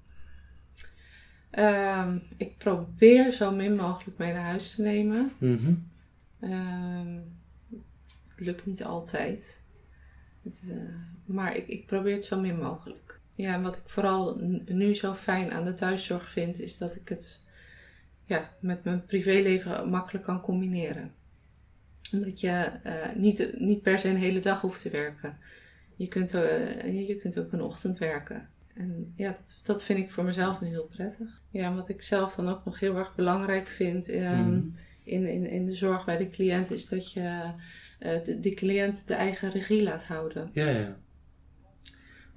Um, 1.60 2.22
ik 2.38 2.58
probeer 2.58 3.32
zo 3.32 3.52
min 3.52 3.76
mogelijk 3.76 4.18
mee 4.18 4.34
naar 4.34 4.44
huis 4.44 4.76
te 4.76 4.82
nemen. 4.82 5.32
Mm 5.38 5.58
-hmm. 5.58 5.90
um, 6.52 7.24
het 8.28 8.40
lukt 8.40 8.66
niet 8.66 8.84
altijd. 8.84 9.62
Het, 10.44 10.62
uh, 10.68 10.76
maar 11.26 11.56
ik, 11.56 11.68
ik 11.68 11.86
probeer 11.86 12.14
het 12.14 12.26
zo 12.26 12.40
min 12.40 12.58
mogelijk. 12.58 13.20
Ja, 13.36 13.54
en 13.54 13.62
wat 13.62 13.76
ik 13.76 13.82
vooral 13.86 14.38
nu 14.66 14.96
zo 14.96 15.14
fijn 15.14 15.52
aan 15.52 15.66
de 15.66 15.74
thuiszorg 15.74 16.30
vind, 16.30 16.60
is 16.60 16.78
dat 16.78 16.96
ik 16.96 17.10
het 17.10 17.46
ja, 18.28 18.50
met 18.60 18.84
mijn 18.84 19.06
privéleven 19.06 19.90
makkelijk 19.90 20.26
kan 20.26 20.42
combineren. 20.42 21.12
Omdat 22.12 22.40
je 22.40 22.72
uh, 22.86 23.16
niet, 23.16 23.54
niet 23.60 23.82
per 23.82 24.00
se 24.00 24.10
een 24.10 24.18
hele 24.18 24.40
dag 24.40 24.62
hoeft 24.62 24.82
te 24.82 24.90
werken. 24.90 25.38
Je 25.96 26.08
kunt, 26.08 26.34
uh, 26.34 27.08
je 27.08 27.16
kunt 27.16 27.40
ook 27.40 27.52
een 27.52 27.62
ochtend 27.62 27.98
werken. 27.98 28.50
En 28.74 29.14
ja, 29.16 29.30
dat, 29.30 29.60
dat, 29.64 29.84
vind 29.84 30.00
ik 30.00 30.12
voor 30.12 30.24
mezelf 30.24 30.62
nu 30.62 30.68
heel 30.68 30.88
prettig. 30.96 31.42
Ja, 31.52 31.74
wat 31.74 31.90
ik 31.90 32.02
zelf 32.02 32.36
dan 32.36 32.50
ook 32.50 32.66
nog 32.66 32.80
heel 32.80 32.96
erg 32.96 33.16
belangrijk 33.16 33.68
vind 33.68 34.10
um, 34.10 34.46
mm. 34.46 34.76
in, 35.04 35.26
in, 35.26 35.46
in 35.46 35.66
de 35.66 35.76
zorg 35.76 36.06
bij 36.06 36.18
de 36.18 36.30
cliënt, 36.30 36.72
is 36.72 36.88
dat 36.88 37.12
je 37.12 37.54
uh, 38.00 38.26
de, 38.26 38.40
de, 38.40 38.54
cliënt 38.54 39.08
de 39.08 39.14
eigen 39.14 39.52
regie 39.52 39.84
laat 39.84 40.04
houden. 40.04 40.50
Ja, 40.54 40.70
ja. 40.70 40.98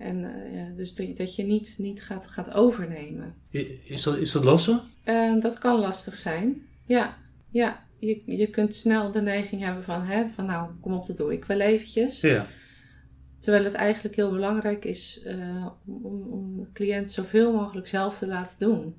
En 0.01 0.17
uh, 0.17 0.77
dus 0.77 0.95
dat, 0.95 1.17
dat 1.17 1.35
je 1.35 1.43
niet, 1.43 1.75
niet 1.79 2.03
gaat, 2.03 2.27
gaat 2.27 2.53
overnemen. 2.53 3.35
Is 3.85 4.03
dat, 4.03 4.19
is 4.19 4.33
dat 4.33 4.45
lastig? 4.45 4.87
Uh, 5.05 5.41
dat 5.41 5.59
kan 5.59 5.79
lastig 5.79 6.19
zijn. 6.19 6.63
Ja, 6.85 7.17
ja. 7.51 7.89
Je, 7.99 8.23
je 8.27 8.47
kunt 8.47 8.75
snel 8.75 9.13
de 9.13 9.21
neiging 9.21 9.63
hebben 9.63 9.85
van, 9.85 10.03
hè, 10.03 10.29
van 10.29 10.47
nou, 10.47 10.71
kom 10.81 10.93
op, 10.93 11.07
dat 11.07 11.17
doe 11.17 11.33
ik 11.33 11.45
wel 11.45 11.61
eventjes. 11.61 12.21
Ja. 12.21 12.47
Terwijl 13.39 13.65
het 13.65 13.73
eigenlijk 13.73 14.17
heel 14.17 14.31
belangrijk 14.31 14.85
is 14.85 15.23
uh, 15.27 15.67
om, 15.85 16.23
om 16.23 16.57
de 16.57 16.73
cliënt 16.73 17.11
zoveel 17.11 17.53
mogelijk 17.53 17.87
zelf 17.87 18.19
te 18.19 18.27
laten 18.27 18.59
doen. 18.59 18.95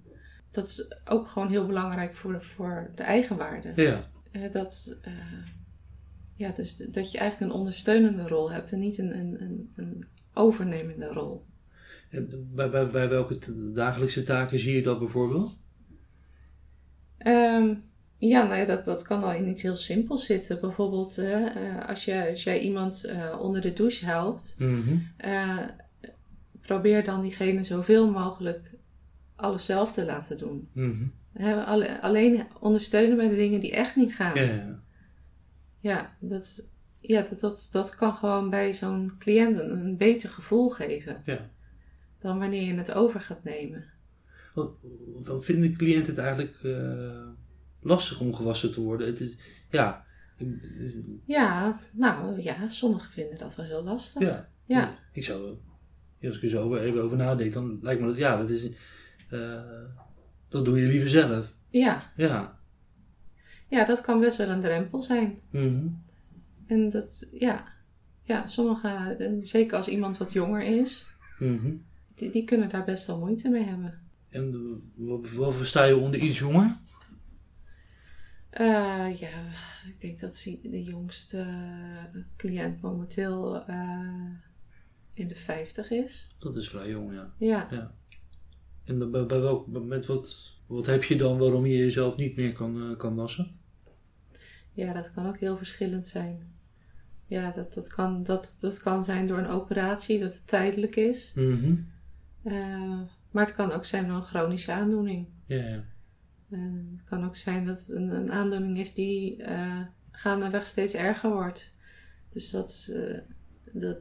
Dat 0.52 0.68
is 0.68 0.96
ook 1.06 1.28
gewoon 1.28 1.50
heel 1.50 1.66
belangrijk 1.66 2.16
voor 2.16 2.34
de, 2.34 2.42
voor 2.42 2.92
de 2.96 3.04
eigenwaarde. 3.04 3.72
Ja. 3.76 4.10
Dat, 4.52 4.98
ja, 6.36 6.52
dus 6.56 6.76
dat 6.76 7.12
je 7.12 7.18
eigenlijk 7.18 7.52
een 7.52 7.58
ondersteunende 7.60 8.28
rol 8.28 8.52
hebt 8.52 8.72
en 8.72 8.80
niet 8.80 8.98
een, 8.98 9.18
een, 9.18 9.42
een, 9.42 9.72
een 9.76 10.04
overnemende 10.34 11.08
rol. 11.08 11.46
En 12.10 12.50
bij, 12.56 12.70
bij, 12.70 12.88
bij 12.88 13.10
welke 13.10 13.38
dagelijkse 13.74 14.24
taken 14.24 14.60
zie 14.60 14.76
je 14.76 14.82
dat 14.82 15.00
bijvoorbeeld? 15.00 15.58
Um, 17.26 17.84
ja, 18.18 18.44
nou 18.44 18.60
ja, 18.60 18.66
dat, 18.66 18.84
dat 18.84 19.02
kan 19.02 19.24
al 19.24 19.34
in 19.34 19.48
iets 19.48 19.62
heel 19.62 19.76
simpels 19.76 20.26
zitten. 20.26 20.60
Bijvoorbeeld 20.60 21.18
uh, 21.18 21.88
als, 21.88 22.06
je, 22.06 22.30
als 22.30 22.44
jij 22.44 22.60
iemand 22.60 23.06
uh, 23.06 23.40
onder 23.40 23.62
de 23.62 23.74
douche 23.74 24.06
helpt, 24.06 24.56
mm 24.60 24.84
-hmm. 24.84 25.08
uh, 25.26 25.60
probeer 26.62 27.04
dan 27.04 27.22
diegene 27.22 27.64
zoveel 27.64 28.12
mogelijk 28.12 28.72
alles 29.36 29.66
zelf 29.66 29.94
te 29.94 30.06
laten 30.06 30.38
doen. 30.38 30.70
Mm 30.74 30.92
-hmm. 31.34 31.60
Alle, 31.60 32.02
alleen 32.02 32.44
ondersteunen 32.60 33.18
bij 33.18 33.30
de 33.30 33.36
dingen 33.36 33.60
die 33.60 33.72
echt 33.72 33.96
niet 33.96 34.16
gaan. 34.16 34.36
Ja, 34.36 34.42
ja. 34.42 34.80
ja 35.80 36.16
dat, 36.20 36.64
ja, 37.02 37.22
dat, 37.30 37.40
dat, 37.40 37.70
dat 37.72 37.96
kan 37.96 38.14
gewoon 38.14 38.50
bij 38.50 38.74
zo'n 38.74 39.14
cliënt 39.20 39.60
een, 39.60 39.72
een 39.72 39.98
beter 39.98 40.30
gevoel 40.30 40.70
geven 40.70 41.22
ja. 41.26 41.50
dan 42.20 42.40
wanneer 42.40 42.64
je 42.64 42.74
het 42.74 42.92
over 42.92 43.22
gaat 43.22 43.44
nemen. 43.44 43.86
Wat 45.24 45.46
vinden 45.46 45.78
cliënten 45.78 46.14
het 46.14 46.24
eigenlijk 46.24 46.58
lastig 47.82 48.20
om 48.20 48.34
gewassen 48.34 48.72
te 48.72 48.82
worden. 48.82 49.08
Het 49.08 49.20
is, 49.20 49.36
ja. 49.70 50.06
Ja, 51.26 51.80
nou 51.92 52.42
ja, 52.42 52.70
sommigen 52.70 53.12
vinden 53.12 53.38
dat 53.38 53.56
wel 53.56 53.66
heel 53.66 53.84
lastig. 53.84 54.22
Ja. 54.22 54.50
Ja. 54.66 54.98
Ik 55.14 55.24
zou, 55.24 55.58
als 56.24 56.36
ik 56.36 56.44
er 56.44 56.50
zo 56.50 56.76
even 56.76 57.02
over 57.02 57.18
nadenk, 57.18 57.54
dan 57.54 57.80
lijkt 57.82 58.02
me 58.02 58.08
dat, 58.08 58.16
ja, 58.16 58.38
dat 58.38 58.50
is, 58.50 58.70
eh, 59.30 59.64
dat 60.50 60.66
doe 60.66 60.80
je 60.80 60.88
liever 60.88 61.10
zelf. 61.10 61.54
Ja. 61.70 62.12
Ja. 62.16 62.60
ja, 63.68 63.86
dat 63.86 64.02
kan 64.02 64.20
best 64.20 64.38
wel 64.38 64.50
een 64.50 64.62
drempel 64.62 65.04
zijn. 65.04 65.40
Mhm. 65.50 65.88
En 66.72 66.90
dat, 66.90 67.28
ja, 67.32 67.68
ja 68.24 68.48
sommige, 68.48 68.88
en 69.20 69.42
zeker 69.46 69.78
als 69.78 69.88
iemand 69.88 70.18
wat 70.18 70.32
jonger 70.32 70.62
is, 70.64 71.06
Mhm. 71.40 71.74
die, 72.16 72.30
die 72.32 72.44
kunnen 72.44 72.70
daar 72.70 72.84
best 72.86 73.08
wel 73.08 73.20
moeite 73.20 73.50
mee 73.50 73.64
hebben. 73.64 74.02
En 74.30 74.54
eh, 74.98 75.38
wat, 75.38 75.56
versta 75.56 75.84
je 75.84 75.96
onder 75.98 76.20
iets 76.20 76.40
jonger? 76.40 76.78
Eh, 78.50 79.20
ja, 79.20 79.50
ik 79.88 79.96
denk 80.02 80.20
dat 80.20 80.42
de 80.62 80.84
jongste 80.84 81.46
cliënt 82.38 82.82
momenteel 82.82 83.66
eh, 83.66 84.30
in 85.14 85.28
de 85.28 85.36
50 85.36 85.90
is. 85.92 86.28
Dat 86.40 86.56
is 86.56 86.70
vrij 86.70 86.90
jong, 86.90 87.14
ja. 87.14 87.34
Ja, 87.38 87.92
En 88.84 89.12
bij, 89.12 89.26
bij- 89.26 89.40
welk, 89.42 89.68
met 89.68 90.06
wat, 90.06 90.58
wat 90.68 90.86
heb 90.86 91.04
je 91.04 91.16
dan 91.16 91.38
waarom 91.38 91.66
je 91.66 91.78
jezelf 91.78 92.16
niet 92.18 92.36
meer 92.36 92.54
kan, 92.54 92.90
eh, 92.92 92.98
kan 92.98 93.16
wassen? 93.16 93.60
ja 94.74 94.94
dat 94.94 95.12
kan 95.12 95.26
ook 95.28 95.38
heel 95.40 95.58
verschillend 95.58 96.08
zijn. 96.08 96.50
Ja, 97.32 97.52
dat, 97.52 97.74
dat, 97.74 97.88
kan, 97.88 98.24
dat, 98.24 98.56
dat 98.60 98.80
kan 98.80 99.04
zijn 99.04 99.28
door 99.28 99.38
een 99.38 99.48
operatie, 99.48 100.20
dat 100.20 100.34
het 100.34 100.48
tijdelijk 100.48 100.96
is. 100.96 101.32
Mhm. 101.36 101.76
Eh, 102.44 103.00
maar 103.32 103.46
het 103.46 103.56
kan 103.56 103.72
ook 103.72 103.86
zijn 103.86 104.08
door 104.08 104.16
een 104.16 104.24
chronische 104.24 104.72
aandoening. 104.72 105.28
Ja, 105.46 105.58
ja. 105.58 105.84
Eh, 106.50 106.60
het 106.92 107.04
kan 107.04 107.26
ook 107.26 107.36
zijn 107.36 107.66
dat 107.66 107.80
het 107.80 107.90
een, 107.90 108.10
een 108.10 108.32
aandoening 108.32 108.78
is 108.78 108.94
die 108.94 109.44
eh 109.44 109.82
gaandeweg 110.12 110.66
steeds 110.66 110.94
erger 110.94 111.30
wordt. 111.32 111.74
Dus 112.30 112.50
dat, 112.50 112.92
dat 113.72 114.00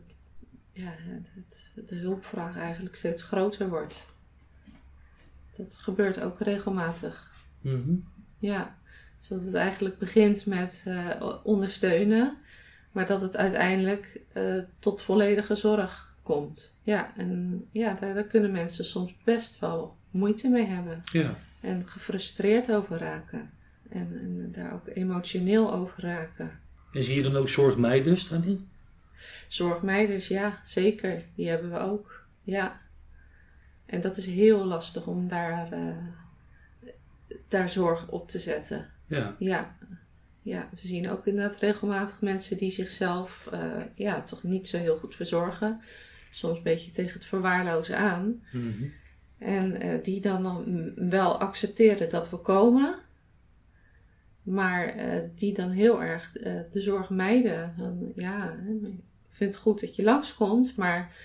ja, 0.73 0.95
het, 1.35 1.73
de 1.89 1.95
hulpvraag 1.95 2.57
eigenlijk 2.57 2.95
steeds 2.97 3.23
groter 3.23 3.69
wordt. 3.69 4.07
Dat 5.57 5.77
gebeurt 5.77 6.21
ook 6.21 6.41
regelmatig. 6.41 7.33
Mhm. 7.61 7.95
Ja, 8.39 8.79
zodat 9.19 9.45
het 9.45 9.55
eigenlijk 9.55 9.99
begint 9.99 10.47
met 10.47 10.85
ondersteunen, 11.43 12.37
maar 12.93 13.07
dat 13.07 13.21
het 13.21 13.37
uiteindelijk 13.37 14.21
eh, 14.33 14.59
tot 14.79 15.03
volledige 15.03 15.55
zorg 15.55 16.15
komt. 16.23 16.77
Ja, 16.83 17.17
en 17.17 17.65
ja, 17.73 17.95
daar, 17.95 18.15
daar 18.15 18.25
kunnen 18.25 18.51
mensen 18.51 18.85
soms 18.85 19.15
best 19.25 19.59
wel 19.59 19.97
moeite 20.11 20.49
mee 20.49 20.67
hebben 20.67 21.01
Ja. 21.13 21.37
en 21.61 21.87
gefrustreerd 21.89 22.73
over 22.73 22.99
raken. 22.99 23.51
En, 23.89 24.19
en 24.21 24.49
daar 24.53 24.73
ook 24.75 24.87
emotioneel 24.95 25.73
over 25.73 26.03
raken. 26.03 26.61
En 26.93 27.03
zie 27.05 27.17
je 27.17 27.23
dan 27.23 27.37
ook 27.37 27.49
zorgmeiders 27.49 28.29
daarin? 28.29 28.69
Zorgmeiders, 29.49 30.29
ja, 30.29 30.59
zeker. 30.67 31.23
Die 31.35 31.49
hebben 31.49 31.71
we 31.71 31.79
ook. 31.79 32.27
Ja. 32.43 32.81
En 33.87 34.01
dat 34.01 34.17
is 34.17 34.27
heel 34.27 34.65
lastig 34.65 35.07
om 35.07 35.29
daar, 35.29 35.73
eh, 35.73 35.97
daar 37.49 37.71
zorg 37.71 38.09
op 38.09 38.29
te 38.29 38.39
zetten. 38.39 38.91
Ja. 39.07 39.37
Ja. 39.39 39.77
Ja, 40.51 40.69
we 40.71 40.87
zien 40.89 41.11
ook 41.11 41.27
inderdaad 41.27 41.61
regelmatig 41.61 42.21
mensen 42.21 42.57
die 42.57 42.71
zichzelf 42.71 43.49
eh, 43.53 43.83
ja, 43.95 44.23
toch 44.23 44.43
niet 44.43 44.69
zo 44.69 44.79
heel 44.79 44.97
goed 44.97 45.15
verzorgen. 45.15 45.81
Soms 46.31 46.57
een 46.57 46.63
beetje 46.63 46.91
tegen 46.91 47.13
het 47.13 47.25
verwaarlozen 47.25 47.99
aan. 47.99 48.43
Mhm. 48.53 48.85
En 49.39 49.81
eh, 49.81 50.03
die 50.03 50.21
dan, 50.21 50.43
dan 50.43 50.93
wel 51.09 51.39
accepteren 51.39 52.11
dat 52.11 52.31
we 52.31 52.37
komen. 52.37 52.95
Maar 54.43 54.87
eh, 54.87 55.29
die 55.35 55.55
dan 55.55 55.71
heel 55.71 56.03
erg 56.03 56.33
de 56.71 56.81
zorg 56.81 57.11
mijden. 57.11 57.75
Van, 57.77 58.13
ja, 58.17 58.53
ik 58.83 59.37
vind 59.37 59.55
het 59.55 59.63
goed 59.63 59.81
dat 59.81 59.97
je 59.97 60.03
langskomt. 60.03 60.77
Maar 60.77 61.17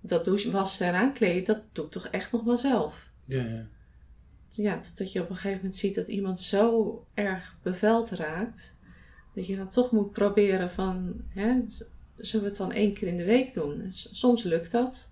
dat 0.00 0.24
douchen, 0.24 0.50
wassen 0.50 0.86
en 0.86 0.94
aankleden, 0.94 1.44
dat 1.44 1.62
doe 1.72 1.84
ik 1.84 1.90
toch 1.90 2.06
echt 2.06 2.32
nog 2.32 2.44
wel 2.44 2.56
zelf. 2.56 3.10
Ja, 3.24 3.42
ja. 3.42 3.66
Ja, 4.48 4.80
dat 4.94 5.12
je 5.12 5.20
op 5.22 5.28
een 5.30 5.34
gegeven 5.34 5.56
moment 5.56 5.76
ziet 5.76 5.94
dat 5.94 6.08
iemand 6.08 6.40
zo 6.40 7.06
erg 7.14 7.56
beveld 7.62 8.10
raakt. 8.10 8.76
Dat 9.34 9.46
je 9.46 9.56
dan 9.56 9.68
toch 9.68 9.90
moet 9.92 10.10
proberen 10.12 10.70
van, 10.70 11.20
hè, 11.28 11.60
zullen 12.16 12.44
we 12.44 12.50
het 12.50 12.58
dan 12.58 12.72
één 12.72 12.92
keer 12.94 13.08
in 13.08 13.16
de 13.16 13.24
week 13.24 13.52
doen? 13.54 13.84
Soms 13.92 14.42
lukt 14.42 14.70
dat. 14.70 15.10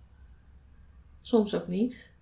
Soms 1.20 1.54
ook 1.54 1.68
niet. 1.68 2.12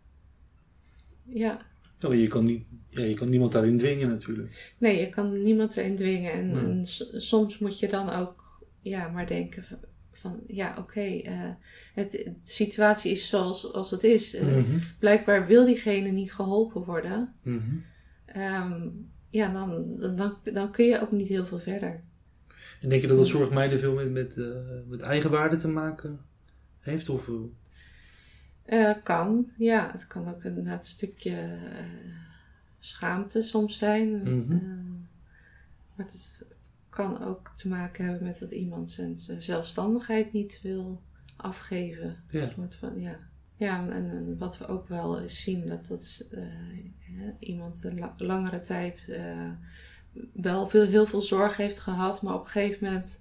Ja, 1.25 1.67
Ja, 1.99 2.09
maar 2.09 2.17
je, 2.19 2.29
kan 2.29 2.45
niet, 2.45 2.67
ja, 2.89 3.03
je 3.03 3.15
kan 3.15 3.29
niemand 3.29 3.53
daarin 3.53 3.79
dwingen 3.79 4.09
natuurlijk. 4.09 4.75
nee, 4.79 5.01
je 5.01 5.09
kan 5.11 5.43
niemand 5.43 5.77
erin 5.77 5.97
dwingen. 5.97 6.33
En, 6.33 6.51
Nee. 6.51 6.63
en 6.65 6.87
soms 7.21 7.59
moet 7.59 7.79
je 7.79 7.89
dan 7.89 8.11
ook, 8.11 8.65
ja, 8.81 9.09
maar 9.09 9.27
denken 9.27 9.65
van, 10.25 10.41
ja, 10.47 10.75
oké, 10.79 11.01
eh, 11.01 11.51
het, 11.95 12.13
de 12.13 12.33
situatie 12.43 13.11
is 13.11 13.29
zoals 13.29 13.73
als 13.73 13.91
het 13.91 14.05
is. 14.05 14.35
Eh, 14.35 14.47
Mhm. 14.47 14.79
Blijkbaar 14.99 15.47
wil 15.47 15.65
diegene 15.67 16.09
niet 16.11 16.33
geholpen 16.33 16.85
worden. 16.85 17.35
Mhm. 17.43 17.61
Ehm, 18.25 18.89
ja, 19.31 19.53
dan, 19.53 19.97
dan, 20.17 20.37
dan 20.53 20.71
kun 20.73 20.85
je 20.85 21.01
ook 21.01 21.13
niet 21.13 21.29
heel 21.29 21.47
veel 21.47 21.59
verder. 21.59 22.03
En 22.81 22.89
denk 22.89 23.03
je 23.03 23.09
dat 23.09 23.17
dat 23.17 23.27
zorgmeiden 23.27 23.79
veel 23.79 23.95
met, 23.95 24.11
met, 24.11 24.37
eh, 24.37 24.47
met 24.89 25.01
eigenwaarde 25.01 25.57
te 25.57 25.69
maken 25.69 26.21
heeft? 26.81 27.09
Of, 27.09 27.31
kan, 29.03 29.51
ja. 29.57 29.91
Het 29.93 30.07
kan 30.07 30.29
ook 30.29 30.45
een, 30.45 30.67
een 30.67 30.83
stukje 30.83 31.59
schaamte 32.79 33.43
soms 33.43 33.79
zijn. 33.79 34.27
Eh, 34.27 34.59
maar 35.95 36.07
het, 36.07 36.15
is- 36.15 36.45
kan 36.95 37.23
ook 37.23 37.53
te 37.57 37.69
maken 37.69 38.05
hebben 38.05 38.23
met 38.27 38.39
dat 38.39 38.51
iemand 38.51 38.91
zijn, 38.91 39.19
zelfstandigheid 39.39 40.33
niet 40.33 40.61
wil 40.63 41.03
afgeven. 41.37 42.17
ja. 42.31 42.51
Van, 42.79 43.01
ja. 43.01 43.17
Ja, 43.57 43.89
en, 43.91 44.11
en 44.11 44.39
wat 44.39 44.59
we 44.59 44.67
ook 44.67 44.89
wel 44.89 45.21
eens 45.21 45.43
zien, 45.43 45.67
dat, 45.67 45.87
dat 45.87 46.27
eh, 46.31 46.43
iemand 47.39 47.85
een 47.85 47.99
la- 47.99 48.15
langere 48.19 48.61
tijd 48.61 49.09
eh, 49.11 49.51
wel 50.33 50.69
veel, 50.69 50.87
heel 50.87 51.07
veel 51.07 51.21
zorg 51.21 51.57
heeft 51.57 51.79
gehad, 51.79 52.23
maar 52.23 52.35
op 52.35 52.41
een 52.45 52.51
gegeven 52.51 52.85
moment 52.87 53.21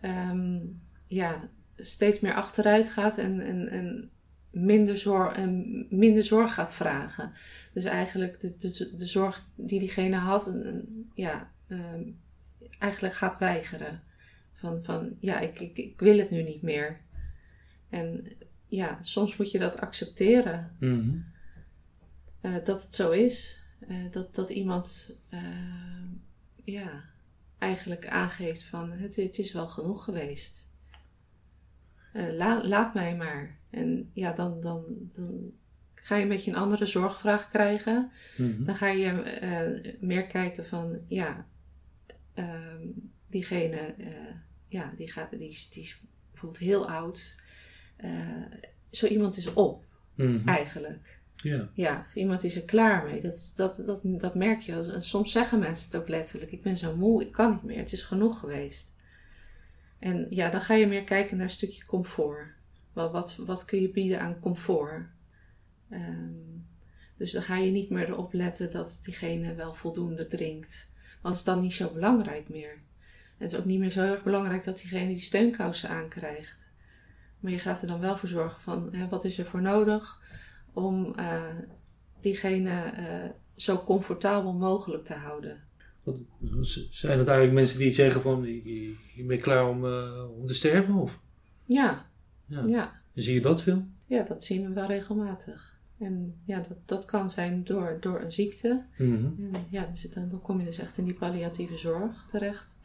ehm, 0.00 0.58
ja, 1.06 1.48
steeds 1.76 2.20
meer 2.20 2.34
achteruit 2.34 2.88
gaat 2.88 3.18
en, 3.18 3.40
en, 3.40 3.68
en, 3.68 4.10
minder, 4.50 4.98
zorg, 4.98 5.36
en 5.36 5.86
minder 5.90 6.22
zorg 6.22 6.54
gaat 6.54 6.72
vragen. 6.74 7.32
Dus 7.72 7.84
eigenlijk 7.84 8.40
de, 8.40 8.56
de, 8.56 8.92
de 8.96 9.06
zorg 9.06 9.46
die 9.54 9.78
diegene 9.78 10.16
had, 10.16 10.46
een- 10.46 11.10
ja, 11.14 11.50
ehm, 11.66 12.02
eigenlijk 12.78 13.14
gaat 13.14 13.38
weigeren. 13.38 14.02
Van, 14.52 14.84
van 14.84 15.16
ja, 15.20 15.40
ik, 15.40 15.60
ik, 15.60 15.76
ik 15.76 16.00
wil 16.00 16.18
het 16.18 16.30
nu 16.30 16.42
niet 16.42 16.62
meer. 16.62 17.00
En 17.88 18.26
ja, 18.66 18.98
soms 19.02 19.36
moet 19.36 19.50
je 19.50 19.58
dat 19.58 19.80
accepteren. 19.80 20.76
Mhm. 20.80 21.18
eh, 22.40 22.64
dat 22.64 22.82
het 22.82 22.94
zo 22.94 23.10
is. 23.10 23.58
Eh, 23.88 23.96
dat, 24.10 24.34
dat 24.34 24.50
iemand 24.50 25.16
eh, 25.28 25.40
ja, 26.62 27.04
eigenlijk 27.58 28.06
aangeeft 28.06 28.62
van 28.64 28.92
het, 28.92 29.16
het 29.16 29.38
is 29.38 29.52
wel 29.52 29.68
genoeg 29.68 30.04
geweest. 30.04 30.68
La- 32.12 32.64
laat 32.66 32.94
mij 32.94 33.16
maar. 33.16 33.58
En 33.70 34.10
ja, 34.12 34.32
dan, 34.32 34.60
dan, 34.60 34.84
dan 35.16 35.52
ga 35.94 36.16
je 36.16 36.22
een 36.22 36.28
beetje 36.28 36.50
een 36.50 36.56
andere 36.56 36.86
zorgvraag 36.86 37.48
krijgen. 37.48 38.10
Mhm. 38.36 38.64
Dan 38.64 38.76
ga 38.76 38.86
je 38.88 39.96
meer 40.00 40.26
kijken 40.26 40.66
van 40.66 41.00
ja, 41.08 41.46
ehm, 42.34 42.86
diegene 43.28 43.76
eh, 43.76 44.34
ja, 44.68 44.92
die, 44.96 45.10
gaat, 45.10 45.30
die, 45.30 45.48
is, 45.48 45.70
die 45.70 45.82
is 45.82 46.00
bijvoorbeeld 46.30 46.62
heel 46.62 46.88
oud. 46.88 47.34
Eh, 47.96 48.42
zo 48.90 49.06
iemand 49.06 49.36
is 49.36 49.52
op 49.52 49.84
Mhm. 50.14 50.48
eigenlijk. 50.48 51.18
Ja. 51.34 51.70
Ja, 51.74 52.06
iemand 52.14 52.44
is 52.44 52.56
er 52.56 52.62
klaar 52.64 53.04
mee. 53.04 53.20
Dat, 53.20 53.52
dat, 53.56 53.82
dat, 53.86 54.00
dat 54.02 54.34
merk 54.34 54.60
je. 54.60 54.72
En 54.72 55.02
soms 55.02 55.32
zeggen 55.32 55.58
mensen 55.58 55.86
het 55.86 56.00
ook 56.00 56.08
letterlijk. 56.08 56.52
Ik 56.52 56.62
ben 56.62 56.76
zo 56.76 56.96
moe, 56.96 57.22
ik 57.22 57.32
kan 57.32 57.50
niet 57.52 57.62
meer. 57.62 57.78
Het 57.78 57.92
is 57.92 58.02
genoeg 58.02 58.40
geweest. 58.40 58.92
En 59.98 60.26
ja, 60.30 60.50
dan 60.50 60.60
ga 60.60 60.74
je 60.74 60.86
meer 60.86 61.04
kijken 61.04 61.36
naar 61.36 61.44
een 61.46 61.50
stukje 61.52 61.84
comfort. 61.84 62.46
Wat, 62.92 63.12
wat, 63.12 63.36
wat 63.36 63.64
kun 63.64 63.80
je 63.80 63.90
bieden 63.90 64.20
aan 64.20 64.40
comfort? 64.40 65.06
Ehm, 65.90 66.32
dus 67.16 67.32
dan 67.32 67.42
ga 67.42 67.56
je 67.56 67.70
niet 67.70 67.90
meer 67.90 68.08
erop 68.08 68.32
letten 68.32 68.70
dat 68.70 69.00
diegene 69.04 69.54
wel 69.54 69.74
voldoende 69.74 70.26
drinkt. 70.26 70.92
Is 71.32 71.44
dan 71.44 71.60
niet 71.60 71.72
zo 71.74 71.90
belangrijk 71.94 72.48
meer. 72.48 72.78
Het 73.38 73.52
is 73.52 73.58
ook 73.58 73.64
niet 73.64 73.78
meer 73.78 73.90
zo 73.90 74.00
erg 74.00 74.22
belangrijk 74.22 74.64
dat 74.64 74.76
diegene 74.76 75.06
die 75.06 75.16
steunkousen 75.22 75.88
aankrijgt. 75.88 76.72
Maar 77.40 77.52
je 77.52 77.58
gaat 77.58 77.80
er 77.82 77.86
dan 77.88 78.00
wel 78.00 78.16
voor 78.16 78.28
zorgen 78.28 78.60
van, 78.62 78.88
hè, 78.94 79.08
wat 79.08 79.24
is 79.24 79.38
er 79.38 79.44
voor 79.44 79.62
nodig 79.62 80.20
om 80.72 81.14
eh, 81.14 81.42
diegene 82.20 82.80
eh, 82.82 83.30
zo 83.56 83.82
comfortabel 83.82 84.52
mogelijk 84.52 85.04
te 85.04 85.14
houden. 85.14 85.62
Wat, 86.02 86.18
zijn 86.90 87.18
dat 87.18 87.26
eigenlijk 87.28 87.52
mensen 87.58 87.78
die 87.78 87.90
zeggen 87.90 88.20
van 88.20 88.44
ik, 88.44 88.64
ik- 88.64 88.98
ik 89.16 89.26
ben 89.26 89.40
klaar 89.40 89.68
om, 89.68 89.84
eh, 89.86 90.30
om 90.38 90.46
te 90.46 90.54
sterven? 90.54 90.94
Of 90.94 91.20
Ja, 91.66 92.06
Ja. 92.46 92.62
ja. 92.66 93.00
zie 93.14 93.34
je 93.34 93.40
dat 93.40 93.62
veel? 93.62 93.86
ja, 94.06 94.22
dat 94.22 94.44
zien 94.44 94.68
we 94.68 94.74
wel 94.74 94.86
regelmatig. 94.86 95.73
En 95.98 96.40
ja, 96.44 96.60
dat, 96.60 96.76
dat 96.88 97.04
kan 97.04 97.30
zijn 97.30 97.64
door, 97.64 97.96
door 98.00 98.20
een 98.20 98.32
ziekte. 98.32 98.84
Mhm. 98.98 99.54
En 99.54 99.66
ja, 99.70 99.84
dan, 99.84 99.96
zit 99.96 100.14
dan, 100.14 100.40
kom 100.42 100.58
je 100.58 100.64
dus 100.64 100.78
echt 100.78 100.98
in 100.98 101.04
die 101.04 101.14
palliatieve 101.14 101.76
zorg 101.76 102.26
terecht. 102.30 102.78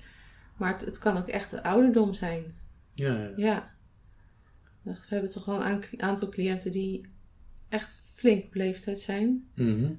Maar 0.57 0.71
het, 0.71 0.81
het 0.85 0.97
kan 0.97 1.17
ook 1.17 1.27
echt 1.27 1.51
de 1.51 1.63
ouderdom 1.63 2.13
zijn. 2.13 2.43
Ja, 2.93 3.13
ja. 3.23 3.33
Ja. 3.37 3.71
We 4.81 4.95
hebben 5.07 5.29
toch 5.29 5.45
wel 5.45 5.55
een 5.55 5.61
aan- 5.63 5.83
aantal 5.97 6.29
cliënten 6.29 6.71
die 6.71 7.05
echt 7.69 8.01
flink 8.13 8.43
op 8.45 8.53
leeftijd 8.53 8.99
zijn. 8.99 9.47
Mhm. 9.55 9.91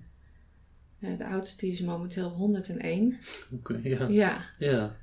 De 0.98 1.26
oudste 1.26 1.66
is 1.66 1.80
momenteel 1.80 2.28
101. 2.30 3.18
Oké, 3.52 3.80
ja. 3.82 4.06
Ja, 4.08 4.44
Ja. 4.58 4.96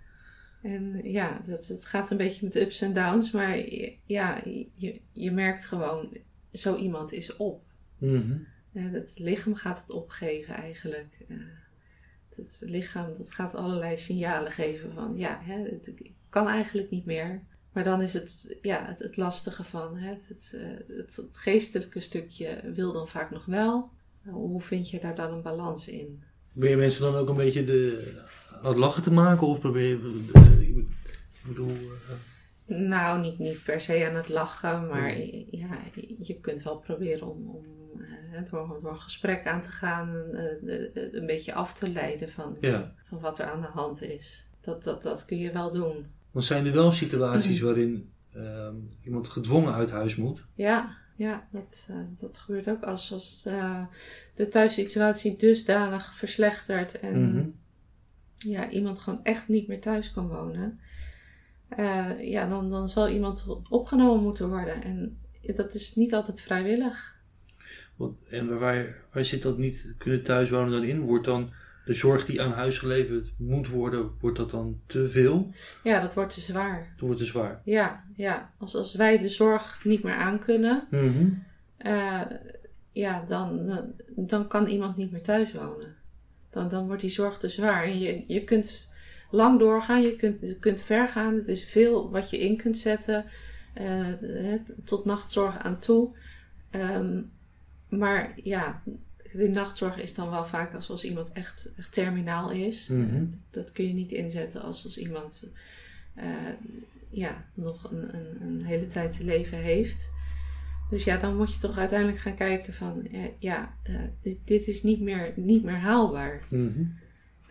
en 0.61 0.99
ja, 1.03 1.41
dat, 1.45 1.67
het 1.67 1.85
gaat 1.85 2.11
een 2.11 2.17
beetje 2.17 2.45
met 2.45 2.55
ups 2.55 2.81
en 2.81 2.93
downs. 2.93 3.31
Maar 3.31 3.57
ja, 4.05 4.41
je, 4.73 5.01
je 5.11 5.31
merkt 5.31 5.65
gewoon, 5.65 6.17
zo 6.53 6.75
iemand 6.75 7.11
is 7.11 7.35
op. 7.35 7.65
Mhm. 7.97 8.37
Eh, 8.73 8.83
het 8.91 9.13
lichaam 9.19 9.55
gaat 9.55 9.81
het 9.81 9.91
opgeven 9.91 10.55
eigenlijk. 10.55 11.17
Eh, 11.27 11.37
het 12.35 12.63
lichaam 12.65 13.13
dat 13.17 13.31
gaat 13.31 13.55
allerlei 13.55 13.97
signalen 13.97 14.51
geven 14.51 14.93
van 14.93 15.17
ja, 15.17 15.39
hè, 15.43 15.63
het 15.63 15.93
kan 16.29 16.47
eigenlijk 16.47 16.89
niet 16.89 17.05
meer. 17.05 17.41
Maar 17.71 17.83
dan 17.83 18.01
is 18.01 18.13
het, 18.13 18.57
ja, 18.61 18.85
het, 18.85 18.99
het 18.99 19.17
lastige 19.17 19.63
van 19.63 19.97
hè, 19.97 20.13
het, 20.27 20.53
eh, 20.55 20.97
het, 20.97 21.15
het 21.15 21.37
geestelijke 21.37 21.99
stukje 21.99 22.71
wil 22.73 22.93
dan 22.93 23.07
vaak 23.07 23.31
nog 23.31 23.45
wel. 23.45 23.89
Hoe 24.23 24.61
vind 24.61 24.89
je 24.89 24.99
daar 24.99 25.15
dan 25.15 25.31
een 25.33 25.41
balans 25.41 25.87
in? 25.87 26.23
Probeer 26.51 26.69
je 26.69 26.75
mensen 26.77 27.01
dan 27.01 27.15
ook 27.15 27.29
een 27.29 27.35
beetje 27.35 27.63
de, 27.63 28.13
aan 28.61 28.69
het 28.69 28.77
lachen 28.77 29.03
te 29.03 29.13
maken? 29.13 29.47
Of 29.47 29.59
probeer 29.59 29.87
je... 29.87 30.23
ik 31.41 31.47
bedoel... 31.47 31.75
eh, 32.67 32.77
Nou, 32.77 33.21
niet, 33.21 33.39
niet 33.39 33.63
per 33.63 33.81
se 33.81 34.07
aan 34.07 34.15
het 34.15 34.29
lachen, 34.29 34.87
maar 34.87 35.17
ja, 35.51 35.79
je 36.19 36.37
kunt 36.41 36.63
wel 36.63 36.77
proberen 36.77 37.31
om, 37.31 37.49
om 37.49 37.63
eh, 37.63 37.76
door, 38.49 38.77
door 38.81 38.91
een 38.91 39.01
gesprek 39.01 39.45
aan 39.47 39.61
te 39.61 39.69
gaan, 39.69 40.15
eh, 40.33 40.85
eh, 40.95 41.13
een 41.13 41.25
beetje 41.25 41.53
af 41.53 41.73
te 41.73 41.89
leiden 41.89 42.31
van, 42.31 42.57
ja. 42.61 42.93
van 43.03 43.19
wat 43.19 43.39
er 43.39 43.45
aan 43.45 43.61
de 43.61 43.67
hand 43.67 44.01
is. 44.01 44.47
Dat, 44.61 44.83
dat, 44.83 45.01
dat 45.01 45.25
kun 45.25 45.37
je 45.37 45.51
wel 45.51 45.71
doen. 45.71 46.05
Want 46.31 46.45
zijn 46.45 46.65
er 46.65 46.73
wel 46.73 46.91
situaties 46.91 47.59
waarin 47.59 48.11
ehm, 48.33 48.75
iemand 49.03 49.29
gedwongen 49.29 49.73
uit 49.73 49.91
huis 49.91 50.15
moet? 50.15 50.45
Ja, 50.53 50.89
ja 51.15 51.47
dat, 51.51 51.87
eh, 51.89 51.95
dat 52.17 52.37
gebeurt 52.37 52.69
ook 52.69 52.83
als, 52.83 53.13
als 53.13 53.43
eh, 53.45 53.85
de 54.35 54.47
thuissituatie 54.47 55.37
dusdanig 55.37 56.13
verslechtert 56.15 56.99
en 56.99 57.31
Mhm. 57.33 57.49
ja, 58.37 58.69
iemand 58.69 58.99
gewoon 58.99 59.23
echt 59.23 59.47
niet 59.47 59.67
meer 59.67 59.81
thuis 59.81 60.11
kan 60.11 60.27
wonen. 60.27 60.79
eh, 61.69 62.29
ja, 62.29 62.47
dan, 62.49 62.69
dan 62.69 62.89
zal 62.89 63.09
iemand 63.09 63.45
opgenomen 63.69 64.23
moeten 64.23 64.49
worden. 64.49 64.83
En 64.83 65.17
dat 65.55 65.73
is 65.73 65.95
niet 65.95 66.13
altijd 66.13 66.41
vrijwillig. 66.41 67.15
Want, 67.97 68.17
en 68.29 68.59
waar, 68.59 68.95
waar 69.11 69.25
zit 69.25 69.41
dat 69.41 69.57
niet 69.57 69.93
kunnen 69.97 70.23
thuiswonen 70.23 70.71
dan 70.71 70.83
in? 70.83 70.99
Wordt 70.99 71.25
dan 71.25 71.49
de 71.85 71.93
zorg 71.93 72.25
die 72.25 72.41
aan 72.41 72.51
huis 72.51 72.77
geleverd 72.77 73.33
moet 73.37 73.67
worden, 73.67 74.11
wordt 74.19 74.37
dat 74.37 74.49
dan 74.49 74.79
te 74.85 75.07
veel? 75.09 75.51
Ja, 75.83 75.99
dat 75.99 76.13
wordt 76.13 76.33
te 76.33 76.41
zwaar. 76.41 76.87
Dat 76.91 76.99
wordt 76.99 77.17
te 77.19 77.25
zwaar. 77.25 77.61
Ja, 77.63 78.03
ja. 78.15 78.51
Als, 78.57 78.75
als 78.75 78.95
wij 78.95 79.17
de 79.17 79.27
zorg 79.27 79.79
niet 79.83 80.03
meer 80.03 80.13
aankunnen, 80.13 80.87
eh, 81.77 82.21
ja, 82.91 83.25
dan, 83.27 83.71
dan, 84.15 84.47
kan 84.47 84.67
iemand 84.67 84.97
niet 84.97 85.11
meer 85.11 85.21
thuis 85.21 85.53
wonen. 85.53 85.95
Dan, 86.49 86.69
dan 86.69 86.85
wordt 86.87 87.01
die 87.01 87.09
zorg 87.09 87.37
te 87.37 87.49
zwaar. 87.49 87.83
En 87.83 87.99
je, 87.99 88.23
je 88.27 88.43
kunt 88.43 88.87
lang 89.31 89.59
doorgaan, 89.59 90.01
je 90.01 90.15
kunt, 90.15 90.39
je 90.39 90.55
kunt 90.55 90.81
ver 90.81 91.07
gaan. 91.07 91.35
Het 91.35 91.47
is 91.47 91.63
veel 91.63 92.11
wat 92.11 92.29
je 92.29 92.39
in 92.39 92.57
kunt 92.57 92.77
zetten, 92.77 93.25
eh, 93.73 94.05
tot 94.83 95.05
nachtzorg 95.05 95.57
aan 95.57 95.79
toe. 95.79 96.09
Ehm, 96.69 97.19
maar 97.89 98.33
ja, 98.43 98.81
die 99.33 99.49
nachtzorg 99.49 99.97
is 99.97 100.13
dan 100.13 100.29
wel 100.29 100.45
vaak 100.45 100.73
als, 100.73 100.89
als 100.89 101.03
iemand 101.03 101.31
echt, 101.31 101.73
echt 101.77 101.93
terminaal 101.93 102.51
is. 102.51 102.87
Mhm. 102.87 103.25
Dat 103.49 103.71
kun 103.71 103.87
je 103.87 103.93
niet 103.93 104.11
inzetten 104.11 104.61
als, 104.61 104.85
als 104.85 104.97
iemand 104.97 105.51
eh, 106.15 106.25
ja, 107.09 107.45
nog 107.53 107.91
een, 107.91 108.15
een, 108.15 108.41
een 108.41 108.65
hele 108.65 108.85
tijd 108.85 109.17
te 109.17 109.23
leven 109.23 109.57
heeft. 109.57 110.11
Dus 110.89 111.03
ja, 111.03 111.17
dan 111.17 111.37
moet 111.37 111.53
je 111.53 111.59
toch 111.59 111.77
uiteindelijk 111.77 112.19
gaan 112.19 112.35
kijken 112.35 112.73
van, 112.73 113.07
eh, 113.07 113.19
ja, 113.39 113.73
eh, 113.83 113.95
dit, 114.21 114.37
dit 114.43 114.67
is 114.67 114.83
niet 114.83 115.01
meer, 115.01 115.33
niet 115.35 115.63
meer 115.63 115.77
haalbaar. 115.77 116.43
Mhm. 116.49 116.83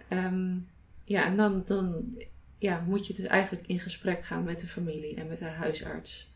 Ehm, 0.08 0.56
ja, 1.04 1.26
en 1.26 1.36
dan, 1.36 1.62
dan 1.66 2.04
ja, 2.58 2.84
moet 2.86 3.06
je 3.06 3.14
dus 3.14 3.24
eigenlijk 3.24 3.66
in 3.66 3.80
gesprek 3.80 4.24
gaan 4.24 4.44
met 4.44 4.60
de 4.60 4.66
familie 4.66 5.14
en 5.14 5.26
met 5.26 5.38
de 5.38 5.44
huisarts. 5.44 6.34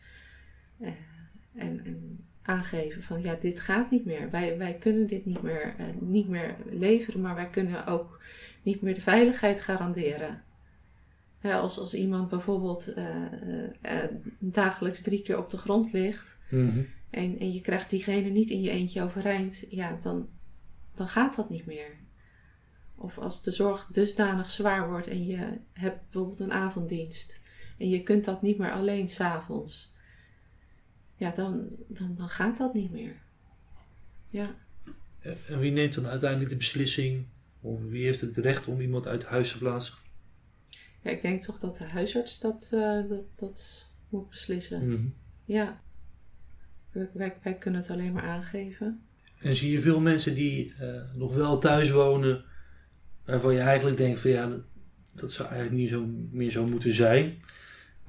En, 2.51 2.57
en 2.57 2.59
aangeven 2.59 3.03
van, 3.03 3.22
ja, 3.22 3.36
dit 3.40 3.61
gaat 3.61 3.90
niet 3.90 4.05
meer. 4.05 4.30
Wij, 4.30 4.59
wij 4.59 4.74
kunnen 4.74 5.07
dit 5.07 5.26
niet 5.26 5.42
meer, 5.42 5.74
eh, 5.78 5.86
niet 5.98 6.28
meer 6.28 6.57
leveren, 6.70 7.20
maar 7.20 7.34
wij 7.34 7.48
kunnen 7.48 7.86
ook 7.86 8.22
niet 8.62 8.80
meer 8.80 8.94
de 8.94 9.01
veiligheid 9.01 9.61
garanderen. 9.61 10.42
Als, 11.42 11.78
als 11.78 11.94
iemand 11.94 12.28
bijvoorbeeld 12.28 12.92
eh, 12.92 13.24
eh, 13.80 14.11
dagelijks 14.38 15.01
drie 15.01 15.22
keer 15.22 15.38
op 15.38 15.51
de 15.51 15.57
grond 15.57 15.92
ligt 15.92 16.38
Mhm. 16.51 16.82
en, 17.11 17.38
en 17.38 17.53
je 17.53 17.61
krijgt 17.61 17.90
diegene 17.90 18.28
niet 18.28 18.51
in 18.51 18.61
je 18.61 18.70
eentje 18.70 19.03
overeind, 19.03 19.64
ja, 19.68 19.98
dan, 20.03 20.28
dan 20.94 21.09
gaat 21.09 21.36
dat 21.36 21.51
niet 21.51 21.66
meer. 21.66 21.98
Of 22.94 23.18
als 23.18 23.42
de 23.42 23.51
zorg 23.51 23.88
dusdanig 23.92 24.51
zwaar 24.51 24.88
wordt 24.88 25.07
en 25.07 25.26
je 25.26 25.59
hebt 25.72 26.01
bijvoorbeeld 26.11 26.40
een 26.40 26.53
avonddienst 26.53 27.40
en 27.78 27.88
je 27.88 28.03
kunt 28.03 28.24
dat 28.24 28.42
niet 28.42 28.59
meer 28.59 28.72
alleen 28.72 29.09
s'avonds, 29.09 29.89
ja, 31.20 31.30
dan, 31.30 31.68
dan, 31.88 32.14
dan 32.16 32.28
gaat 32.28 32.56
dat 32.56 32.74
niet 32.74 32.92
meer. 32.92 33.16
Ja. 34.28 34.54
En 35.46 35.58
wie 35.58 35.72
neemt 35.72 35.94
dan 35.94 36.06
uiteindelijk 36.06 36.50
de 36.50 36.56
beslissing? 36.56 37.26
Of 37.60 37.80
wie 37.82 38.04
heeft 38.04 38.20
het 38.20 38.36
recht 38.36 38.66
om 38.66 38.80
iemand 38.80 39.06
uit 39.06 39.24
huis 39.24 39.52
te 39.52 39.58
plaatsen? 39.58 39.94
ja, 41.02 41.10
ik 41.10 41.22
denk 41.22 41.42
toch 41.42 41.58
dat 41.58 41.76
de 41.76 41.84
huisarts 41.84 42.38
dat, 42.38 42.70
eh, 42.72 43.08
dat, 43.08 43.38
dat 43.38 43.86
moet 44.08 44.28
beslissen. 44.28 44.88
Mhm. 44.88 45.06
Ja. 45.44 45.80
Wij, 46.92 47.08
wij, 47.12 47.36
wij 47.42 47.54
kunnen 47.54 47.80
het 47.80 47.90
alleen 47.90 48.12
maar 48.12 48.22
aangeven. 48.22 49.02
En 49.38 49.56
zie 49.56 49.72
je 49.72 49.80
veel 49.80 50.00
mensen 50.00 50.34
die 50.34 50.74
eh, 50.78 51.02
nog 51.14 51.34
wel 51.34 51.58
thuis 51.58 51.90
wonen, 51.90 52.44
waarvan 53.24 53.52
je 53.52 53.60
eigenlijk 53.60 53.96
denkt 53.96 54.20
van 54.20 54.30
ja, 54.30 54.46
dat, 54.46 54.62
dat 55.14 55.32
zou 55.32 55.48
eigenlijk 55.48 55.80
niet 55.80 55.90
zo, 55.90 56.06
meer 56.30 56.50
zo 56.50 56.66
moeten 56.66 56.92
zijn. 56.92 57.42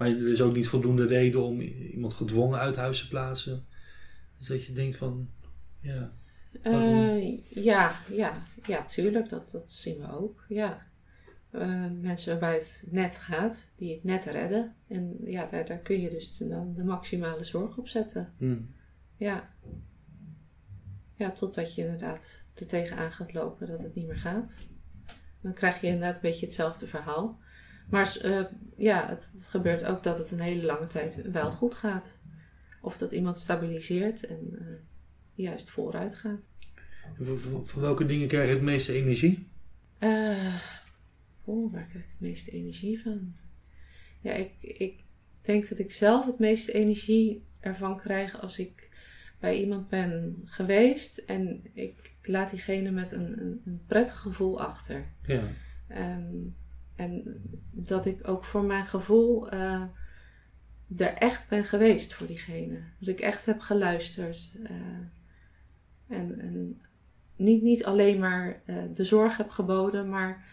Maar 0.02 0.10
er 0.10 0.28
is 0.28 0.42
ook 0.42 0.56
niet 0.56 0.68
voldoende 0.68 1.06
reden 1.06 1.44
om 1.44 1.62
iemand 1.62 2.14
gedwongen 2.14 2.60
uit 2.60 2.76
huis 2.76 3.00
te 3.00 3.08
plaatsen. 3.08 3.66
Dus 4.38 4.48
dat 4.48 4.66
je 4.66 4.74
denkt 4.74 4.98
van, 4.98 5.30
ja? 5.80 6.14
Eh, 6.62 7.38
ja, 7.48 7.92
ja, 8.12 8.44
ja, 8.68 8.84
tuurlijk. 8.84 9.30
Dat, 9.30 9.52
dat 9.52 9.72
zien 9.72 9.98
we 10.00 10.12
ook. 10.12 10.46
Ja. 10.50 10.86
Eh, 11.52 11.86
mensen 12.02 12.30
waarbij 12.32 12.54
het 12.54 12.84
net 12.86 13.18
gaat, 13.18 13.74
die 13.76 13.94
het 13.94 14.04
net 14.04 14.26
redden. 14.26 14.76
En 14.88 15.18
ja, 15.24 15.46
daar, 15.46 15.66
daar 15.66 15.80
kun 15.80 16.02
je 16.02 16.10
dus 16.10 16.38
de, 16.38 16.48
dan 16.48 16.74
de 16.74 16.84
maximale 16.84 17.44
zorg 17.44 17.78
op 17.78 17.88
zetten. 17.88 18.34
hm, 18.38 18.58
Ja. 19.18 19.54
Ja, 21.16 21.32
totdat 21.32 21.76
je 21.76 21.82
inderdaad 21.82 22.46
er 22.56 22.68
tegenaan 22.68 23.12
gaat 23.12 23.34
lopen 23.34 23.68
dat 23.68 23.84
het 23.84 23.96
niet 23.96 24.08
meer 24.08 24.18
gaat. 24.18 24.58
Dan 25.42 25.54
krijg 25.54 25.82
je 25.82 25.88
inderdaad 25.88 26.16
een 26.16 26.22
beetje 26.22 26.46
hetzelfde 26.46 26.88
verhaal. 26.88 27.40
Maar 27.90 28.18
eh, 28.22 28.46
ja, 28.78 29.08
het, 29.08 29.30
het 29.34 29.46
gebeurt 29.46 29.84
ook 29.84 30.04
dat 30.04 30.18
het 30.18 30.32
een 30.32 30.40
hele 30.40 30.64
lange 30.64 30.88
tijd 30.88 31.32
wel 31.32 31.52
goed 31.52 31.76
gaat. 31.76 32.20
Of 32.82 32.98
dat 32.98 33.12
iemand 33.12 33.40
stabiliseert 33.40 34.26
en 34.26 34.58
eh, 34.60 34.66
juist 35.34 35.70
vooruit 35.70 36.16
gaat. 36.16 36.50
van, 37.20 37.82
welke 37.82 38.06
dingen 38.06 38.28
krijg 38.28 38.48
je 38.48 38.54
het 38.54 38.64
meeste 38.64 38.94
energie? 38.94 39.48
Oh, 41.44 41.72
waar 41.72 41.88
krijg 41.88 42.04
ik 42.04 42.12
het 42.12 42.20
meeste 42.20 42.52
energie 42.52 43.02
van? 43.02 43.34
Ja, 44.22 44.34
ik, 44.34 44.52
ik 44.62 45.04
denk 45.42 45.70
dat 45.70 45.80
ik 45.80 45.92
zelf 45.92 46.26
het 46.26 46.40
meeste 46.40 46.72
energie 46.72 47.46
ervan 47.60 47.98
krijg 47.98 48.42
als 48.42 48.60
ik 48.60 48.90
bij 49.40 49.60
iemand 49.60 49.90
ben 49.90 50.42
geweest 50.44 51.18
en 51.18 51.62
ik 51.74 52.14
laat 52.24 52.50
diegene 52.50 52.92
met 52.92 53.12
een, 53.12 53.42
een, 53.42 53.62
een 53.66 53.82
prettig 53.88 54.18
gevoel 54.18 54.62
achter. 54.62 55.06
Ja, 55.26 55.44
en 57.02 57.42
dat 57.72 58.06
ik 58.06 58.28
ook 58.28 58.46
voor 58.46 58.64
mijn 58.64 58.86
gevoel 58.86 59.50
eh, 59.50 59.84
er 60.98 61.14
echt 61.14 61.50
ben 61.50 61.66
geweest 61.66 62.14
voor 62.14 62.28
diegene. 62.28 62.84
Dat 63.00 63.08
ik 63.08 63.20
echt 63.20 63.46
heb 63.46 63.60
geluisterd. 63.60 64.52
eh, 64.64 64.76
en 66.08 66.40
en 66.40 66.82
niet, 67.36 67.62
niet 67.62 67.86
alleen 67.86 68.20
maar 68.20 68.62
eh, 68.66 68.76
de 68.94 69.04
zorg 69.04 69.38
heb 69.38 69.50
geboden, 69.50 70.10
maar 70.10 70.46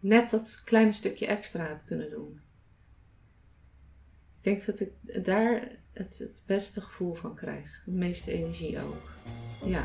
net 0.00 0.30
dat 0.30 0.62
kleine 0.64 0.92
stukje 0.92 1.26
extra 1.26 1.66
heb 1.66 1.80
kunnen 1.86 2.10
doen. 2.10 2.40
Ik 4.36 4.46
denk 4.46 4.64
dat 4.66 4.80
ik 4.80 5.24
daar 5.24 5.68
het, 5.92 6.18
het 6.18 6.42
beste 6.46 6.80
gevoel 6.80 7.14
van 7.14 7.34
krijg. 7.34 7.82
De 7.84 7.92
meeste 7.92 8.32
energie 8.32 8.78
ook. 8.80 9.10
Ja. 9.64 9.84